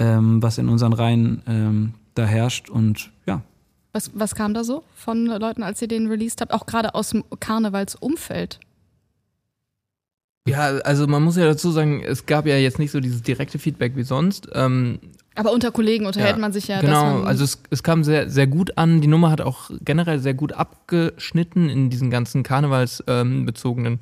ähm, 0.00 0.42
was 0.42 0.58
in 0.58 0.68
unseren 0.68 0.92
Reihen 0.92 1.42
ähm, 1.46 1.94
da 2.14 2.26
herrscht. 2.26 2.68
Und 2.68 3.12
ja, 3.26 3.42
Was, 3.92 4.10
was 4.14 4.34
kam 4.34 4.52
da 4.52 4.64
so 4.64 4.82
von 4.96 5.26
Leuten, 5.26 5.62
als 5.62 5.80
ihr 5.80 5.88
den 5.88 6.08
released 6.08 6.40
habt? 6.40 6.52
Auch 6.52 6.66
gerade 6.66 6.96
aus 6.96 7.10
dem 7.10 7.22
Karnevalsumfeld. 7.38 8.58
Ja, 10.48 10.78
also 10.78 11.06
man 11.06 11.22
muss 11.22 11.36
ja 11.36 11.44
dazu 11.44 11.70
sagen, 11.70 12.02
es 12.02 12.26
gab 12.26 12.46
ja 12.46 12.56
jetzt 12.56 12.80
nicht 12.80 12.90
so 12.90 12.98
dieses 12.98 13.22
direkte 13.22 13.60
Feedback 13.60 13.94
wie 13.94 14.02
sonst. 14.02 14.48
Ähm, 14.52 14.98
Aber 15.40 15.52
unter 15.52 15.70
Kollegen 15.70 16.04
unterhält 16.04 16.36
Ja, 16.36 16.38
man 16.38 16.52
sich 16.52 16.68
ja. 16.68 16.76
dass 16.76 16.84
genau, 16.84 17.18
man, 17.20 17.26
also 17.26 17.44
es, 17.44 17.62
es 17.70 17.82
kam 17.82 18.04
sehr, 18.04 18.28
sehr 18.28 18.46
gut 18.46 18.76
an. 18.76 19.00
Die 19.00 19.08
Nummer 19.08 19.30
hat 19.30 19.40
auch 19.40 19.70
generell 19.82 20.18
sehr 20.18 20.34
gut 20.34 20.52
abgeschnitten 20.52 21.70
in 21.70 21.88
diesen 21.88 22.10
ganzen 22.10 22.42
karnevalsbezogenen 22.42 23.94
ähm, 23.94 23.98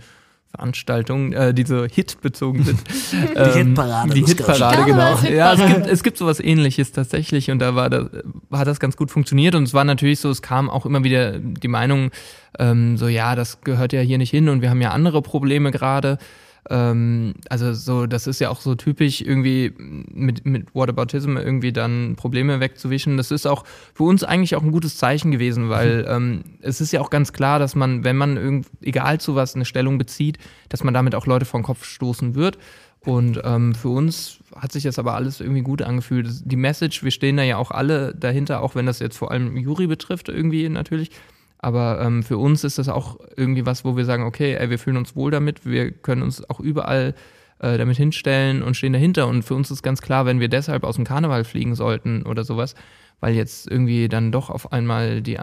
Veranstaltungen, 0.51 1.33
äh, 1.33 1.55
die 1.55 1.65
so 1.65 1.85
Hit-bezogen 1.85 2.65
sind. 2.65 2.81
die 3.13 3.59
Hitparade, 3.59 4.15
Die 4.15 4.25
Hitparade, 4.25 4.85
genau. 4.85 5.15
Karnevalshitparade. 5.15 5.37
Ja, 5.37 5.53
es 5.53 5.75
gibt, 5.75 5.87
es 5.87 6.03
gibt 6.03 6.19
sowas 6.19 6.41
ähnliches 6.41 6.91
tatsächlich 6.91 7.53
und 7.53 7.61
da 7.61 7.77
war 7.77 7.89
das, 7.89 8.07
hat 8.51 8.67
das 8.67 8.81
ganz 8.81 8.97
gut 8.97 9.13
funktioniert 9.13 9.55
und 9.55 9.63
es 9.63 9.75
war 9.75 9.85
natürlich 9.85 10.19
so, 10.19 10.31
es 10.31 10.43
kam 10.43 10.71
auch 10.71 10.87
immer 10.87 11.05
wieder 11.05 11.39
die 11.39 11.69
Meinung, 11.69 12.11
ähm, 12.59 12.97
so 12.97 13.07
ja, 13.07 13.37
das 13.37 13.61
gehört 13.61 13.93
ja 13.93 14.01
hier 14.01 14.19
nicht 14.19 14.31
hin 14.31 14.49
und 14.49 14.61
wir 14.61 14.71
haben 14.71 14.81
ja 14.81 14.91
andere 14.91 15.23
Probleme 15.23 15.71
gerade. 15.71 16.19
Ähm, 16.71 17.35
also 17.49 17.73
so, 17.73 18.07
das 18.07 18.27
ist 18.27 18.41
ja 18.41 18.51
auch 18.51 18.61
so 18.61 18.75
typisch 18.75 19.21
irgendwie 19.21 19.73
mit, 19.79 20.45
mit 20.45 20.75
Whataboutism 20.75 21.37
irgendwie 21.37 21.73
dann 21.73 22.17
Probleme 22.17 22.61
wegzuwischen. 22.61 23.17
Das 23.17 23.31
ist 23.31 23.47
auch 23.47 23.65
für 23.95 24.05
uns 24.05 24.25
eigentlich 24.25 24.57
auch 24.57 24.63
ein 24.63 24.73
gutes 24.73 24.97
Zeichen 24.97 25.31
gewesen, 25.31 25.71
weil 25.71 26.07
ähm, 26.09 26.45
es 26.61 26.81
ist 26.81 26.93
ja 26.93 27.01
auch 27.01 27.11
ganz 27.11 27.33
klar, 27.33 27.59
dass 27.59 27.75
man, 27.75 28.05
wenn 28.05 28.17
man 28.17 28.37
irgend, 28.37 28.67
egal 28.83 29.21
zu 29.21 29.35
was 29.35 29.55
eine 29.55 29.65
Stellung 29.65 29.99
bezieht, 29.99 30.39
dass 30.69 30.85
man 30.85 30.95
damit 30.95 31.15
auch 31.15 31.27
Leute 31.27 31.45
vor 31.45 31.61
den 31.61 31.65
Kopf 31.65 31.85
stoßen 31.85 32.35
wird. 32.35 32.59
Und 33.01 33.41
ähm, 33.45 33.75
für 33.75 33.89
uns 33.91 34.39
hat 34.55 34.73
sich 34.73 34.83
das 34.83 34.99
aber 34.99 35.15
alles 35.15 35.41
irgendwie 35.41 35.63
gut 35.63 35.83
angefühlt. 35.83 36.29
Die 36.45 36.57
Message, 36.57 37.05
wir 37.05 37.11
stehen 37.11 37.37
da 37.37 37.43
ja 37.45 37.57
auch 37.57 37.71
alle 37.71 38.15
dahinter, 38.15 38.61
auch 38.61 38.75
wenn 38.75 38.87
das 38.87 38.99
jetzt 38.99 39.17
vor 39.17 39.31
allem 39.31 39.57
Juri 39.57 39.87
betrifft, 39.87 40.29
irgendwie 40.29 40.69
natürlich. 40.69 41.11
Aber 41.59 42.01
ähm, 42.01 42.23
für 42.23 42.39
uns 42.39 42.63
ist 42.65 42.79
das 42.79 42.89
auch 42.89 43.19
irgendwie 43.37 43.67
was, 43.67 43.85
wo 43.85 43.97
wir 43.97 44.05
sagen, 44.05 44.23
okay, 44.25 44.55
ey, 44.55 44.71
wir 44.71 44.79
fühlen 44.79 44.97
uns 44.97 45.17
wohl 45.17 45.31
damit, 45.31 45.67
wir 45.67 45.91
können 45.91 46.23
uns 46.23 46.49
auch 46.49 46.61
überall 46.61 47.15
äh, 47.59 47.77
damit 47.79 47.97
hinstellen 47.97 48.63
und 48.63 48.77
stehen 48.77 48.93
dahinter. 48.93 49.27
Und 49.27 49.43
für 49.43 49.55
uns 49.55 49.71
ist 49.71 49.83
ganz 49.83 50.01
klar, 50.01 50.25
wenn 50.27 50.39
wir 50.39 50.49
deshalb 50.49 50.85
aus 50.85 50.95
dem 50.97 51.05
Karneval 51.05 51.43
fliegen 51.45 51.75
sollten 51.75 52.23
oder 52.23 52.45
sowas, 52.45 52.75
weil 53.21 53.35
jetzt 53.35 53.69
irgendwie 53.69 54.09
dann 54.09 54.31
doch 54.31 54.51
auf 54.51 54.73
einmal 54.73 55.21
die, 55.23 55.37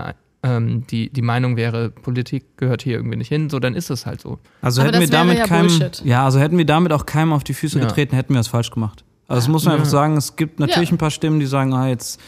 ähm, 0.44 0.88
die, 0.88 1.10
die 1.12 1.22
Meinung 1.22 1.58
wäre, 1.58 1.90
Politik 1.90 2.58
gehört 2.58 2.82
hier 2.82 2.96
irgendwie 2.96 3.18
nicht 3.18 3.28
hin, 3.28 3.50
so 3.50 3.60
dann 3.60 3.76
ist 3.76 3.90
es 3.90 4.06
halt 4.06 4.22
so. 4.22 4.40
Also 4.62 4.82
Aber 4.82 4.92
hätten 4.92 5.02
wir 5.02 5.10
damit 5.10 5.38
ja 5.40 5.46
keinem, 5.48 5.68
Bullshit. 5.68 6.02
ja, 6.06 6.24
also 6.24 6.40
hätten 6.40 6.58
wir 6.58 6.66
damit 6.66 6.94
auch 6.94 7.06
keinem 7.06 7.34
auf 7.34 7.44
die 7.44 7.54
Füße 7.54 7.78
Ja. 7.80 7.86
getreten, 7.88 8.16
hätten 8.16 8.34
wir 8.34 8.40
es 8.40 8.48
falsch 8.48 8.72
gemacht. 8.72 9.04
Also 9.28 9.42
das 9.42 9.48
muss 9.50 9.66
man 9.66 9.74
einfach 9.74 9.88
sagen, 9.90 10.16
es 10.16 10.38
gibt 10.38 10.60
natürlich 10.62 10.90
Ja. 10.92 10.96
ein 10.96 11.00
paar 11.00 11.12
Stimmen, 11.12 11.40
die 11.42 11.48
sagen, 11.48 11.74
ah, 11.74 11.90
jetzt 11.90 12.22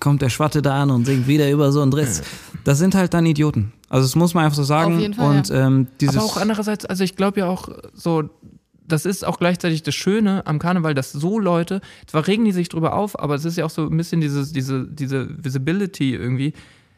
kommt 0.00 0.22
der 0.22 0.30
Schwatte 0.30 0.62
da 0.62 0.82
an 0.82 0.90
und 0.90 1.04
singt 1.04 1.26
wieder 1.26 1.50
über 1.50 1.72
so 1.72 1.82
einen 1.82 1.90
Driss. 1.90 2.22
Das 2.64 2.78
sind 2.78 2.94
halt 2.94 3.14
dann 3.14 3.26
Idioten. 3.26 3.72
Also 3.88 4.06
das 4.06 4.16
muss 4.16 4.34
man 4.34 4.44
einfach 4.44 4.56
so 4.56 4.64
sagen. 4.64 4.94
Auf 4.94 5.00
jeden 5.00 5.14
Fall, 5.14 5.36
und 5.36 5.50
ähm, 5.50 5.86
dieses 6.00 6.16
Aber 6.16 6.24
auch 6.24 6.36
andererseits, 6.36 6.86
also 6.86 7.04
ich 7.04 7.16
glaube 7.16 7.40
ja 7.40 7.48
auch 7.48 7.68
so, 7.92 8.30
das 8.86 9.04
ist 9.04 9.26
auch 9.26 9.38
gleichzeitig 9.38 9.82
das 9.82 9.94
Schöne 9.94 10.46
am 10.46 10.58
Karneval, 10.58 10.94
dass 10.94 11.12
so 11.12 11.38
Leute, 11.38 11.80
zwar 12.06 12.26
regen 12.26 12.44
die 12.44 12.52
sich 12.52 12.68
drüber 12.68 12.94
auf, 12.94 13.18
aber 13.18 13.34
es 13.34 13.44
ist 13.44 13.56
ja 13.56 13.64
auch 13.64 13.70
so 13.70 13.86
ein 13.86 13.96
bisschen 13.96 14.20
dieses, 14.20 14.52
diese, 14.52 14.86
diese 14.86 15.28
Visibility 15.44 16.14
irgendwie. 16.14 16.54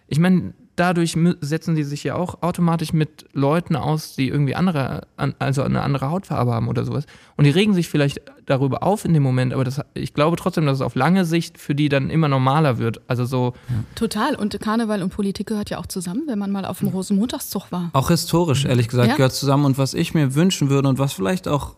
Ich 0.07 0.19
meine, 0.19 0.55
dadurch 0.83 1.17
setzen 1.41 1.77
die 1.77 1.85
sich 1.85 2.03
ja 2.03 2.17
auch 2.17 2.43
automatisch 2.43 2.93
mit 2.93 3.27
Leuten 3.33 3.77
aus, 3.77 4.17
die 4.17 4.27
irgendwie 4.29 4.57
andere, 4.57 5.07
an- 5.17 5.35
also 5.39 5.63
eine 5.63 5.83
andere 5.83 6.11
Hautfarbe 6.11 6.53
haben 6.53 6.67
oder 6.67 6.85
sowas. 6.85 7.05
Und 7.37 7.45
die 7.45 7.51
regen 7.51 7.73
sich 7.73 7.89
vielleicht 7.89 8.21
darüber 8.47 8.83
auf 8.83 9.05
in 9.05 9.15
dem 9.15 9.23
Moment, 9.23 9.55
aber 9.55 9.63
das, 9.63 9.81
ich 9.95 10.13
glaube 10.15 10.37
trotzdem, 10.37 10.67
dass 10.67 10.79
es 10.79 10.81
auf 10.83 10.97
lange 10.97 11.25
Sicht 11.25 11.59
für 11.59 11.75
die 11.77 11.89
dann 11.89 12.11
immer 12.11 12.27
normaler 12.29 12.79
wird. 12.79 13.01
Also 13.07 13.25
so, 13.25 13.55
Total. 13.95 14.35
Und 14.35 14.59
Karneval 14.61 15.03
und 15.03 15.11
Politik 15.11 15.47
gehört 15.47 15.71
ja 15.71 15.79
auch 15.79 15.87
zusammen, 15.87 16.25
wenn 16.27 16.39
man 16.41 16.51
mal 16.51 16.65
auf 16.65 16.81
dem 16.81 16.89
Rosenmontagszug 16.89 17.71
war. 17.71 17.91
Auch 17.93 18.09
historisch, 18.09 18.65
ehrlich 18.65 18.89
gesagt, 18.89 19.09
Ja. 19.09 19.15
gehört 19.17 19.33
zusammen. 19.35 19.65
Und 19.65 19.79
was 19.79 19.95
ich 19.95 20.15
mir 20.15 20.35
wünschen 20.35 20.69
würde 20.69 20.89
und 20.89 20.99
was 20.99 21.13
vielleicht 21.13 21.47
auch, 21.47 21.77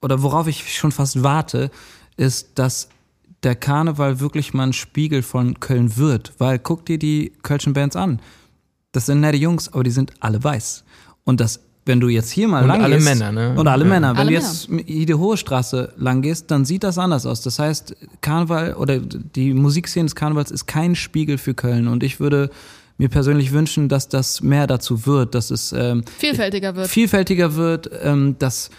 oder 0.00 0.22
worauf 0.22 0.46
ich 0.46 0.78
schon 0.78 0.92
fast 0.92 1.22
warte, 1.24 1.70
ist, 2.16 2.58
dass 2.58 2.88
der 3.42 3.54
Karneval 3.54 4.20
wirklich 4.20 4.52
mal 4.54 4.64
ein 4.68 4.72
Spiegel 4.72 5.22
von 5.22 5.60
Köln 5.60 5.96
wird. 5.96 6.32
Weil 6.38 6.58
guck 6.58 6.86
dir 6.86 6.98
die 6.98 7.32
Kölschen 7.42 7.72
Bands 7.72 7.96
an. 7.96 8.20
Das 8.92 9.06
sind 9.06 9.20
nette 9.20 9.36
Jungs, 9.38 9.72
aber 9.72 9.84
die 9.84 9.90
sind 9.90 10.12
alle 10.20 10.42
weiß. 10.42 10.84
Und 11.24 11.40
das, 11.40 11.60
wenn 11.84 12.00
du 12.00 12.08
jetzt 12.08 12.30
hier 12.30 12.48
mal 12.48 12.62
Und 12.62 12.68
lang 12.68 12.82
alle 12.82 12.96
gehst, 12.96 13.08
Männer, 13.08 13.32
ne? 13.32 13.54
Und 13.58 13.68
alle 13.68 13.84
Ja. 13.84 13.90
Männer. 13.90 14.10
Wenn 14.12 14.16
Alle 14.18 14.30
du 14.30 14.34
jetzt 14.34 14.68
Ide 14.68 15.18
Hohe 15.18 15.36
Straße 15.36 15.92
lang 15.96 16.22
gehst, 16.22 16.50
dann 16.50 16.64
sieht 16.64 16.84
das 16.84 16.98
anders 16.98 17.26
aus. 17.26 17.42
Das 17.42 17.58
heißt, 17.58 17.94
Karneval 18.20 18.74
oder 18.74 18.98
die 18.98 19.52
Musikszene 19.54 20.06
des 20.06 20.14
Karnevals 20.14 20.50
ist 20.50 20.66
kein 20.66 20.94
Spiegel 20.94 21.38
für 21.38 21.54
Köln. 21.54 21.86
Und 21.86 22.02
ich 22.02 22.18
würde 22.20 22.50
mir 22.96 23.08
persönlich 23.08 23.52
wünschen, 23.52 23.88
dass 23.88 24.08
das 24.08 24.40
mehr 24.40 24.66
dazu 24.66 25.06
wird, 25.06 25.34
dass 25.34 25.50
es 25.52 25.72
ähm, 25.72 26.02
Vielfältiger 26.18 26.74
wird. 26.74 26.88
vielfältiger 26.88 27.54
wird, 27.54 27.88
ähm, 28.02 28.34
dass 28.40 28.70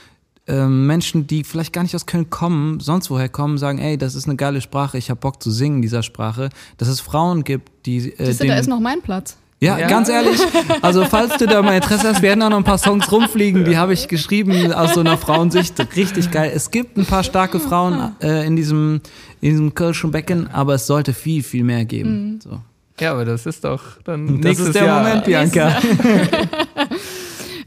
ähm, 0.49 0.87
Menschen, 0.87 1.27
die 1.27 1.43
vielleicht 1.43 1.71
gar 1.71 1.83
nicht 1.83 1.95
aus 1.95 2.05
Köln 2.05 2.29
kommen, 2.29 2.79
sonst 2.79 3.09
woher 3.09 3.29
kommen, 3.29 3.57
sagen, 3.57 3.77
ey, 3.79 3.97
das 3.97 4.15
ist 4.15 4.25
eine 4.27 4.35
geile 4.35 4.59
Sprache, 4.61 4.97
ich 4.97 5.09
habe 5.09 5.19
Bock 5.19 5.41
zu 5.41 5.51
singen 5.51 5.77
in 5.77 5.81
dieser 5.83 6.03
Sprache, 6.03 6.49
dass 6.77 6.87
es 6.89 6.99
Frauen 6.99 7.43
gibt, 7.43 7.71
die 7.85 8.11
äh, 8.13 8.25
Siehst 8.25 8.41
du, 8.41 8.47
da 8.47 8.57
ist 8.57 8.67
noch 8.67 8.79
mein 8.79 9.01
Platz. 9.01 9.37
ja, 9.61 9.77
Ja. 9.77 9.87
ganz 9.87 10.09
ehrlich. 10.09 10.39
Also 10.81 11.05
falls 11.05 11.37
du 11.37 11.45
da 11.45 11.61
mal 11.61 11.75
Interesse 11.75 12.07
hast, 12.09 12.21
werden 12.21 12.41
auch 12.43 12.49
noch 12.49 12.57
ein 12.57 12.63
paar 12.63 12.77
Songs 12.77 13.11
rumfliegen. 13.11 13.65
Die 13.65 13.77
habe 13.77 13.93
ich 13.93 14.07
geschrieben 14.07 14.71
aus 14.73 14.93
so 14.95 15.01
einer 15.01 15.17
Frauensicht. 15.17 15.75
Richtig 15.95 16.31
geil. 16.31 16.51
Es 16.55 16.71
gibt 16.71 16.97
ein 16.97 17.05
paar 17.05 17.23
starke 17.23 17.59
Frauen 17.59 18.13
äh, 18.21 18.45
in 18.47 18.55
diesem 18.55 19.01
in 19.41 19.51
diesem 19.51 19.73
Kölschen 19.73 20.11
Becken, 20.11 20.47
aber 20.51 20.75
es 20.75 20.87
sollte 20.87 21.13
viel 21.13 21.43
viel 21.43 21.63
mehr 21.63 21.85
geben. 21.85 22.39
So. 22.43 22.59
ja, 22.99 23.11
aber 23.11 23.23
das 23.25 23.45
ist 23.45 23.63
doch 23.63 23.81
dann 24.03 24.27
Das 24.27 24.43
nächstes 24.45 24.67
ist 24.67 24.75
der 24.75 24.85
Jahr. 24.85 25.03
Moment, 25.03 25.25
Bianca. 25.25 25.77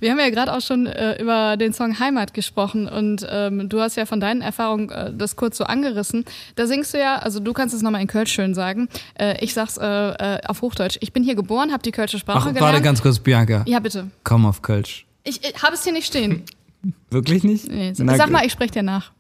Wir 0.03 0.11
haben 0.11 0.19
ja 0.19 0.31
gerade 0.31 0.53
auch 0.53 0.61
schon 0.61 0.87
äh, 0.87 1.23
über 1.23 1.57
den 1.57 1.73
Song 1.73 2.01
Heimat 2.01 2.35
gesprochen 2.35 2.88
und 2.88 3.25
ähm, 3.31 3.69
du 3.69 3.81
hast 3.81 3.95
ja 3.95 4.05
von 4.05 4.19
deinen 4.19 4.41
Erfahrungen 4.41 4.91
äh, 4.91 5.15
das 5.15 5.37
kurz 5.37 5.57
so 5.57 5.62
angerissen. 5.62 6.25
Da 6.57 6.67
singst 6.67 6.93
du 6.93 6.99
ja, 6.99 7.19
also 7.19 7.38
du 7.38 7.53
kannst 7.53 7.73
es 7.73 7.83
nochmal 7.83 8.01
in 8.01 8.09
Kölsch 8.09 8.33
schön 8.33 8.53
sagen. 8.53 8.88
Äh, 9.17 9.37
ich 9.45 9.55
sag's 9.55 9.77
äh, 9.77 9.87
äh, 9.87 10.41
auf 10.45 10.61
Hochdeutsch. 10.61 10.99
Ich 11.03 11.12
bin 11.12 11.23
hier 11.23 11.37
geboren, 11.37 11.71
habe 11.71 11.85
die 11.85 11.93
Kölsche 11.93 12.19
Sprache 12.19 12.38
Ach, 12.38 12.47
gelernt. 12.47 12.67
warte 12.67 12.83
ganz 12.83 13.01
kurz, 13.01 13.21
Bianca. 13.21 13.62
Ja, 13.69 13.79
bitte. 13.79 14.09
Komm 14.25 14.45
auf 14.45 14.61
Kölsch. 14.61 15.07
Ich, 15.23 15.41
ich 15.45 15.62
habe 15.62 15.75
es 15.75 15.85
hier 15.85 15.93
nicht 15.93 16.09
stehen. 16.09 16.43
Wirklich 17.11 17.45
nicht? 17.45 17.71
Nee, 17.71 17.93
sag 17.95 18.29
mal, 18.29 18.45
ich 18.45 18.51
spreche 18.51 18.73
dir 18.73 18.83
nach. 18.83 19.12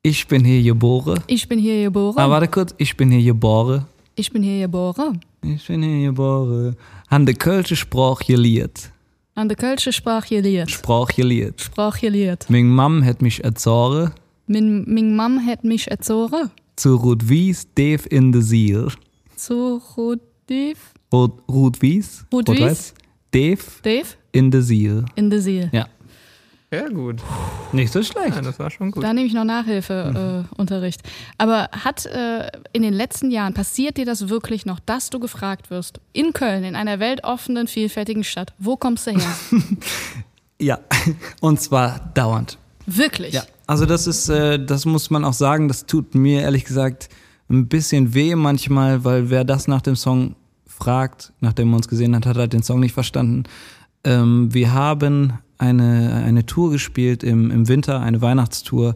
Ich 0.00 0.26
bin 0.26 0.46
hier 0.46 0.62
geboren. 0.62 1.20
Ich 1.26 1.46
bin 1.46 1.58
hier 1.58 1.82
geboren. 1.82 2.16
Ah, 2.16 2.30
warte 2.30 2.48
kurz. 2.48 2.74
Ich 2.78 2.96
bin 2.96 3.10
hier 3.10 3.22
geboren. 3.22 3.84
ich 4.14 4.32
bin 4.32 4.42
hier 4.42 4.62
geboren. 4.62 5.20
Ich 5.42 5.66
bin 5.66 5.82
hier 5.82 6.08
geboren. 6.08 6.74
Han 7.10 7.26
de 7.26 7.34
Kölsche 7.34 7.76
Sprach 7.76 8.20
geliert. 8.20 8.92
An 9.36 9.48
der 9.48 9.56
Kölsche 9.56 9.92
Sprache 9.92 10.36
geliert. 10.36 10.70
Sprach 10.70 11.14
geliert. 11.14 11.60
Sprache 11.60 12.06
geliert. 12.06 12.48
Min 12.48 12.70
Mam 12.70 13.04
hat 13.04 13.20
mich 13.20 13.44
erzogen. 13.44 14.12
Min, 14.46 14.84
min 14.86 15.14
Mam 15.14 15.44
hat 15.46 15.62
mich 15.62 15.90
erzogen. 15.90 16.50
Zu 16.76 16.96
Rot 16.96 17.28
Wies, 17.28 17.68
Dave 17.74 18.08
in 18.08 18.32
de 18.32 18.40
Ziel. 18.40 18.88
Zu 19.36 19.82
Rot, 19.98 20.20
Rot 21.12 21.82
Wies. 21.82 22.24
Rot 22.32 22.48
Wies. 22.48 22.94
Dave 23.30 23.62
Dave 23.82 24.06
in 24.32 24.50
de 24.50 24.62
Ziel. 24.62 25.04
in 25.16 25.28
der 25.28 25.40
Seele. 25.42 25.68
Ja. 25.70 25.86
Ja, 26.76 26.88
gut. 26.88 27.22
Nicht 27.72 27.92
so 27.92 28.02
schlecht. 28.02 28.36
Ja, 28.36 28.42
das 28.42 28.58
war 28.58 28.70
schon 28.70 28.90
gut. 28.90 29.02
Da 29.02 29.12
nehme 29.12 29.26
ich 29.26 29.32
noch 29.32 29.44
Nachhilfeunterricht. 29.44 30.50
Äh, 30.52 30.54
Unterricht. 30.60 31.00
Aber 31.38 31.68
hat 31.72 32.06
äh, 32.06 32.50
in 32.72 32.82
den 32.82 32.92
letzten 32.92 33.30
Jahren, 33.30 33.54
passiert 33.54 33.96
dir 33.96 34.04
das 34.04 34.28
wirklich 34.28 34.66
noch, 34.66 34.78
dass 34.80 35.10
du 35.10 35.18
gefragt 35.18 35.70
wirst, 35.70 36.00
in 36.12 36.32
Köln, 36.32 36.64
in 36.64 36.76
einer 36.76 37.00
weltoffenen, 37.00 37.66
vielfältigen 37.66 38.24
Stadt, 38.24 38.52
wo 38.58 38.76
kommst 38.76 39.06
du 39.06 39.12
her? 39.12 39.36
Ja. 40.58 40.78
Und 41.40 41.60
zwar 41.60 42.10
dauernd. 42.14 42.56
wirklich? 42.86 43.34
Ja. 43.34 43.42
Also 43.66 43.84
das 43.84 44.06
ist, 44.06 44.28
äh, 44.30 44.58
das 44.64 44.86
muss 44.86 45.10
man 45.10 45.24
auch 45.24 45.34
sagen, 45.34 45.68
das 45.68 45.84
tut 45.84 46.14
mir 46.14 46.40
ehrlich 46.42 46.64
gesagt 46.64 47.10
ein 47.50 47.68
bisschen 47.68 48.14
weh 48.14 48.34
manchmal, 48.34 49.04
weil 49.04 49.28
wer 49.28 49.44
das 49.44 49.68
nach 49.68 49.82
dem 49.82 49.96
Song 49.96 50.34
fragt, 50.66 51.32
nachdem 51.40 51.68
man 51.68 51.76
uns 51.78 51.88
gesehen 51.88 52.16
hat, 52.16 52.24
hat 52.26 52.36
er 52.38 52.48
den 52.48 52.62
Song 52.62 52.80
nicht 52.80 52.94
verstanden. 52.94 53.44
Ähm, 54.04 54.52
wir 54.54 54.72
haben 54.72 55.34
eine, 55.58 56.22
eine 56.24 56.46
Tour 56.46 56.70
gespielt 56.70 57.22
im, 57.22 57.50
im 57.50 57.68
Winter, 57.68 58.00
eine 58.00 58.20
Weihnachtstour 58.20 58.94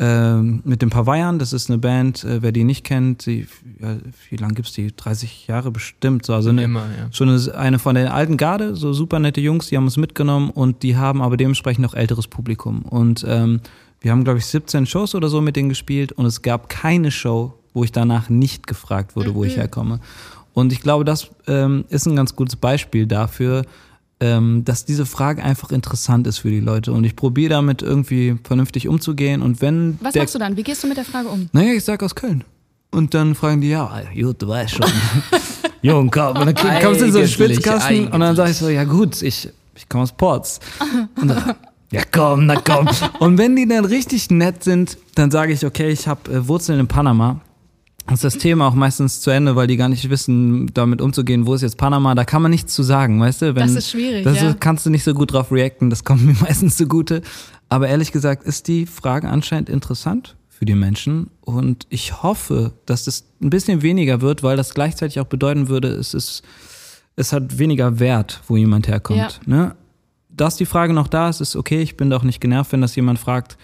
ähm, 0.00 0.62
mit 0.64 0.80
den 0.80 0.88
Pavayern. 0.88 1.38
Das 1.38 1.52
ist 1.52 1.68
eine 1.68 1.78
Band, 1.78 2.24
äh, 2.24 2.42
wer 2.42 2.52
die 2.52 2.64
nicht 2.64 2.84
kennt, 2.84 3.26
die, 3.26 3.46
ja, 3.80 3.96
wie 4.30 4.36
lange 4.36 4.54
gibt's 4.54 4.72
die? 4.72 4.94
30 4.96 5.46
Jahre 5.46 5.70
bestimmt. 5.70 6.24
So, 6.24 6.32
also 6.32 6.48
eine, 6.48 6.64
Immer, 6.64 6.86
ja. 6.98 7.08
Schon 7.12 7.28
eine, 7.28 7.54
eine 7.54 7.78
von 7.78 7.94
den 7.94 8.08
alten 8.08 8.38
Garde, 8.38 8.76
so 8.76 8.94
super 8.94 9.18
nette 9.18 9.42
Jungs, 9.42 9.68
die 9.68 9.76
haben 9.76 9.84
uns 9.84 9.98
mitgenommen 9.98 10.50
und 10.50 10.82
die 10.82 10.96
haben 10.96 11.20
aber 11.20 11.36
dementsprechend 11.36 11.84
auch 11.86 11.94
älteres 11.94 12.28
Publikum. 12.28 12.82
Und 12.82 13.24
ähm, 13.28 13.60
wir 14.00 14.12
haben, 14.12 14.24
glaube 14.24 14.38
ich, 14.38 14.46
17 14.46 14.86
Shows 14.86 15.14
oder 15.14 15.28
so 15.28 15.42
mit 15.42 15.56
denen 15.56 15.68
gespielt 15.68 16.12
und 16.12 16.24
es 16.24 16.40
gab 16.40 16.70
keine 16.70 17.10
Show, 17.10 17.52
wo 17.74 17.84
ich 17.84 17.92
danach 17.92 18.30
nicht 18.30 18.66
gefragt 18.66 19.16
wurde, 19.16 19.34
wo 19.34 19.44
ich 19.44 19.56
herkomme. 19.58 20.00
Und 20.54 20.72
ich 20.72 20.80
glaube, 20.80 21.04
das 21.04 21.30
ähm, 21.46 21.84
ist 21.90 22.06
ein 22.06 22.16
ganz 22.16 22.34
gutes 22.34 22.56
Beispiel 22.56 23.06
dafür, 23.06 23.64
ähm, 24.20 24.64
dass 24.64 24.84
diese 24.84 25.06
Frage 25.06 25.42
einfach 25.42 25.70
interessant 25.70 26.26
ist 26.26 26.38
für 26.38 26.50
die 26.50 26.60
Leute. 26.60 26.92
Und 26.92 27.04
ich 27.04 27.16
probiere 27.16 27.50
damit 27.50 27.82
irgendwie 27.82 28.36
vernünftig 28.44 28.86
umzugehen. 28.86 29.42
Und 29.42 29.60
wenn 29.62 29.98
Was 30.00 30.12
der 30.12 30.22
machst 30.22 30.34
du 30.34 30.38
dann? 30.38 30.56
Wie 30.56 30.62
gehst 30.62 30.82
du 30.84 30.88
mit 30.88 30.96
der 30.96 31.04
Frage 31.04 31.28
um? 31.28 31.48
naja, 31.52 31.72
ich 31.72 31.84
sag 31.84 32.02
aus 32.02 32.14
Köln. 32.14 32.44
Und 32.90 33.14
dann 33.14 33.34
fragen 33.34 33.60
die, 33.60 33.68
ja, 33.68 34.02
gut, 34.14 34.42
du 34.42 34.48
weißt 34.48 34.76
schon. 34.76 34.86
Jung, 35.82 36.10
komm. 36.10 36.36
Und 36.36 36.46
dann 36.46 36.82
kommst 36.82 37.00
du 37.00 37.06
in 37.06 37.12
so 37.12 37.18
einen 37.18 37.26
Eigentlich, 37.26 37.34
Schwitzkasten 37.34 38.08
und 38.08 38.20
dann 38.20 38.36
sag 38.36 38.50
ich 38.50 38.56
so, 38.56 38.68
ja 38.68 38.84
gut, 38.84 39.22
ich, 39.22 39.48
ich 39.74 39.88
komme 39.88 40.02
aus 40.02 40.12
Ports. 40.12 40.60
Und 41.16 41.28
dann, 41.28 41.54
ja 41.92 42.02
komm, 42.10 42.46
na 42.46 42.56
komm. 42.56 42.88
Und 43.20 43.38
wenn 43.38 43.56
die 43.56 43.66
dann 43.66 43.84
richtig 43.84 44.30
nett 44.30 44.62
sind, 44.64 44.98
dann 45.14 45.30
sage 45.30 45.52
ich, 45.52 45.64
okay, 45.64 45.90
ich 45.90 46.06
habe 46.06 46.30
äh, 46.30 46.48
Wurzeln 46.48 46.80
in 46.80 46.88
Panama. 46.88 47.40
Ist 48.10 48.24
das 48.24 48.38
Thema 48.38 48.66
auch 48.68 48.74
meistens 48.74 49.20
zu 49.20 49.30
Ende, 49.30 49.56
weil 49.56 49.66
die 49.66 49.76
gar 49.76 49.88
nicht 49.88 50.10
wissen, 50.10 50.72
damit 50.74 51.00
umzugehen, 51.00 51.46
wo 51.46 51.54
ist 51.54 51.62
jetzt 51.62 51.76
Panama. 51.76 52.14
Da 52.14 52.24
kann 52.24 52.42
man 52.42 52.50
nichts 52.50 52.74
zu 52.74 52.82
sagen, 52.82 53.20
weißt 53.20 53.42
du? 53.42 53.46
Wenn, 53.54 53.62
Das 53.62 53.72
ist 53.72 53.90
schwierig, 53.90 54.24
Das 54.24 54.40
ja. 54.40 54.54
kannst 54.54 54.86
du 54.86 54.90
nicht 54.90 55.04
so 55.04 55.14
gut 55.14 55.32
drauf 55.32 55.52
reacten, 55.52 55.90
das 55.90 56.04
kommt 56.04 56.24
mir 56.26 56.34
meistens 56.40 56.76
zugute. 56.76 57.22
Aber 57.68 57.88
ehrlich 57.88 58.12
gesagt 58.12 58.44
ist 58.44 58.68
die 58.68 58.86
Frage 58.86 59.28
anscheinend 59.28 59.68
interessant 59.68 60.36
für 60.48 60.64
die 60.64 60.74
Menschen 60.74 61.30
und 61.40 61.86
ich 61.88 62.22
hoffe, 62.22 62.72
dass 62.84 63.04
das 63.04 63.24
ein 63.40 63.50
bisschen 63.50 63.82
weniger 63.82 64.20
wird, 64.20 64.42
weil 64.42 64.56
das 64.56 64.74
gleichzeitig 64.74 65.20
auch 65.20 65.26
bedeuten 65.26 65.68
würde, 65.68 65.88
es 65.88 66.12
ist, 66.12 66.42
es 67.16 67.32
hat 67.32 67.58
weniger 67.58 67.98
Wert, 67.98 68.40
wo 68.46 68.56
jemand 68.56 68.88
herkommt. 68.88 69.18
Ja. 69.18 69.30
Ne? 69.46 69.76
dass 70.40 70.56
die 70.56 70.66
Frage 70.66 70.92
noch 70.92 71.08
da 71.08 71.28
ist, 71.28 71.40
ist 71.40 71.56
okay. 71.56 71.82
Ich 71.82 71.96
bin 71.96 72.10
doch 72.10 72.22
nicht 72.22 72.40
genervt, 72.40 72.72
wenn 72.72 72.80
das 72.80 72.96
jemand 72.96 73.18
fragt. 73.18 73.56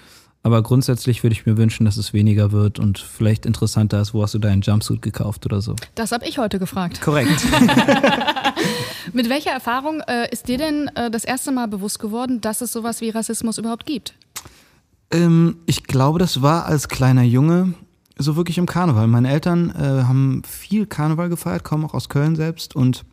Aber 0.47 0.63
grundsätzlich 0.63 1.25
würde 1.25 1.35
ich 1.35 1.45
mir 1.45 1.57
wünschen, 1.57 1.87
dass 1.87 1.97
es 1.97 2.13
weniger 2.13 2.53
wird 2.53 2.79
und 2.79 2.99
vielleicht 2.99 3.47
interessanter 3.47 4.01
ist, 4.01 4.15
wo 4.15 4.23
hast 4.23 4.35
du 4.35 4.39
deinen 4.39 4.63
Jumpsuit 4.63 5.03
gekauft 5.03 5.45
oder 5.45 5.61
so. 5.61 5.75
Das 5.97 6.13
habe 6.13 6.25
ich 6.27 6.39
heute 6.39 6.59
gefragt. 6.61 7.01
Korrekt. 7.01 7.45
Mit 9.13 9.29
welcher 9.29 9.51
Erfahrung 9.51 10.01
äh, 10.07 10.31
ist 10.31 10.47
dir 10.47 10.59
denn 10.59 10.89
äh, 10.95 11.11
das 11.11 11.25
erste 11.25 11.51
Mal 11.51 11.67
bewusst 11.67 11.99
geworden, 11.99 12.41
dass 12.41 12.61
es 12.61 12.73
sowas 12.73 13.01
wie 13.01 13.11
Rassismus 13.11 13.59
überhaupt 13.59 13.87
gibt? 13.87 14.15
ähm, 15.11 15.57
ich 15.67 15.85
glaube, 15.85 16.19
das 16.19 16.43
war 16.43 16.67
als 16.67 16.89
kleiner 16.89 17.23
Junge 17.23 17.75
so 18.19 18.37
wirklich 18.37 18.59
im 18.59 18.67
Karneval. 18.67 19.07
Meine 19.07 19.31
Eltern 19.31 19.71
äh, 19.71 20.05
haben 20.05 20.43
viel 20.45 20.87
Karneval 20.87 21.29
gefeiert, 21.29 21.65
kommen 21.65 21.85
auch 21.85 21.95
aus 21.95 22.09
Köln 22.09 22.37
selbst 22.37 22.75
und 22.75 23.05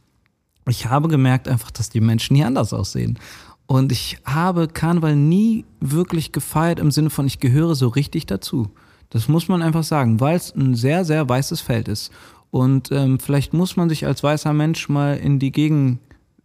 ich 0.67 0.85
habe 0.85 1.09
gemerkt 1.09 1.49
einfach, 1.49 1.71
dass 1.71 1.89
die 1.89 1.99
Menschen 1.99 2.35
hier 2.37 2.47
anders 2.47 2.71
aussehen. 2.71 3.19
Und 3.65 3.91
ich 3.91 4.17
habe 4.25 4.67
Karneval 4.67 5.15
nie 5.15 5.65
wirklich 5.79 6.31
gefeiert 6.31 6.79
im 6.79 6.91
Sinne 6.91 7.09
von, 7.09 7.25
ich 7.25 7.39
gehöre 7.39 7.75
so 7.75 7.87
richtig 7.87 8.25
dazu. 8.25 8.69
Das 9.09 9.27
muss 9.27 9.47
man 9.47 9.61
einfach 9.61 9.83
sagen, 9.83 10.19
weil 10.19 10.35
es 10.35 10.53
ein 10.55 10.75
sehr, 10.75 11.05
sehr 11.05 11.27
weißes 11.27 11.61
Feld 11.61 11.87
ist. 11.87 12.11
Und 12.51 12.91
ähm, 12.91 13.19
vielleicht 13.19 13.53
muss 13.53 13.75
man 13.77 13.89
sich 13.89 14.05
als 14.05 14.21
weißer 14.21 14.53
Mensch 14.53 14.89
mal 14.89 15.17
in 15.17 15.39
die 15.39 15.51
Gegen, 15.51 15.99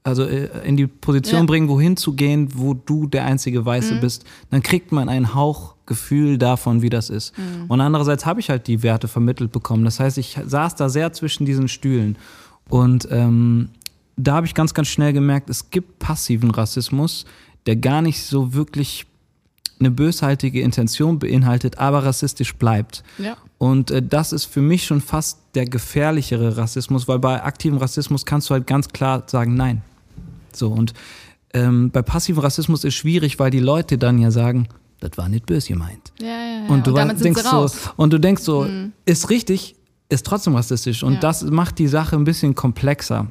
also 0.04 0.22
äh, 0.24 0.48
in 0.66 0.76
die 0.76 0.86
Position 0.86 1.40
Ja. 1.40 1.46
bringen, 1.46 1.68
wohin 1.68 1.96
zu 1.96 2.14
gehen, 2.14 2.48
wo 2.54 2.72
du 2.74 3.06
der 3.06 3.24
einzige 3.24 3.64
Weiße 3.64 3.96
bist. 4.00 4.24
Dann 4.50 4.62
kriegt 4.62 4.92
man 4.92 5.08
ein 5.08 5.34
Hauchgefühl 5.34 6.38
davon, 6.38 6.82
wie 6.82 6.88
das 6.90 7.10
ist. 7.10 7.34
Und 7.68 7.80
andererseits 7.80 8.24
habe 8.26 8.40
ich 8.40 8.48
halt 8.48 8.66
die 8.68 8.82
Werte 8.82 9.08
vermittelt 9.08 9.50
bekommen. 9.52 9.84
Das 9.84 9.98
heißt, 10.00 10.16
ich 10.18 10.38
saß 10.46 10.76
da 10.76 10.88
sehr 10.88 11.12
zwischen 11.12 11.44
diesen 11.46 11.68
Stühlen. 11.68 12.16
Und 12.70 13.08
ähm, 13.10 13.70
da 14.18 14.34
habe 14.34 14.46
ich 14.46 14.54
ganz, 14.54 14.74
ganz 14.74 14.88
schnell 14.88 15.12
gemerkt, 15.12 15.48
es 15.48 15.70
gibt 15.70 15.98
passiven 15.98 16.50
Rassismus, 16.50 17.24
der 17.66 17.76
gar 17.76 18.02
nicht 18.02 18.22
so 18.22 18.52
wirklich 18.54 19.06
eine 19.80 19.90
böshaltige 19.90 20.60
Intention 20.60 21.18
beinhaltet, 21.18 21.78
aber 21.78 22.04
rassistisch 22.04 22.54
bleibt. 22.56 23.04
Ja. 23.18 23.36
Und 23.58 23.90
äh, 23.90 24.02
das 24.02 24.32
ist 24.32 24.44
für 24.44 24.60
mich 24.60 24.84
schon 24.84 25.00
fast 25.00 25.38
der 25.54 25.66
gefährlichere 25.66 26.56
Rassismus, 26.56 27.06
weil 27.06 27.20
bei 27.20 27.42
aktivem 27.42 27.78
Rassismus 27.78 28.24
kannst 28.26 28.50
du 28.50 28.54
halt 28.54 28.66
ganz 28.66 28.88
klar 28.88 29.22
sagen, 29.26 29.54
nein. 29.54 29.82
So, 30.52 30.68
und 30.68 30.94
ähm, 31.54 31.90
bei 31.90 32.02
passivem 32.02 32.40
Rassismus 32.42 32.84
ist 32.84 32.94
schwierig, 32.94 33.38
weil 33.38 33.50
die 33.50 33.60
Leute 33.60 33.98
dann 33.98 34.18
ja 34.18 34.30
sagen, 34.30 34.68
das 35.00 35.12
war 35.16 35.28
nicht 35.28 35.46
böse 35.46 35.68
gemeint. 35.68 36.12
Ja, 36.20 36.26
ja, 36.26 36.64
ja. 36.64 36.68
Und 36.68 36.86
du 36.86 36.94
sind 36.96 37.24
denkst. 37.24 37.44
Mhm. 37.44 37.48
so, 37.48 37.70
und 37.96 38.12
du 38.12 38.18
denkst 38.18 38.42
so, 38.42 38.66
ist 39.04 39.30
richtig, 39.30 39.76
ist 40.08 40.26
trotzdem 40.26 40.56
rassistisch. 40.56 41.02
Und 41.04 41.14
Ja. 41.14 41.20
das 41.20 41.44
macht 41.44 41.78
die 41.78 41.86
Sache 41.86 42.16
ein 42.16 42.24
bisschen 42.24 42.54
komplexer. 42.56 43.28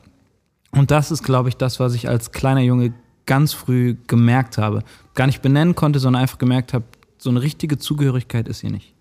Und 0.72 0.92
das 0.92 1.12
ist, 1.12 1.24
glaube 1.24 1.50
ich, 1.50 1.58
das, 1.58 1.80
was 1.80 1.94
ich 1.94 2.08
als 2.08 2.32
kleiner 2.32 2.62
Junge 2.62 2.94
ganz 3.26 3.54
früh 3.54 3.96
gemerkt 4.08 4.58
habe. 4.58 4.84
Gar 5.14 5.28
nicht 5.28 5.42
benennen 5.42 5.76
konnte, 5.76 6.00
sondern 6.00 6.22
einfach 6.22 6.38
gemerkt 6.38 6.74
habe, 6.74 6.86
so 7.18 7.30
eine 7.30 7.42
richtige 7.42 7.78
Zugehörigkeit 7.78 8.48
ist 8.48 8.62
hier 8.62 8.72
nicht. 8.72 8.94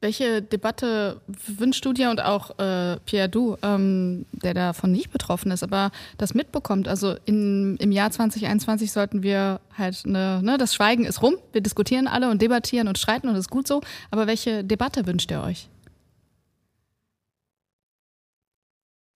Welche 0.00 0.42
Debatte 0.42 1.22
wünschst 1.26 1.82
du 1.86 1.94
dir 1.94 2.10
und 2.10 2.22
auch 2.22 2.58
äh, 2.58 2.98
Pierre, 3.06 3.30
du, 3.30 3.56
ähm, 3.62 4.26
der 4.32 4.52
davon 4.52 4.92
nicht 4.92 5.10
betroffen 5.10 5.50
ist, 5.50 5.62
aber 5.62 5.92
das 6.18 6.34
mitbekommt? 6.34 6.88
Also 6.88 7.16
in, 7.24 7.78
im 7.78 7.90
Jahr 7.90 8.10
2021 8.10 8.92
sollten 8.92 9.22
wir 9.22 9.60
halt, 9.78 10.02
eine, 10.04 10.42
ne, 10.42 10.58
das 10.58 10.74
Schweigen 10.74 11.06
ist 11.06 11.22
rum, 11.22 11.36
wir 11.52 11.62
diskutieren 11.62 12.06
alle 12.06 12.30
und 12.30 12.42
debattieren 12.42 12.86
und 12.86 12.98
streiten 12.98 13.28
und 13.28 13.34
das 13.34 13.46
ist 13.46 13.50
gut 13.50 13.66
so, 13.66 13.80
aber 14.10 14.26
welche 14.26 14.62
Debatte 14.62 15.06
wünscht 15.06 15.30
ihr 15.30 15.42
euch? 15.42 15.70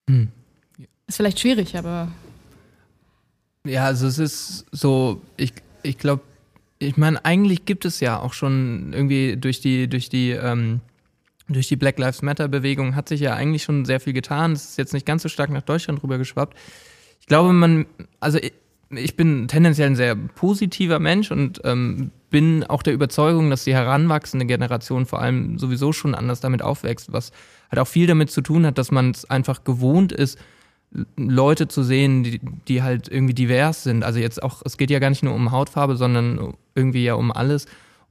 Hm. 0.08 0.32
Ist 1.08 1.16
vielleicht 1.16 1.40
schwierig, 1.40 1.76
aber 1.76 2.12
Ja, 3.64 3.86
also 3.86 4.06
es 4.06 4.18
ist 4.18 4.66
so, 4.70 5.22
ich, 5.36 5.54
ich 5.82 5.96
glaube, 5.96 6.22
ich 6.78 6.96
meine, 6.96 7.24
eigentlich 7.24 7.64
gibt 7.64 7.84
es 7.86 7.98
ja 8.00 8.20
auch 8.20 8.34
schon 8.34 8.92
irgendwie 8.92 9.36
durch 9.36 9.60
die, 9.60 9.88
durch 9.88 10.10
die, 10.10 10.30
ähm, 10.30 10.80
durch 11.48 11.66
die 11.66 11.76
Black 11.76 11.98
Lives 11.98 12.20
Matter 12.20 12.46
Bewegung 12.46 12.94
hat 12.94 13.08
sich 13.08 13.20
ja 13.20 13.34
eigentlich 13.34 13.62
schon 13.62 13.86
sehr 13.86 14.00
viel 14.00 14.12
getan. 14.12 14.52
Es 14.52 14.70
ist 14.70 14.78
jetzt 14.78 14.92
nicht 14.92 15.06
ganz 15.06 15.22
so 15.22 15.30
stark 15.30 15.50
nach 15.50 15.62
Deutschland 15.62 16.02
rübergeschwappt. 16.02 16.56
Ich 17.20 17.26
glaube, 17.26 17.54
man, 17.54 17.86
also 18.20 18.38
ich, 18.38 18.52
ich 18.90 19.16
bin 19.16 19.48
tendenziell 19.48 19.88
ein 19.88 19.96
sehr 19.96 20.14
positiver 20.14 20.98
Mensch 20.98 21.30
und 21.30 21.62
ähm, 21.64 22.10
bin 22.30 22.64
auch 22.64 22.82
der 22.82 22.92
Überzeugung, 22.92 23.48
dass 23.48 23.64
die 23.64 23.74
heranwachsende 23.74 24.44
Generation 24.44 25.06
vor 25.06 25.20
allem 25.22 25.58
sowieso 25.58 25.92
schon 25.94 26.14
anders 26.14 26.40
damit 26.40 26.60
aufwächst, 26.60 27.12
was 27.12 27.32
halt 27.70 27.80
auch 27.80 27.88
viel 27.88 28.06
damit 28.06 28.30
zu 28.30 28.42
tun 28.42 28.66
hat, 28.66 28.76
dass 28.76 28.90
man 28.90 29.10
es 29.10 29.28
einfach 29.28 29.64
gewohnt 29.64 30.12
ist, 30.12 30.38
Leute 31.16 31.68
zu 31.68 31.82
sehen, 31.82 32.24
die, 32.24 32.40
die 32.66 32.82
halt 32.82 33.08
irgendwie 33.08 33.34
divers 33.34 33.82
sind. 33.82 34.04
Also 34.04 34.18
jetzt 34.20 34.42
auch, 34.42 34.62
es 34.64 34.76
geht 34.76 34.90
ja 34.90 34.98
gar 34.98 35.10
nicht 35.10 35.22
nur 35.22 35.34
um 35.34 35.52
Hautfarbe, 35.52 35.96
sondern 35.96 36.54
irgendwie 36.74 37.04
ja 37.04 37.14
um 37.14 37.30
alles. 37.30 37.66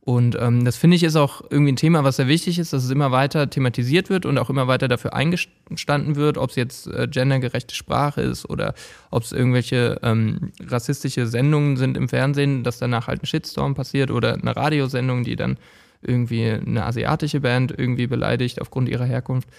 Und 0.07 0.38
ähm, 0.39 0.63
das 0.63 0.78
finde 0.78 0.95
ich 0.95 1.03
ist 1.03 1.17
auch 1.17 1.41
irgendwie 1.49 1.73
ein 1.73 1.75
Thema, 1.75 2.05
was 2.05 2.15
sehr 2.15 2.30
wichtig 2.30 2.59
ist, 2.59 2.71
dass 2.71 2.86
es 2.86 2.91
immer 2.91 3.11
weiter 3.11 3.49
thematisiert 3.49 4.09
wird 4.09 4.25
und 4.25 4.38
auch 4.38 4.49
immer 4.49 4.65
weiter 4.65 4.88
dafür 4.88 5.13
eingestanden 5.13 6.15
wird, 6.15 6.38
ob 6.38 6.51
es 6.51 6.55
jetzt 6.55 6.88
äh, 6.88 7.09
gendergerechte 7.11 7.75
Sprache 7.75 8.21
ist 8.21 8.49
oder 8.49 8.73
ob 9.11 9.23
es 9.23 9.34
irgendwelche 9.34 9.99
ähm, 10.03 10.53
rassistische 10.65 11.28
Sendungen 11.28 11.75
sind 11.75 11.97
im 11.97 12.07
Fernsehen, 12.07 12.63
dass 12.63 12.78
danach 12.78 13.07
halt 13.07 13.21
ein 13.21 13.25
Shitstorm 13.25 13.75
passiert 13.75 14.09
oder 14.09 14.36
eine 14.36 14.55
Radiosendung, 14.55 15.25
die 15.25 15.36
dann 15.36 15.57
irgendwie 16.01 16.51
eine 16.51 16.86
asiatische 16.86 17.41
Band 17.41 17.73
irgendwie 17.78 18.07
beleidigt 18.07 18.61
aufgrund 18.61 18.88
ihrer 18.88 19.03
Herkunft. 19.03 19.49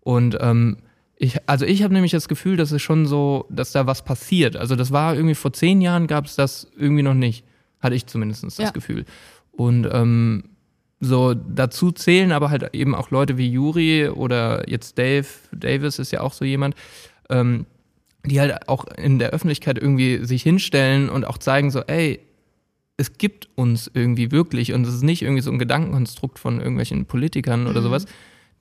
Und 0.00 0.38
ähm, 0.40 0.78
ich, 1.20 1.36
also 1.46 1.64
ich 1.64 1.82
habe 1.82 1.92
nämlich 1.92 2.12
das 2.12 2.28
Gefühl, 2.28 2.56
dass 2.56 2.70
es 2.70 2.80
schon 2.80 3.06
so, 3.06 3.46
dass 3.50 3.72
da 3.72 3.86
was 3.86 4.04
passiert. 4.04 4.56
Also 4.56 4.76
das 4.76 4.92
war 4.92 5.14
irgendwie 5.14 5.34
vor 5.34 5.52
zehn 5.52 5.80
Jahren 5.80 6.06
gab 6.06 6.26
es 6.26 6.36
das 6.36 6.68
irgendwie 6.76 7.02
noch 7.02 7.14
nicht. 7.14 7.44
Hatte 7.80 7.96
ich 7.96 8.06
zumindest 8.06 8.44
das 8.44 8.56
Ja. 8.58 8.70
Gefühl. 8.70 9.04
Und 9.50 9.88
ähm, 9.92 10.44
so 11.00 11.34
dazu 11.34 11.90
zählen 11.92 12.30
aber 12.32 12.50
halt 12.50 12.72
eben 12.74 12.94
auch 12.94 13.10
Leute 13.10 13.36
wie 13.36 13.48
Yuri 13.50 14.08
oder 14.08 14.68
jetzt 14.68 14.96
Dave, 14.98 15.26
Davis 15.52 15.98
ist 15.98 16.12
ja 16.12 16.20
auch 16.20 16.32
so 16.32 16.44
jemand, 16.44 16.74
ähm, 17.30 17.66
die 18.24 18.40
halt 18.40 18.68
auch 18.68 18.84
in 18.96 19.18
der 19.18 19.30
Öffentlichkeit 19.30 19.78
irgendwie 19.78 20.24
sich 20.24 20.42
hinstellen 20.42 21.08
und 21.08 21.24
auch 21.24 21.38
zeigen 21.38 21.70
so, 21.70 21.80
ey, 21.82 22.20
es 22.96 23.16
gibt 23.18 23.48
uns 23.54 23.90
irgendwie 23.92 24.32
wirklich 24.32 24.72
und 24.72 24.84
es 24.86 24.94
ist 24.94 25.02
nicht 25.04 25.22
irgendwie 25.22 25.42
so 25.42 25.50
ein 25.52 25.58
Gedankenkonstrukt 25.58 26.38
von 26.38 26.58
irgendwelchen 26.58 27.06
Politikern 27.06 27.66
oder 27.68 27.80
sowas, 27.80 28.06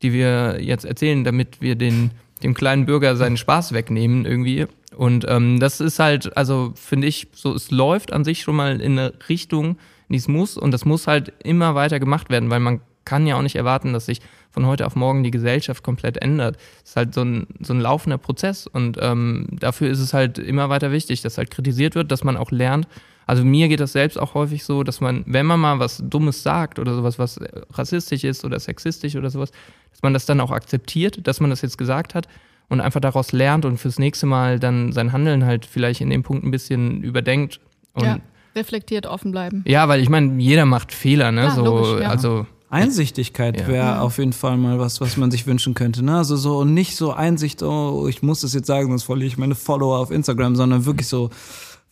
die 0.04 0.14
wir 0.14 0.60
jetzt 0.62 0.86
erzählen, 0.86 1.24
damit 1.24 1.60
wir 1.60 1.76
den 1.76 2.12
dem 2.44 2.54
kleinen 2.54 2.86
Bürger 2.86 3.16
seinen 3.16 3.38
Spaß 3.38 3.74
wegnehmen 3.74 4.26
irgendwie. 4.26 4.68
Und 4.96 5.26
ähm, 5.28 5.60
das 5.60 5.80
ist 5.80 6.00
halt, 6.00 6.36
also 6.38 6.74
finde 6.76 7.08
ich, 7.08 7.28
so 7.34 7.54
es 7.54 7.72
läuft 7.72 8.14
an 8.14 8.24
sich 8.24 8.42
schon 8.42 8.56
mal 8.56 8.82
in 8.82 8.98
eine 8.98 9.14
Richtung, 9.30 9.78
in 10.10 10.14
die 10.14 10.18
es 10.18 10.28
muss 10.28 10.58
und 10.58 10.72
das 10.72 10.86
muss 10.86 11.08
halt 11.08 11.34
immer 11.44 11.76
weiter 11.76 12.00
gemacht 12.00 12.30
werden, 12.30 12.50
weil 12.50 12.60
man 12.60 12.82
kann 13.06 13.26
ja 13.26 13.38
auch 13.38 13.42
nicht 13.42 13.56
erwarten, 13.56 13.94
dass 13.94 14.06
sich 14.06 14.22
von 14.52 14.66
heute 14.66 14.86
auf 14.86 14.96
morgen 14.96 15.24
die 15.24 15.32
Gesellschaft 15.32 15.84
komplett 15.84 16.18
ändert. 16.18 16.58
Es 16.84 16.90
ist 16.90 16.96
halt 16.96 17.14
so 17.14 17.22
ein, 17.22 17.48
so 17.62 17.74
ein 17.74 17.80
laufender 17.80 18.18
Prozess 18.18 18.68
und 18.68 18.98
ähm, 19.00 19.48
dafür 19.52 19.90
ist 19.90 20.00
es 20.00 20.14
halt 20.14 20.40
immer 20.40 20.70
weiter 20.70 20.92
wichtig, 20.92 21.22
dass 21.22 21.38
halt 21.38 21.52
kritisiert 21.52 21.96
wird, 21.96 22.12
dass 22.12 22.24
man 22.24 22.38
auch 22.38 22.52
lernt. 22.52 22.88
Also 23.28 23.44
mir 23.44 23.68
geht 23.68 23.82
das 23.82 23.92
selbst 23.92 24.18
auch 24.18 24.34
häufig 24.34 24.64
so, 24.64 24.84
dass 24.84 25.02
man, 25.02 25.24
wenn 25.28 25.46
man 25.46 25.60
mal 25.60 25.80
was 25.80 26.02
Dummes 26.04 26.44
sagt 26.44 26.80
oder 26.80 26.96
sowas, 26.96 27.20
was 27.20 27.40
rassistisch 27.74 28.24
ist 28.24 28.46
oder 28.46 28.60
sexistisch 28.60 29.16
oder 29.16 29.30
sowas, 29.30 29.52
dass 29.98 30.04
man 30.04 30.14
das 30.14 30.28
dann 30.28 30.40
auch 30.42 30.52
akzeptiert, 30.52 31.26
dass 31.26 31.40
man 31.40 31.50
das 31.50 31.64
jetzt 31.64 31.80
gesagt 31.80 32.14
hat 32.14 32.28
und 32.70 32.82
einfach 32.82 33.00
daraus 33.00 33.32
lernt 33.32 33.66
und 33.66 33.80
fürs 33.80 33.98
nächste 33.98 34.28
Mal 34.28 34.60
dann 34.60 34.92
sein 34.92 35.12
Handeln 35.12 35.44
halt 35.44 35.66
vielleicht 35.66 36.02
in 36.02 36.12
dem 36.12 36.22
Punkt 36.22 36.46
ein 36.46 36.52
bisschen 36.52 37.02
überdenkt. 37.02 37.60
Und 37.94 38.04
ja, 38.04 38.18
ja, 38.18 38.20
reflektiert 38.56 39.08
offen 39.08 39.32
bleiben. 39.32 39.64
weil 39.88 40.02
ich 40.02 40.10
meine, 40.10 40.40
jeder 40.40 40.66
macht 40.66 40.94
Fehler, 40.94 41.32
ne? 41.32 41.42
Klar, 41.42 41.56
so, 41.56 41.66
logisch, 41.66 42.02
ja. 42.04 42.10
also 42.10 42.46
Einsichtigkeit 42.70 43.60
Ja. 43.62 43.68
wäre 43.68 44.02
auf 44.02 44.20
jeden 44.20 44.34
Fall 44.34 44.58
mal 44.58 44.78
was, 44.78 45.02
was 45.02 45.18
man 45.18 45.32
sich 45.32 45.48
wünschen 45.48 45.74
könnte. 45.74 46.04
Ne? 46.04 46.16
Also 46.16 46.36
so 46.36 46.60
und 46.60 46.76
nicht 46.76 46.96
so 46.96 47.12
Einsicht, 47.12 47.64
oh, 47.64 48.08
ich 48.08 48.22
muss 48.22 48.42
das 48.42 48.54
jetzt 48.54 48.68
sagen, 48.68 48.90
sonst 48.90 49.04
verliere 49.04 49.28
ich 49.28 49.38
meine 49.40 49.56
Follower 49.56 49.98
auf 49.98 50.12
Instagram, 50.12 50.56
sondern 50.56 50.86
wirklich 50.86 51.08
so, 51.08 51.32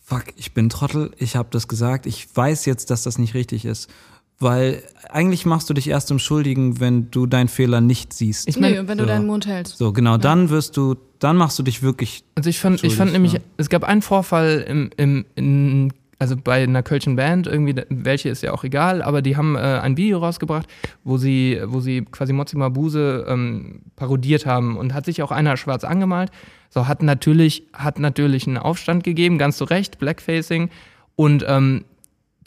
fuck, 0.00 0.26
ich 0.36 0.54
bin 0.54 0.68
Trottel, 0.68 1.10
ich 1.18 1.34
habe 1.34 1.48
das 1.50 1.66
gesagt, 1.66 2.06
ich 2.06 2.28
weiß 2.32 2.66
jetzt, 2.66 2.90
dass 2.90 3.02
das 3.02 3.18
nicht 3.18 3.34
richtig 3.34 3.64
ist. 3.64 3.90
Weil 4.38 4.82
eigentlich 5.08 5.46
machst 5.46 5.70
du 5.70 5.74
dich 5.74 5.88
erst 5.88 6.10
im 6.10 6.18
Schuldigen, 6.18 6.78
wenn 6.78 7.10
du 7.10 7.26
deinen 7.26 7.48
Fehler 7.48 7.80
nicht 7.80 8.12
siehst. 8.12 8.46
Ich 8.48 8.58
mein, 8.58 8.74
Nö, 8.74 8.82
wenn 8.86 8.98
du 8.98 9.04
so. 9.04 9.08
deinen 9.08 9.26
Mund 9.26 9.46
hältst. 9.46 9.78
so, 9.78 9.92
genau, 9.92 10.18
dann 10.18 10.50
wirst 10.50 10.76
du, 10.76 10.96
dann 11.18 11.36
machst 11.36 11.58
du 11.58 11.62
dich 11.62 11.82
wirklich 11.82 12.22
Also 12.34 12.50
ich 12.50 12.60
fand, 12.60 12.84
ich 12.84 12.96
fand 12.96 13.12
nämlich, 13.12 13.34
ja. 13.34 13.40
es 13.56 13.70
gab 13.70 13.84
einen 13.84 14.02
Vorfall 14.02 14.64
im, 14.68 14.90
im, 14.98 15.24
in, 15.36 15.92
also 16.18 16.36
bei 16.36 16.62
einer 16.62 16.82
Kölschen 16.82 17.16
Band, 17.16 17.46
irgendwie, 17.46 17.80
welche 17.88 18.28
ist 18.28 18.42
ja 18.42 18.52
auch 18.52 18.62
egal, 18.62 19.00
aber 19.00 19.22
die 19.22 19.38
haben 19.38 19.56
äh, 19.56 19.60
ein 19.60 19.96
Video 19.96 20.18
rausgebracht, 20.18 20.66
wo 21.02 21.16
sie, 21.16 21.58
wo 21.64 21.80
sie 21.80 22.04
quasi 22.04 22.34
Mozzi 22.34 22.58
Mabuse 22.58 23.24
ähm, 23.26 23.80
parodiert 23.96 24.44
haben 24.44 24.76
und 24.76 24.92
hat 24.92 25.06
sich 25.06 25.22
auch 25.22 25.30
einer 25.30 25.56
schwarz 25.56 25.82
angemalt. 25.84 26.30
So, 26.68 26.86
hat 26.86 27.02
natürlich, 27.02 27.62
hat 27.72 27.98
natürlich 27.98 28.46
einen 28.46 28.58
Aufstand 28.58 29.02
gegeben, 29.02 29.38
ganz 29.38 29.56
zu 29.56 29.64
Recht, 29.64 29.98
Blackfacing. 29.98 30.68
Und 31.14 31.44
ähm, 31.48 31.84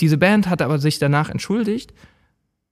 diese 0.01 0.17
Band 0.17 0.49
hat 0.49 0.61
aber 0.61 0.79
sich 0.79 0.99
danach 0.99 1.29
entschuldigt 1.29 1.93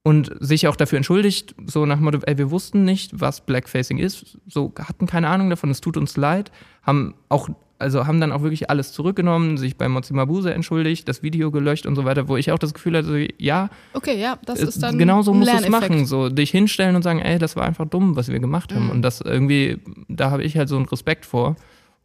und 0.03 0.31
sich 0.39 0.67
auch 0.67 0.75
dafür 0.75 0.97
entschuldigt, 0.97 1.55
so 1.65 1.85
nach 1.85 1.97
dem 1.97 2.05
Motto, 2.05 2.19
ey, 2.25 2.37
wir 2.37 2.51
wussten 2.51 2.85
nicht, 2.85 3.19
was 3.19 3.45
Blackfacing 3.45 3.97
ist, 3.97 4.37
so 4.47 4.73
hatten 4.79 5.05
keine 5.05 5.27
Ahnung 5.27 5.49
davon, 5.49 5.69
es 5.69 5.81
tut 5.81 5.97
uns 5.97 6.15
leid, 6.17 6.51
haben 6.83 7.15
auch 7.29 7.49
also 7.79 8.07
haben 8.07 8.19
dann 8.19 8.31
auch 8.31 8.41
wirklich 8.41 8.69
alles 8.69 8.91
zurückgenommen, 8.91 9.57
sich 9.57 9.77
bei 9.77 9.87
Mozzi 9.87 10.13
Mabuse 10.13 10.53
entschuldigt, 10.53 11.07
das 11.07 11.21
Video 11.21 11.51
gelöscht 11.51 11.85
und 11.85 11.95
so 11.95 12.05
weiter, 12.05 12.27
wo 12.27 12.37
ich 12.37 12.51
auch 12.51 12.57
das 12.57 12.73
Gefühl 12.73 12.97
hatte, 12.97 13.27
ja, 13.37 13.69
Okay, 13.93 14.19
ja, 14.19 14.39
das 14.45 14.59
ist 14.59 14.81
dann 14.81 14.97
genau 14.97 15.21
so 15.21 15.33
musst 15.33 15.51
du 15.51 15.57
es 15.57 15.69
machen, 15.69 16.05
so 16.05 16.29
dich 16.29 16.49
hinstellen 16.49 16.95
und 16.95 17.03
sagen, 17.03 17.19
ey, 17.19 17.37
das 17.37 17.55
war 17.55 17.65
einfach 17.65 17.85
dumm, 17.85 18.15
was 18.15 18.29
wir 18.29 18.39
gemacht 18.39 18.73
haben. 18.73 18.85
Mhm. 18.85 18.91
und 18.91 19.01
das 19.01 19.21
irgendwie, 19.21 19.79
da 20.07 20.31
habe 20.31 20.43
ich 20.43 20.57
halt 20.57 20.69
so 20.69 20.75
einen 20.75 20.85
Respekt 20.85 21.25
vor 21.25 21.55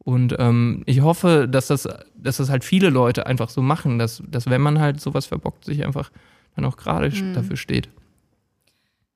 und 0.05 0.35
ähm, 0.39 0.83
ich 0.87 1.01
hoffe, 1.01 1.47
dass 1.51 1.69
das, 1.69 1.89
dass 2.17 2.37
das 2.39 2.49
halt 2.51 2.65
viele 2.65 2.91
Leute 2.91 3.27
einfach 3.27 3.49
so 3.49 3.63
machen, 3.63 3.99
dass, 3.99 4.23
dass 4.29 4.49
wenn 4.51 4.61
man 4.61 4.81
halt 4.81 5.01
sowas 5.01 5.27
verbockt, 5.27 5.65
sich 5.65 5.85
einfach 5.85 6.11
dann 6.57 6.65
auch 6.65 6.77
gerade 6.77 7.09
Mhm. 7.09 7.33
dafür 7.35 7.57
steht. 7.57 7.89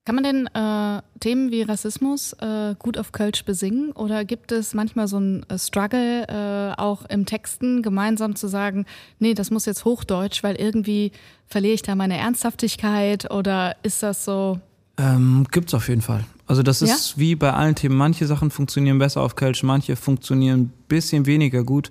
Kann 0.04 0.14
man 0.14 0.22
denn 0.22 0.46
äh, 0.54 1.02
Themen 1.18 1.50
wie 1.50 1.62
Rassismus 1.62 2.32
äh, 2.34 2.76
gut 2.78 2.96
auf 2.96 3.10
Kölsch 3.10 3.44
besingen 3.44 3.90
oder 3.90 4.24
gibt 4.24 4.52
es 4.52 4.72
manchmal 4.72 5.08
so 5.08 5.18
ein 5.18 5.44
äh, 5.48 5.58
Struggle 5.58 6.28
äh, 6.28 6.80
auch 6.80 7.04
im 7.06 7.26
Texten 7.26 7.82
gemeinsam 7.82 8.36
zu 8.36 8.46
sagen, 8.46 8.86
nee, 9.18 9.34
das 9.34 9.50
muss 9.50 9.66
jetzt 9.66 9.84
Hochdeutsch, 9.84 10.44
weil 10.44 10.54
irgendwie 10.54 11.10
verliere 11.48 11.74
ich 11.74 11.82
da 11.82 11.96
meine 11.96 12.16
Ernsthaftigkeit 12.16 13.28
oder 13.32 13.74
ist 13.82 14.04
das 14.04 14.24
so? 14.24 14.60
Ähm, 14.96 15.44
gibt's 15.50 15.74
auf 15.74 15.88
jeden 15.88 16.02
Fall. 16.02 16.24
Also 16.46 16.62
das 16.62 16.80
Ja? 16.80 16.94
ist 16.94 17.18
wie 17.18 17.34
bei 17.34 17.52
allen 17.52 17.74
Themen. 17.74 17.96
Manche 17.96 18.26
Sachen 18.26 18.50
funktionieren 18.50 18.98
besser 18.98 19.20
auf 19.22 19.34
Kölsch, 19.36 19.62
manche 19.62 19.96
funktionieren 19.96 20.60
ein 20.60 20.72
bisschen 20.88 21.26
weniger 21.26 21.64
gut. 21.64 21.90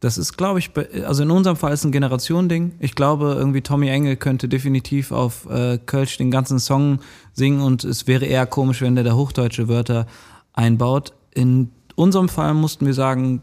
Das 0.00 0.18
ist, 0.18 0.36
glaube 0.36 0.58
ich, 0.58 0.70
also 1.06 1.22
in 1.22 1.30
unserem 1.30 1.56
Fall 1.56 1.72
ist 1.72 1.82
ein 1.84 1.90
Generationending. 1.90 2.72
Ich 2.80 2.94
glaube, 2.94 3.34
irgendwie 3.36 3.62
Tommy 3.62 3.88
Engel 3.88 4.16
könnte 4.16 4.46
definitiv 4.46 5.10
auf 5.10 5.46
äh, 5.50 5.78
Kölsch 5.78 6.18
den 6.18 6.30
ganzen 6.30 6.58
Song 6.60 7.00
singen 7.32 7.60
und 7.62 7.82
es 7.82 8.06
wäre 8.06 8.26
eher 8.26 8.46
komisch, 8.46 8.82
wenn 8.82 8.94
der 8.94 9.04
da 9.04 9.14
hochdeutsche 9.14 9.68
Wörter 9.68 10.06
einbaut. 10.52 11.14
In 11.34 11.70
unserem 11.94 12.28
Fall 12.28 12.52
mussten 12.52 12.84
wir 12.84 12.94
sagen, 12.94 13.42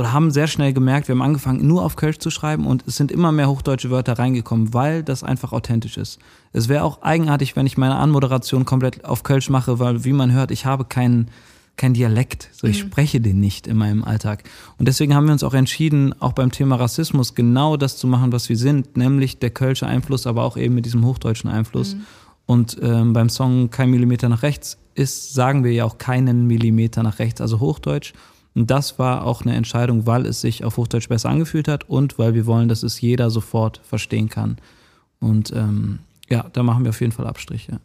oder 0.00 0.14
haben 0.14 0.30
sehr 0.30 0.46
schnell 0.46 0.72
gemerkt, 0.72 1.08
wir 1.08 1.14
haben 1.14 1.20
angefangen, 1.20 1.66
nur 1.66 1.84
auf 1.84 1.94
Kölsch 1.94 2.18
zu 2.18 2.30
schreiben 2.30 2.66
und 2.66 2.84
es 2.86 2.96
sind 2.96 3.12
immer 3.12 3.32
mehr 3.32 3.50
hochdeutsche 3.50 3.90
Wörter 3.90 4.18
reingekommen, 4.18 4.72
weil 4.72 5.02
das 5.02 5.22
einfach 5.22 5.52
authentisch 5.52 5.98
ist. 5.98 6.18
Es 6.54 6.70
wäre 6.70 6.84
auch 6.84 7.02
eigenartig, 7.02 7.54
wenn 7.54 7.66
ich 7.66 7.76
meine 7.76 7.96
Anmoderation 7.96 8.64
komplett 8.64 9.04
auf 9.04 9.24
Kölsch 9.24 9.50
mache, 9.50 9.78
weil, 9.78 10.04
wie 10.04 10.14
man 10.14 10.32
hört, 10.32 10.50
ich 10.50 10.64
habe 10.64 10.86
keinen 10.86 11.30
kein 11.76 11.92
Dialekt. 11.94 12.48
So, 12.52 12.66
ich 12.66 12.78
spreche 12.78 13.20
den 13.20 13.40
nicht 13.40 13.66
in 13.66 13.76
meinem 13.76 14.02
Alltag. 14.02 14.44
Und 14.78 14.88
deswegen 14.88 15.14
haben 15.14 15.26
wir 15.26 15.32
uns 15.32 15.42
auch 15.42 15.54
entschieden, 15.54 16.14
auch 16.20 16.32
beim 16.32 16.50
Thema 16.50 16.76
Rassismus 16.76 17.34
genau 17.34 17.76
das 17.76 17.96
zu 17.96 18.06
machen, 18.06 18.32
was 18.32 18.48
wir 18.48 18.56
sind, 18.56 18.96
nämlich 18.96 19.38
der 19.38 19.50
kölsche 19.50 19.86
Einfluss, 19.86 20.26
aber 20.26 20.44
auch 20.44 20.56
eben 20.56 20.74
mit 20.74 20.84
diesem 20.84 21.04
hochdeutschen 21.04 21.48
Einfluss. 21.48 21.96
Und 22.46 22.78
ähm, 22.82 23.12
beim 23.12 23.28
Song 23.28 23.70
Kein 23.70 23.90
Millimeter 23.90 24.28
nach 24.28 24.42
rechts 24.42 24.78
ist, 24.94 25.32
sagen 25.34 25.62
wir 25.62 25.72
ja 25.72 25.84
auch 25.84 25.98
keinen 25.98 26.46
Millimeter 26.46 27.02
nach 27.02 27.18
rechts, 27.18 27.40
also 27.40 27.60
Hochdeutsch. 27.60 28.12
Und 28.54 28.70
das 28.70 28.98
war 28.98 29.24
auch 29.24 29.42
eine 29.42 29.54
Entscheidung, 29.54 30.06
weil 30.06 30.26
es 30.26 30.40
sich 30.40 30.64
auf 30.64 30.76
Hochdeutsch 30.76 31.08
besser 31.08 31.28
angefühlt 31.30 31.68
hat 31.68 31.88
und 31.88 32.18
weil 32.18 32.34
wir 32.34 32.46
wollen, 32.46 32.68
dass 32.68 32.82
es 32.82 33.00
jeder 33.00 33.30
sofort 33.30 33.80
verstehen 33.84 34.28
kann. 34.28 34.58
Und 35.20 35.52
ähm, 35.54 36.00
ja, 36.28 36.46
da 36.52 36.62
machen 36.62 36.84
wir 36.84 36.90
auf 36.90 37.00
jeden 37.00 37.12
Fall 37.12 37.26
Abstriche. 37.26 37.80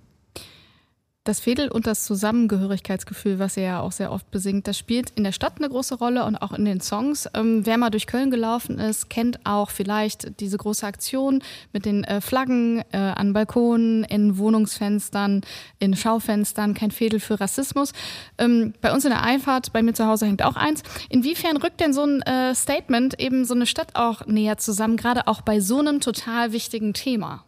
Das 1.26 1.39
Fädel 1.39 1.69
und 1.71 1.88
das 1.88 2.05
Zusammengehörigkeitsgefühl, 2.05 3.39
was 3.39 3.57
ihr 3.57 3.63
ja 3.63 3.80
auch 3.80 3.91
sehr 3.91 4.11
oft 4.11 4.30
besingt, 4.30 4.67
das 4.67 4.78
spielt 4.78 5.09
in 5.15 5.23
der 5.23 5.32
Stadt 5.32 5.53
eine 5.57 5.67
große 5.67 5.95
Rolle 5.95 6.23
und 6.23 6.36
auch 6.36 6.51
in 6.51 6.65
den 6.65 6.82
Songs. 6.82 7.28
Ähm, 7.34 7.65
wer 7.65 7.80
mal 7.80 7.89
durch 7.89 8.05
Köln 8.05 8.30
gelaufen 8.30 8.78
ist, 8.78 9.09
kennt 9.09 9.43
auch 9.43 9.71
vielleicht 9.71 10.39
diese 10.39 10.57
große 10.57 10.86
Aktion 10.86 11.41
mit 11.73 11.86
den 11.86 12.03
äh, 12.03 12.21
Flaggen 12.21 12.84
äh, 12.91 12.97
an 12.97 13.34
Balkonen, 13.34 14.03
in 14.03 14.38
Wohnungsfenstern, 14.38 15.41
in 15.80 15.95
Schaufenstern, 15.95 16.76
kein 16.76 16.91
Fädel 16.91 17.19
für 17.19 17.39
Rassismus. 17.39 17.93
Ähm, 18.38 18.76
bei 18.82 18.93
uns 18.93 19.03
in 19.03 19.09
der 19.09 19.23
Einfahrt, 19.23 19.73
bei 19.73 19.82
mir 19.82 19.93
zu 19.93 20.05
Hause 20.05 20.28
hängt 20.28 20.43
auch 20.43 20.55
eins. 20.55 20.84
Inwiefern 21.09 21.57
rückt 21.57 21.80
denn 21.80 21.91
so 21.91 22.03
ein 22.03 22.21
äh, 22.21 22.53
Statement 22.53 23.19
eben 23.19 23.45
so 23.45 23.55
eine 23.55 23.65
Stadt 23.65 23.95
auch 23.95 24.28
näher 24.28 24.57
zusammen, 24.57 24.95
gerade 24.95 25.26
auch 25.26 25.41
bei 25.41 25.59
so 25.59 25.80
einem 25.80 26.01
total 26.01 26.51
wichtigen 26.51 26.93
Thema? 26.93 27.43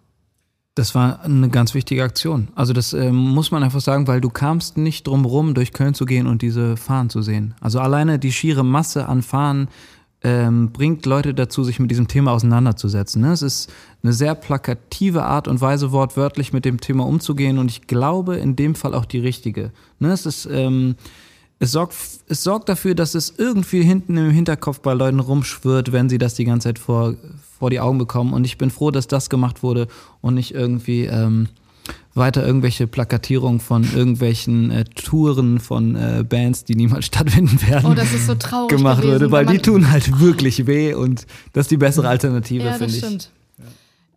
Das 0.77 0.93
war 0.93 1.23
eine 1.23 1.49
ganz 1.49 1.73
wichtige 1.73 2.03
Aktion. 2.03 2.49
Also 2.53 2.71
das 2.71 2.93
ähm, 2.93 3.15
muss 3.15 3.49
man 3.49 3.63
einfach 3.63 3.81
sagen, 3.81 4.07
weil 4.07 4.21
du 4.21 4.29
kamst 4.29 4.77
nicht 4.77 5.07
drum 5.07 5.25
rum, 5.25 5.55
durch 5.55 5.73
Köln 5.73 5.95
zu 5.95 6.05
gehen 6.05 6.27
und 6.27 6.43
diese 6.43 6.77
Fahnen 6.77 7.09
zu 7.09 7.23
sehen. 7.23 7.55
Also 7.61 7.79
alleine 7.79 8.19
die 8.19 8.31
schiere 8.31 8.63
Masse 8.63 9.09
an 9.09 9.23
Fahnen 9.23 9.69
ähm, 10.21 10.71
bringt 10.71 11.07
Leute 11.07 11.33
dazu, 11.33 11.63
sich 11.63 11.79
mit 11.79 11.89
diesem 11.89 12.07
Thema 12.07 12.31
auseinanderzusetzen. 12.31 13.23
Ne? 13.23 13.31
Es 13.31 13.41
ist 13.41 13.73
eine 14.03 14.13
sehr 14.13 14.35
plakative 14.35 15.23
Art 15.23 15.47
und 15.47 15.61
Weise, 15.61 15.91
wortwörtlich 15.91 16.53
mit 16.53 16.63
dem 16.63 16.79
Thema 16.79 17.07
umzugehen 17.07 17.57
und 17.57 17.71
ich 17.71 17.87
glaube 17.87 18.37
in 18.37 18.55
dem 18.55 18.75
Fall 18.75 18.93
auch 18.93 19.05
die 19.05 19.19
richtige. 19.19 19.71
Ne? 19.97 20.11
Es 20.11 20.27
ist 20.27 20.47
ähm, 20.51 20.95
es 21.59 21.71
sorgt, 21.71 21.95
es 22.27 22.43
sorgt 22.43 22.69
dafür, 22.69 22.93
dass 22.93 23.15
es 23.15 23.33
irgendwie 23.35 23.81
hinten 23.81 24.15
im 24.17 24.29
Hinterkopf 24.29 24.79
bei 24.81 24.93
Leuten 24.93 25.19
rumschwirrt, 25.19 25.91
wenn 25.91 26.07
sie 26.07 26.19
das 26.19 26.35
die 26.35 26.45
ganze 26.45 26.69
Zeit 26.69 26.77
vor, 26.77 27.15
vor 27.59 27.69
die 27.69 27.79
Augen 27.79 27.97
bekommen. 27.97 28.33
Und 28.33 28.45
ich 28.45 28.57
bin 28.57 28.69
froh, 28.69 28.91
dass 28.91 29.07
das 29.07 29.29
gemacht 29.29 29.63
wurde 29.63 29.87
und 30.21 30.33
nicht 30.35 30.53
irgendwie 30.53 31.05
ähm, 31.05 31.47
weiter 32.13 32.45
irgendwelche 32.45 32.87
Plakatierungen 32.87 33.59
von 33.59 33.83
irgendwelchen 33.83 34.71
äh, 34.71 34.83
Touren 34.85 35.59
von 35.59 35.95
äh, 35.95 36.23
Bands, 36.27 36.65
die 36.65 36.75
niemals 36.75 37.05
stattfinden 37.07 37.59
werden, 37.67 37.91
Oh, 37.91 37.93
das 37.93 38.13
ist 38.13 38.27
so 38.27 38.35
traurig 38.35 38.69
gemacht 38.75 39.01
gewesen, 39.01 39.13
wurde, 39.21 39.31
weil 39.31 39.45
die 39.45 39.59
tun 39.59 39.89
halt 39.89 40.19
wirklich 40.19 40.67
weh 40.67 40.93
und 40.93 41.25
das 41.53 41.65
ist 41.65 41.71
die 41.71 41.77
bessere 41.77 42.07
Alternative, 42.09 42.65
Ja, 42.65 42.73
finde 42.73 42.93
ich. 42.93 42.97
stimmt. 42.99 43.31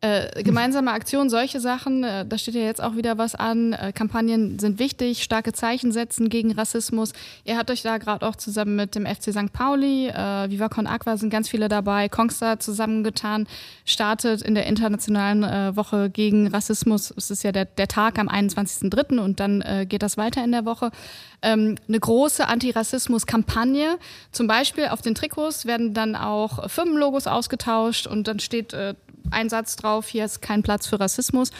Äh, 0.03 0.43
gemeinsame 0.45 0.93
Aktion, 0.93 1.29
solche 1.29 1.61
Sachen, 1.61 2.05
äh, 2.05 2.25
da 2.25 2.39
steht 2.39 2.55
ja 2.55 2.63
jetzt 2.63 2.83
auch 2.83 2.97
wieder 2.97 3.19
was 3.19 3.35
an. 3.35 3.75
Äh, 3.75 3.93
Kampagnen 3.93 4.59
sind 4.59 4.79
wichtig, 4.79 5.23
starke 5.23 5.53
Zeichen 5.53 5.93
setzen 5.93 6.31
gegen 6.31 6.53
Rassismus. 6.53 7.13
Ihr 7.45 7.59
habt 7.59 7.71
euch 7.71 7.83
da 7.83 7.99
gerade 7.99 8.27
auch 8.27 8.37
zusammen 8.37 8.77
mit 8.77 8.95
dem 8.95 9.05
FC 9.05 9.25
St. 9.25 9.53
Pauli, 9.53 10.09
äh, 10.09 10.49
Viva 10.49 10.71
Con 10.71 10.87
Aqua 10.87 11.19
sind 11.19 11.29
ganz 11.29 11.51
viele 11.51 11.69
dabei, 11.69 12.09
Kongstar 12.09 12.59
zusammengetan, 12.61 13.47
startet 13.85 14.41
in 14.41 14.55
der 14.55 14.65
internationalen 14.65 15.43
äh, 15.43 15.77
Woche 15.77 16.09
gegen 16.09 16.47
Rassismus. 16.47 17.13
Es 17.15 17.31
ist 17.31 17.45
ja 17.45 17.53
der, 17.53 17.67
der 17.67 17.89
Tag 17.89 18.19
am 18.19 18.31
21.03. 18.31 19.19
und 19.19 19.39
dann 19.39 19.61
äh, 19.61 19.85
geht 19.87 20.03
das 20.03 20.17
weiter 20.17 20.43
in 20.43 20.53
der 20.53 20.65
Woche. 20.65 20.93
Ähm, 21.43 21.77
eine 21.89 22.01
große 22.01 22.49
Antirassismus-Kampagne. 22.49 23.99
Zum 24.33 24.47
Beispiel 24.47 24.87
auf 24.87 25.03
den 25.03 25.15
Trikots 25.15 25.67
werden 25.67 25.93
dann 25.93 26.17
auch 26.17 26.71
Firmenlogos 26.71 27.27
ausgetauscht 27.27 28.07
und 28.07 28.29
dann 28.29 28.41
steht 28.41 28.75
ein 29.31 29.49
Satz 29.49 29.77
drauf, 29.77 30.09
hier 30.09 30.25
ist 30.25 30.43
kein 30.43 30.63
Platz 30.63 30.87
für 30.87 31.01
Rassismus. 31.01 31.51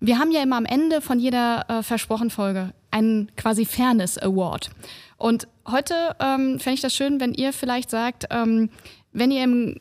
Wir 0.00 0.18
haben 0.18 0.32
ja 0.32 0.42
immer 0.42 0.56
am 0.56 0.64
Ende 0.64 1.00
von 1.00 1.18
jeder 1.18 1.66
äh, 1.68 1.82
Versprochen-Folge 1.82 2.72
einen 2.90 3.30
quasi 3.36 3.64
Fairness 3.64 4.18
Award. 4.18 4.70
Und 5.16 5.46
heute 5.68 6.16
ähm, 6.18 6.58
fände 6.58 6.74
ich 6.74 6.80
das 6.80 6.94
schön, 6.94 7.20
wenn 7.20 7.34
ihr 7.34 7.52
vielleicht 7.52 7.90
sagt, 7.90 8.26
ähm, 8.30 8.70
wenn 9.12 9.30
ihr 9.30 9.44
im 9.44 9.76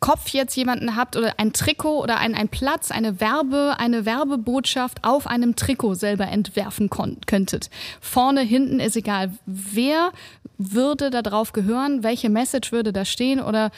Kopf 0.00 0.28
jetzt 0.30 0.56
jemanden 0.56 0.96
habt 0.96 1.16
oder 1.16 1.34
ein 1.38 1.52
Trikot 1.52 2.02
oder 2.02 2.18
ein, 2.18 2.34
ein 2.34 2.48
Platz, 2.48 2.90
eine 2.90 3.20
Werbe, 3.20 3.76
eine 3.78 4.04
Werbebotschaft 4.04 5.04
auf 5.04 5.26
einem 5.26 5.54
Trikot 5.54 5.94
selber 5.94 6.26
entwerfen 6.26 6.90
könntet. 6.90 7.70
Vorne, 8.00 8.40
hinten 8.40 8.80
ist 8.80 8.96
egal. 8.96 9.30
Wer 9.46 10.12
würde 10.58 11.10
da 11.10 11.22
drauf 11.22 11.52
gehören? 11.52 12.02
Welche 12.02 12.30
Message 12.30 12.72
würde 12.72 12.92
da 12.92 13.04
stehen? 13.04 13.40
Oder 13.40 13.70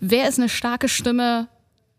wer 0.00 0.28
ist 0.28 0.38
eine 0.38 0.48
starke 0.48 0.88
Stimme 0.88 1.48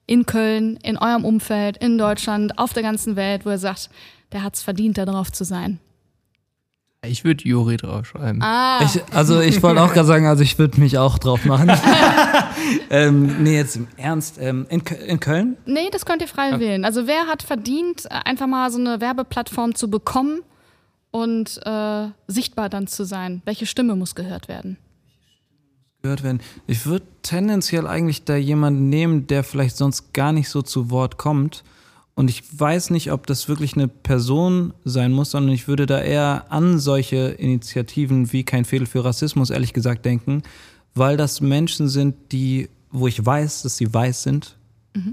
in 0.09 0.25
Köln, 0.25 0.77
in 0.81 0.97
eurem 0.97 1.23
Umfeld, 1.23 1.77
in 1.77 1.99
Deutschland, 1.99 2.57
auf 2.57 2.73
der 2.73 2.81
ganzen 2.81 3.15
Welt, 3.15 3.45
wo 3.45 3.51
ihr 3.51 3.59
sagt, 3.59 3.91
der 4.31 4.41
hat 4.43 4.55
es 4.55 4.63
verdient, 4.63 4.97
da 4.97 5.05
drauf 5.05 5.31
zu 5.31 5.43
sein? 5.43 5.79
Ich 7.05 7.23
würde 7.23 7.47
Juri 7.47 7.77
draufschreiben. 7.77 8.41
Ah, 8.41 8.81
Ich, 8.83 9.01
also 9.13 9.39
ich 9.39 9.61
wollte 9.61 9.81
auch 9.81 9.93
gerade 9.93 10.07
sagen, 10.07 10.25
also 10.25 10.41
ich 10.43 10.57
würde 10.57 10.79
mich 10.79 10.97
auch 10.97 11.19
drauf 11.19 11.45
machen. 11.45 11.71
ähm, 12.89 13.43
nee, 13.43 13.55
jetzt 13.55 13.75
im 13.77 13.87
Ernst. 13.97 14.37
Ähm, 14.41 14.65
in, 14.69 14.81
in 15.07 15.19
Köln? 15.19 15.57
nee, 15.65 15.89
das 15.91 16.05
könnt 16.05 16.23
ihr 16.23 16.27
frei 16.27 16.59
wählen. 16.59 16.83
Also 16.85 17.05
wer 17.05 17.27
hat 17.27 17.43
verdient, 17.43 18.11
einfach 18.11 18.47
mal 18.47 18.69
so 18.71 18.79
eine 18.79 18.99
Werbeplattform 18.99 19.75
zu 19.75 19.89
bekommen 19.91 20.41
und 21.11 21.61
äh, 21.65 22.07
sichtbar 22.27 22.67
dann 22.69 22.87
zu 22.87 23.05
sein? 23.05 23.43
Welche 23.45 23.67
Stimme 23.67 23.95
muss 23.95 24.15
gehört 24.15 24.47
werden? 24.47 24.77
Gehört 26.01 26.23
werden. 26.23 26.39
Ich 26.67 26.85
würde 26.85 27.05
tendenziell 27.21 27.87
eigentlich 27.87 28.23
da 28.23 28.35
jemanden 28.35 28.89
nehmen, 28.89 29.27
der 29.27 29.43
vielleicht 29.43 29.77
sonst 29.77 30.13
gar 30.13 30.31
nicht 30.31 30.49
so 30.49 30.61
zu 30.61 30.89
Wort 30.89 31.17
kommt. 31.17 31.63
Und 32.15 32.29
ich 32.29 32.43
weiß 32.59 32.89
nicht, 32.89 33.11
ob 33.11 33.27
das 33.27 33.47
wirklich 33.47 33.75
eine 33.75 33.87
Person 33.87 34.73
sein 34.83 35.11
muss, 35.11 35.31
sondern 35.31 35.53
ich 35.53 35.67
würde 35.67 35.85
da 35.85 36.01
eher 36.01 36.45
an 36.49 36.79
solche 36.79 37.29
Initiativen 37.29 38.33
wie 38.33 38.43
kein 38.43 38.65
Fehler 38.65 38.87
für 38.87 39.05
Rassismus 39.05 39.49
ehrlich 39.49 39.73
gesagt 39.73 40.05
denken, 40.05 40.43
weil 40.95 41.15
das 41.15 41.39
Menschen 41.39 41.87
sind, 41.87 42.15
die, 42.31 42.69
wo 42.91 43.07
ich 43.07 43.25
weiß, 43.25 43.61
dass 43.61 43.77
sie 43.77 43.93
weiß 43.93 44.23
sind. 44.23 44.57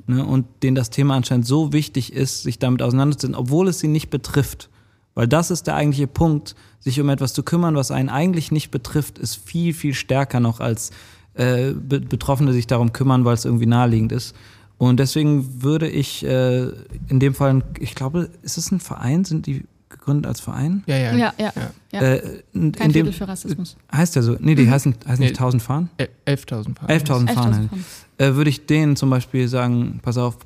Ne, 0.06 0.24
und 0.24 0.46
denen 0.62 0.74
das 0.74 0.90
Thema 0.90 1.16
anscheinend 1.16 1.46
so 1.46 1.72
wichtig 1.72 2.12
ist, 2.12 2.42
sich 2.42 2.58
damit 2.58 2.82
auseinanderzusetzen, 2.82 3.34
obwohl 3.36 3.68
es 3.68 3.78
sie 3.78 3.88
nicht 3.88 4.08
betrifft. 4.08 4.70
Weil 5.16 5.26
das 5.26 5.50
ist 5.50 5.66
der 5.66 5.74
eigentliche 5.74 6.06
Punkt, 6.06 6.54
sich 6.78 7.00
um 7.00 7.08
etwas 7.08 7.32
zu 7.32 7.42
kümmern, 7.42 7.74
was 7.74 7.90
einen 7.90 8.08
eigentlich 8.10 8.52
nicht 8.52 8.70
betrifft, 8.70 9.18
ist 9.18 9.34
viel, 9.36 9.74
viel 9.74 9.94
stärker 9.94 10.38
noch 10.38 10.60
als 10.60 10.90
äh, 11.34 11.72
Be 11.72 11.98
Betroffene 12.00 12.52
sich 12.52 12.68
darum 12.68 12.92
kümmern, 12.92 13.24
weil 13.24 13.34
es 13.34 13.44
irgendwie 13.44 13.66
naheliegend 13.66 14.12
ist. 14.12 14.36
Und 14.78 15.00
deswegen 15.00 15.62
würde 15.62 15.88
ich 15.88 16.24
äh, 16.24 16.68
in 17.08 17.18
dem 17.18 17.34
Fall, 17.34 17.62
ich 17.80 17.94
glaube, 17.94 18.28
ist 18.42 18.58
es 18.58 18.70
ein 18.70 18.78
Verein? 18.78 19.24
Sind 19.24 19.46
die 19.46 19.64
gegründet 19.88 20.26
als 20.26 20.40
Verein. 20.40 20.82
Ja, 20.86 20.96
ja. 20.98 21.14
Ja, 21.16 21.32
ja. 21.38 21.52
ja. 21.92 22.00
Äh, 22.00 22.42
in, 22.52 22.72
Kein 22.72 22.88
in 22.88 22.92
dem, 22.92 23.12
für 23.12 23.26
Rassismus. 23.26 23.76
heißt 23.90 24.16
der 24.16 24.22
so? 24.22 24.36
Nee, 24.38 24.54
die 24.54 24.70
heißen, 24.70 24.94
heißen 25.06 25.20
Nee. 25.20 25.28
nicht 25.30 25.38
1000 25.40 25.62
Fahnen? 25.62 25.90
El- 25.96 26.08
11.000 26.26 26.74
Fahnen. 26.76 27.00
11.000 27.00 27.32
Fahnen. 27.32 27.70
11.000 27.70 28.22
Äh, 28.24 28.34
Würde 28.34 28.50
ich 28.50 28.66
denen 28.66 28.96
zum 28.96 29.08
Beispiel 29.10 29.48
sagen, 29.48 30.00
pass 30.02 30.18
auf, 30.18 30.36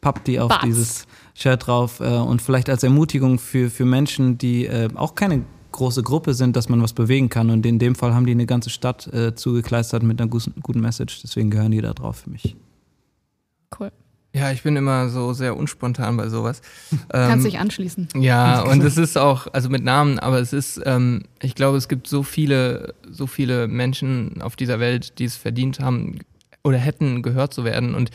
papp 0.00 0.24
die 0.24 0.38
auf 0.38 0.48
Batz. 0.50 0.62
dieses 0.64 1.06
Shirt 1.34 1.66
drauf 1.66 2.00
äh, 2.00 2.04
und 2.04 2.42
vielleicht 2.42 2.68
als 2.68 2.82
Ermutigung 2.82 3.38
für, 3.38 3.70
für 3.70 3.84
Menschen, 3.84 4.38
die 4.38 4.66
äh, 4.66 4.88
auch 4.94 5.14
keine 5.14 5.44
große 5.72 6.02
Gruppe 6.02 6.34
sind, 6.34 6.54
dass 6.54 6.68
man 6.68 6.82
was 6.82 6.92
bewegen 6.92 7.28
kann. 7.28 7.50
Und 7.50 7.64
in 7.66 7.78
dem 7.78 7.94
Fall 7.94 8.14
haben 8.14 8.26
die 8.26 8.32
eine 8.32 8.46
ganze 8.46 8.70
Stadt 8.70 9.06
äh, 9.12 9.34
zugekleistert 9.34 10.02
mit 10.02 10.20
einer 10.20 10.28
guten, 10.30 10.54
guten 10.62 10.80
Message. 10.80 11.22
Deswegen 11.22 11.50
gehören 11.50 11.70
die 11.72 11.80
da 11.80 11.94
drauf 11.94 12.18
für 12.18 12.30
mich. 12.30 12.56
Cool. 13.78 13.90
Ja, 14.34 14.50
ich 14.50 14.62
bin 14.62 14.76
immer 14.76 15.08
so 15.08 15.32
sehr 15.32 15.56
unspontan 15.56 16.16
bei 16.16 16.28
sowas. 16.28 16.62
Kannst 17.08 17.44
Ähm, 17.44 17.50
dich 17.50 17.58
anschließen. 17.58 18.08
Ja, 18.16 18.62
und 18.62 18.82
es 18.82 18.96
ist 18.96 19.18
auch, 19.18 19.46
also 19.52 19.68
mit 19.68 19.84
Namen, 19.84 20.18
aber 20.18 20.40
es 20.40 20.52
ist, 20.52 20.80
ähm, 20.84 21.22
ich 21.42 21.54
glaube, 21.54 21.76
es 21.76 21.88
gibt 21.88 22.06
so 22.06 22.22
viele, 22.22 22.94
so 23.10 23.26
viele 23.26 23.68
Menschen 23.68 24.40
auf 24.40 24.56
dieser 24.56 24.80
Welt, 24.80 25.18
die 25.18 25.24
es 25.24 25.36
verdient 25.36 25.80
haben 25.80 26.20
oder 26.64 26.78
hätten 26.78 27.22
gehört 27.22 27.52
zu 27.52 27.64
werden. 27.64 27.94
Und 27.94 28.10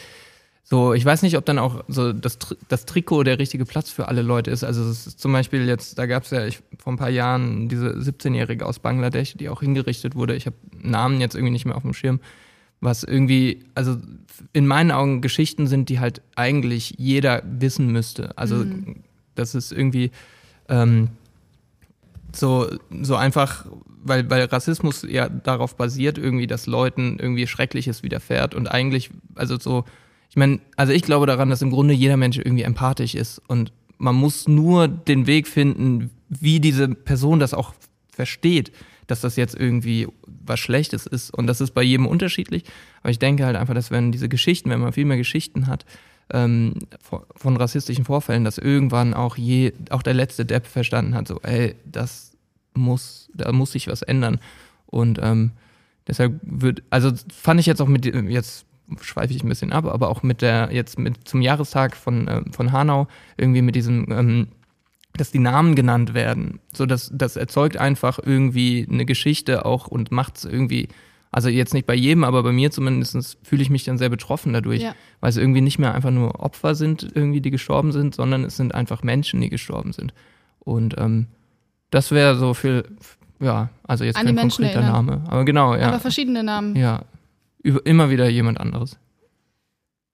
so, 0.69 0.93
ich 0.93 1.05
weiß 1.05 1.21
nicht, 1.21 1.37
ob 1.37 1.45
dann 1.45 1.59
auch 1.59 1.85
so 1.87 2.11
das, 2.11 2.37
das 2.67 2.85
Trikot 2.85 3.23
der 3.23 3.39
richtige 3.39 3.63
Platz 3.63 3.89
für 3.89 4.09
alle 4.09 4.21
Leute 4.21 4.51
ist. 4.51 4.65
Also 4.65 4.83
es 4.83 5.07
ist 5.07 5.17
zum 5.17 5.31
Beispiel 5.31 5.65
jetzt, 5.65 5.97
da 5.97 6.07
gab 6.07 6.23
es 6.23 6.31
ja 6.31 6.45
ich, 6.45 6.59
vor 6.77 6.91
ein 6.91 6.97
paar 6.97 7.09
Jahren 7.09 7.69
diese 7.69 7.91
17-Jährige 7.91 8.65
aus 8.65 8.79
Bangladesch, 8.79 9.35
die 9.35 9.47
auch 9.47 9.61
hingerichtet 9.61 10.15
wurde. 10.15 10.35
Ich 10.35 10.45
habe 10.45 10.57
Namen 10.81 11.21
jetzt 11.21 11.35
irgendwie 11.35 11.53
nicht 11.53 11.63
mehr 11.63 11.77
auf 11.77 11.83
dem 11.83 11.93
Schirm. 11.93 12.19
Was 12.81 13.05
irgendwie, 13.05 13.63
also 13.75 13.95
in 14.51 14.67
meinen 14.67 14.91
Augen 14.91 15.21
Geschichten 15.21 15.67
sind, 15.67 15.87
die 15.87 16.01
halt 16.01 16.21
eigentlich 16.35 16.95
jeder 16.97 17.43
wissen 17.45 17.87
müsste. 17.93 18.37
Also 18.37 18.65
das 19.35 19.55
ist 19.55 19.71
irgendwie 19.71 20.11
ähm, 20.67 21.11
so, 22.33 22.67
so 23.03 23.15
einfach, 23.15 23.67
weil, 24.03 24.29
weil 24.29 24.43
Rassismus 24.43 25.03
ja 25.07 25.29
darauf 25.29 25.77
basiert, 25.77 26.17
irgendwie, 26.17 26.45
dass 26.45 26.65
Leuten 26.65 27.19
irgendwie 27.19 27.47
Schreckliches 27.47 28.03
widerfährt 28.03 28.53
und 28.53 28.69
eigentlich, 28.69 29.11
also 29.33 29.57
so, 29.57 29.85
ich 30.37 30.39
meine, 30.39 30.59
also 30.75 30.93
ich 30.93 31.01
glaube 31.01 31.25
daran, 31.25 31.49
dass 31.49 31.63
im 31.63 31.71
Grunde 31.71 31.95
jeder 31.95 32.15
Mensch 32.15 32.37
irgendwie 32.37 32.61
empathisch 32.61 33.15
ist 33.15 33.41
und 33.47 33.71
man 33.97 34.13
muss 34.13 34.47
nur 34.47 34.87
den 34.87 35.25
Weg 35.25 35.47
finden, 35.47 36.11
wie 36.29 36.59
diese 36.59 36.89
Person 36.89 37.39
das 37.39 37.55
auch 37.55 37.73
versteht, 38.11 38.71
dass 39.07 39.21
das 39.21 39.35
jetzt 39.35 39.55
irgendwie 39.55 40.07
was 40.25 40.59
Schlechtes 40.59 41.07
ist 41.07 41.33
und 41.33 41.47
das 41.47 41.59
ist 41.59 41.71
bei 41.71 41.81
jedem 41.81 42.05
unterschiedlich, 42.05 42.65
aber 43.01 43.09
ich 43.09 43.17
denke 43.17 43.47
halt 43.47 43.55
einfach, 43.55 43.73
dass 43.73 43.89
wenn 43.89 44.11
diese 44.11 44.29
Geschichten, 44.29 44.69
wenn 44.69 44.79
man 44.79 44.93
viel 44.93 45.05
mehr 45.05 45.17
Geschichten 45.17 45.65
hat, 45.65 45.87
ähm, 46.31 46.75
von, 47.01 47.57
rassistischen 47.57 48.05
Vorfällen, 48.05 48.43
dass 48.43 48.59
irgendwann 48.59 49.15
auch 49.15 49.37
je, 49.37 49.73
auch 49.89 50.03
der 50.03 50.13
letzte 50.13 50.45
Depp 50.45 50.67
verstanden 50.67 51.15
hat, 51.15 51.27
so, 51.27 51.39
ey, 51.41 51.73
das 51.83 52.37
muss, 52.75 53.31
da 53.33 53.51
muss 53.51 53.71
sich 53.71 53.87
was 53.87 54.03
ändern. 54.03 54.39
Und 54.85 55.19
ähm, 55.19 55.53
deshalb 56.07 56.39
wird, 56.43 56.83
also 56.91 57.11
fand 57.33 57.59
ich 57.59 57.65
jetzt 57.65 57.81
auch 57.81 57.87
mit, 57.87 58.05
jetzt 58.05 58.66
schweife 59.01 59.33
ich 59.33 59.43
ein 59.43 59.49
bisschen 59.49 59.73
ab, 59.73 59.85
aber 59.85 60.09
auch 60.09 60.23
mit 60.23 60.41
der, 60.41 60.69
jetzt 60.71 60.97
mit 60.97 61.27
zum 61.27 61.41
Jahrestag 61.41 61.95
von, 61.95 62.27
ähm, 62.29 62.53
von 62.53 62.71
Hanau, 62.71 63.07
irgendwie 63.37 63.61
mit 63.61 63.75
diesem, 63.75 64.05
ähm, 64.11 64.47
dass 65.15 65.31
die 65.31 65.39
Namen 65.39 65.75
genannt 65.75 66.13
werden. 66.13 66.59
So, 66.73 66.85
das, 66.85 67.11
das 67.13 67.35
erzeugt 67.35 67.77
einfach 67.77 68.19
irgendwie 68.23 68.87
eine 68.89 69.05
Geschichte 69.05 69.65
auch 69.65 69.87
und 69.87 70.11
macht 70.11 70.37
es 70.37 70.45
irgendwie, 70.45 70.89
also 71.31 71.49
jetzt 71.49 71.73
nicht 71.73 71.87
bei 71.87 71.95
jedem, 71.95 72.23
aber 72.23 72.43
bei 72.43 72.51
mir 72.51 72.71
zumindest 72.71 73.37
fühle 73.43 73.61
ich 73.61 73.69
mich 73.69 73.83
dann 73.83 73.97
sehr 73.97 74.09
betroffen 74.09 74.53
dadurch, 74.53 74.81
Ja. 74.83 74.95
weil 75.19 75.29
es 75.29 75.37
irgendwie 75.37 75.61
nicht 75.61 75.79
mehr 75.79 75.93
einfach 75.93 76.11
nur 76.11 76.39
Opfer 76.39 76.75
sind, 76.75 77.07
irgendwie, 77.15 77.41
die 77.41 77.51
gestorben 77.51 77.91
sind, 77.91 78.15
sondern 78.15 78.43
es 78.43 78.57
sind 78.57 78.73
einfach 78.75 79.03
Menschen, 79.03 79.41
die 79.41 79.49
gestorben 79.49 79.91
sind. 79.91 80.13
Und 80.59 80.95
ähm, 80.97 81.27
das 81.89 82.11
wäre 82.11 82.37
so 82.37 82.53
viel, 82.53 82.83
ja, 83.39 83.69
also 83.83 84.03
jetzt 84.03 84.17
An 84.17 84.25
kein 84.27 84.35
konkreter 84.37 84.81
erinnern. 84.81 85.05
Name, 85.05 85.23
aber 85.27 85.45
genau, 85.45 85.75
ja. 85.75 85.87
Aber 85.87 85.99
verschiedene 85.99 86.43
Namen. 86.43 86.75
ja, 86.75 87.01
über, 87.63 87.85
immer 87.85 88.09
wieder 88.09 88.27
jemand 88.29 88.59
anderes. 88.59 88.97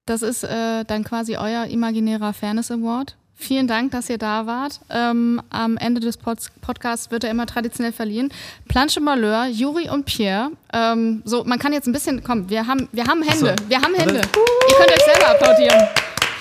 Das 0.06 0.22
ist 0.22 0.44
äh, 0.44 0.84
dann 0.84 1.04
quasi 1.04 1.36
euer 1.36 1.66
imaginärer 1.66 2.32
Fairness 2.32 2.70
Award. 2.70 3.16
Vielen 3.36 3.66
Dank, 3.66 3.90
dass 3.90 4.08
ihr 4.08 4.18
da 4.18 4.46
wart. 4.46 4.80
Ähm, 4.90 5.42
am 5.50 5.76
Ende 5.76 6.00
des 6.00 6.16
Pod 6.16 6.38
Podcasts 6.60 7.10
wird 7.10 7.24
er 7.24 7.30
immer 7.30 7.46
traditionell 7.46 7.92
verliehen. 7.92 8.32
Planche 8.68 9.00
Malheur, 9.00 9.46
Juri 9.46 9.88
und 9.88 10.04
Pierre. 10.04 10.52
Ähm, 10.72 11.22
so, 11.24 11.42
man 11.42 11.58
kann 11.58 11.72
jetzt 11.72 11.86
ein 11.86 11.92
bisschen, 11.92 12.22
komm, 12.22 12.48
wir 12.48 12.66
haben, 12.66 12.88
wir 12.92 13.04
haben 13.04 13.22
Hände. 13.22 13.56
Wir 13.66 13.80
haben 13.80 13.94
Hände. 13.94 14.20
Ihr 14.20 14.76
könnt 14.76 14.90
euch 14.90 15.04
selber 15.04 15.30
applaudieren. 15.30 15.88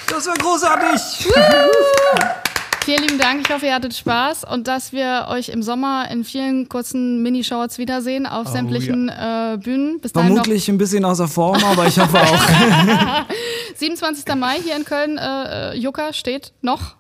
Das 0.08 0.28
war 0.28 0.36
großartig! 0.36 1.34
Vielen 2.86 3.02
lieben 3.02 3.18
Dank. 3.18 3.42
Ich 3.48 3.54
hoffe, 3.54 3.66
ihr 3.68 3.74
hattet 3.74 3.94
Spaß 3.96 4.44
und 4.44 4.68
dass 4.68 4.92
wir 4.92 5.28
euch 5.30 5.48
im 5.48 5.64
Sommer 5.64 6.10
in 6.12 6.26
vielen 6.26 6.68
kurzen 6.68 7.24
Mini-Shorts 7.24 7.78
wiedersehen 7.78 8.26
auf 8.26 8.48
sämtlichen 8.50 9.08
äh, 9.08 9.58
Bühnen. 9.64 10.02
Bis 10.02 10.12
dahin 10.12 10.30
noch 10.30 10.44
Vermutlich 10.44 10.68
ein 10.68 10.78
bisschen 10.78 11.06
außer 11.06 11.30
Form, 11.30 11.64
aber 11.64 11.88
ich 11.88 11.98
hoffe 11.98 12.20
auch. 12.20 13.26
27. 13.76 14.36
Mai 14.36 14.58
hier 14.62 14.76
in 14.76 14.84
Köln. 14.84 15.18
Äh, 15.18 15.72
äh, 15.72 15.78
Jucker 15.78 16.12
steht 16.12 16.52
noch. 16.62 16.96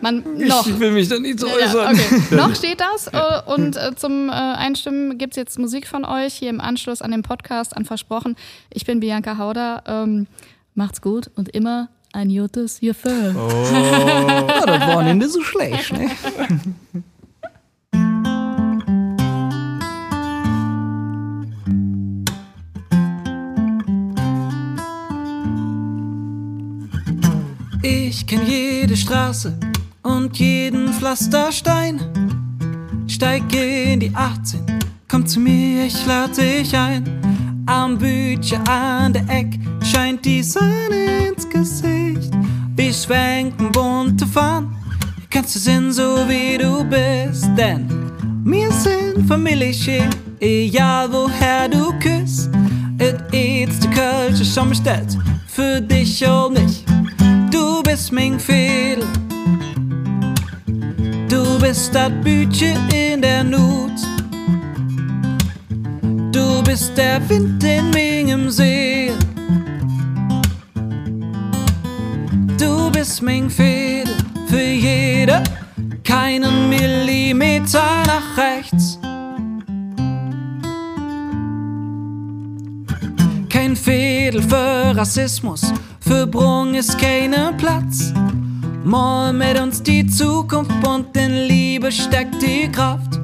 Man, 0.00 0.24
noch. 0.38 0.66
Ich 0.66 0.80
will 0.80 0.90
mich 0.90 1.08
da 1.08 1.20
nicht 1.20 1.38
so 1.38 1.46
Ja, 1.46 1.54
äußern. 1.54 1.94
okay. 1.94 2.22
Noch 2.34 2.54
steht 2.56 2.80
das. 2.80 3.06
Äh, 3.06 3.42
und 3.46 3.76
äh, 3.76 3.94
zum 3.94 4.28
äh, 4.28 4.32
Einstimmen 4.32 5.18
gibt 5.18 5.34
es 5.34 5.36
jetzt 5.36 5.56
Musik 5.58 5.86
von 5.86 6.04
euch 6.04 6.34
hier 6.34 6.50
im 6.50 6.60
Anschluss 6.60 7.00
an 7.00 7.12
den 7.12 7.22
Podcast, 7.22 7.76
an 7.76 7.84
Versprochen. 7.84 8.34
Ich 8.74 8.84
bin 8.84 8.98
Bianca 8.98 9.38
Hauder. 9.38 9.84
Ähm, 9.86 10.26
macht's 10.74 11.00
gut 11.00 11.30
und 11.36 11.48
immer 11.50 11.88
ein 12.16 12.28
gutes 12.30 12.80
Gefühl. 12.80 13.36
Ja, 14.56 14.66
das 14.66 14.94
war 14.94 15.02
nicht 15.02 15.30
so 15.30 15.42
schlecht, 15.42 15.92
ne? 15.92 16.10
Ich 27.82 28.26
kenn 28.26 28.46
jede 28.46 28.96
Straße 28.96 29.58
und 30.02 30.36
jeden 30.38 30.92
Pflasterstein. 30.92 32.00
Steig 33.06 33.52
in 33.54 34.00
die 34.00 34.12
18, 34.14 34.60
komm 35.08 35.26
zu 35.26 35.38
mir, 35.38 35.84
ich 35.84 36.06
lade 36.06 36.34
dich 36.34 36.74
ein. 36.74 37.25
Am 37.66 37.98
Bütchen 37.98 38.66
an 38.68 39.12
der 39.12 39.28
Eck 39.28 39.58
scheint 39.82 40.24
die 40.24 40.40
Sonne 40.40 41.28
ins 41.28 41.48
Gesicht. 41.48 42.32
Wir 42.76 42.92
schwenken 42.92 43.72
bunte 43.72 44.24
Fahnen, 44.24 44.76
kannst 45.30 45.56
du 45.56 45.58
sehen, 45.58 45.92
so 45.92 46.16
wie 46.28 46.56
du 46.58 46.84
bist. 46.84 47.48
Denn 47.56 47.88
wir 48.44 48.70
sind 48.70 49.26
Familie, 49.26 50.08
egal 50.38 51.12
woher 51.12 51.68
du 51.68 51.92
küsst. 51.98 52.50
Et 52.98 53.20
ist 53.32 53.82
die 53.82 53.90
Kölsche 53.90 54.44
schon 54.44 54.68
bestellt, 54.68 55.18
für 55.48 55.80
dich 55.80 56.24
und 56.24 56.54
mich. 56.54 56.84
Du 57.50 57.82
bist 57.82 58.12
mein 58.12 58.38
Fedel, 58.38 59.04
du 61.28 61.58
bist 61.58 61.92
das 61.92 62.12
Bütchen 62.22 62.78
in 62.90 63.20
der 63.20 63.42
Not. 63.42 64.15
Du 66.36 66.62
bist 66.62 66.94
der 66.98 67.26
Wind 67.30 67.64
in 67.64 67.90
meinem 67.92 68.50
See. 68.50 69.10
Du 72.58 72.90
bist 72.90 73.22
mein 73.22 73.48
Fedel 73.48 74.14
für 74.46 74.60
jede, 74.60 75.42
keinen 76.04 76.68
Millimeter 76.68 78.02
nach 78.06 78.36
rechts. 78.36 78.98
Kein 83.48 83.74
Fedel 83.74 84.42
für 84.42 84.94
Rassismus, 84.94 85.72
für 86.00 86.26
Brung 86.26 86.74
ist 86.74 86.98
keinen 86.98 87.56
Platz. 87.56 88.12
Mal 88.84 89.32
mit 89.32 89.58
uns 89.58 89.82
die 89.82 90.06
Zukunft 90.06 90.86
und 90.86 91.16
in 91.16 91.46
Liebe 91.48 91.90
steckt 91.90 92.42
die 92.42 92.70
Kraft. 92.70 93.20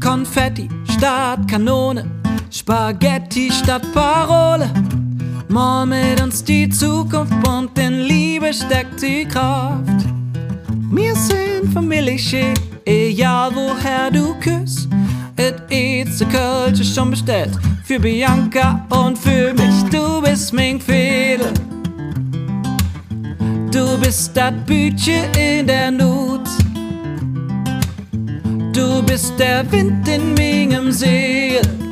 Konfetti 0.00 0.70
statt 0.90 1.46
Kanone, 1.46 2.23
Spaghetti 2.54 3.50
statt 3.50 3.82
Parole. 3.92 4.70
Mal 5.48 5.84
mit 5.86 6.22
uns 6.22 6.44
die 6.44 6.68
Zukunft 6.68 7.48
und 7.48 7.76
in 7.76 8.02
Liebe 8.02 8.54
steckt 8.54 9.02
die 9.02 9.26
Kraft. 9.26 10.06
Wir 10.92 11.16
sind 11.16 11.72
Familie, 11.72 12.54
egal 12.84 13.50
woher 13.56 14.08
du 14.08 14.34
küsst. 14.38 14.88
Et 15.36 15.56
ist 15.68 16.20
die 16.20 16.26
Culture 16.26 16.84
schon 16.84 17.10
bestellt 17.10 17.58
für 17.82 17.98
Bianca 17.98 18.86
und 18.88 19.18
für 19.18 19.52
mich. 19.52 19.82
Du 19.90 20.22
bist 20.22 20.52
mein 20.52 20.80
Fedel. 20.80 21.52
Du 23.72 23.98
bist 23.98 24.30
das 24.36 24.54
Bütchen 24.64 25.24
in 25.36 25.66
der 25.66 25.90
Not. 25.90 26.48
Du 28.72 29.02
bist 29.02 29.32
der 29.40 29.70
Wind 29.72 30.06
in 30.06 30.34
meinem 30.34 30.92
Segel. 30.92 31.83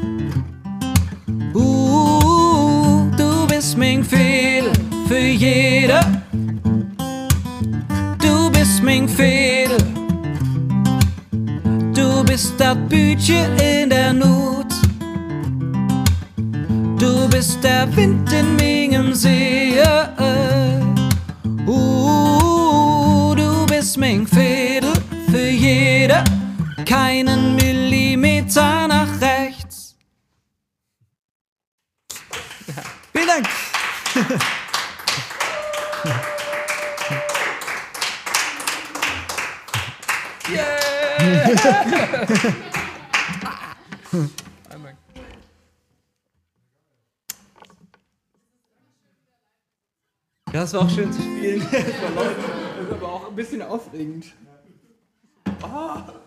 Mein 4.11 4.73
für 5.07 5.19
jede. 5.19 6.01
Du 8.19 8.51
bist 8.51 8.83
mein 8.83 9.09
Fedel. 9.09 9.93
bist 12.33 12.59
das 12.59 12.77
Bütchen 12.89 13.59
in 13.59 13.91
der 13.91 14.15
Not. 14.15 14.73
Du 16.99 17.29
bist 17.29 17.63
der 17.63 17.95
Wind 17.95 18.33
in 18.33 18.57
meinem 18.57 19.15
See. 19.15 19.79
Uh, 21.67 23.35
du 23.37 23.67
bist 23.67 23.99
mein 23.99 24.27
Fädel 24.27 24.95
für 25.31 25.49
jeder, 25.49 26.25
keinen 26.87 27.55
Millimeter 27.55 28.89
nach 28.89 29.21
rechts. 29.21 29.95
Vielen 33.13 33.27
Dank. 33.27 33.62
Ja, 50.53 50.65
es 50.65 50.75
war 50.75 50.83
auch 50.83 50.91
schön 50.91 51.11
zu 51.11 51.23
spielen. 51.23 51.67
Das 51.73 51.87
ist 51.89 52.93
aber 52.93 53.09
auch 53.11 53.29
ein 53.29 53.35
bisschen 53.35 53.63
aufregend. 53.63 54.35
Ah. 55.63 56.22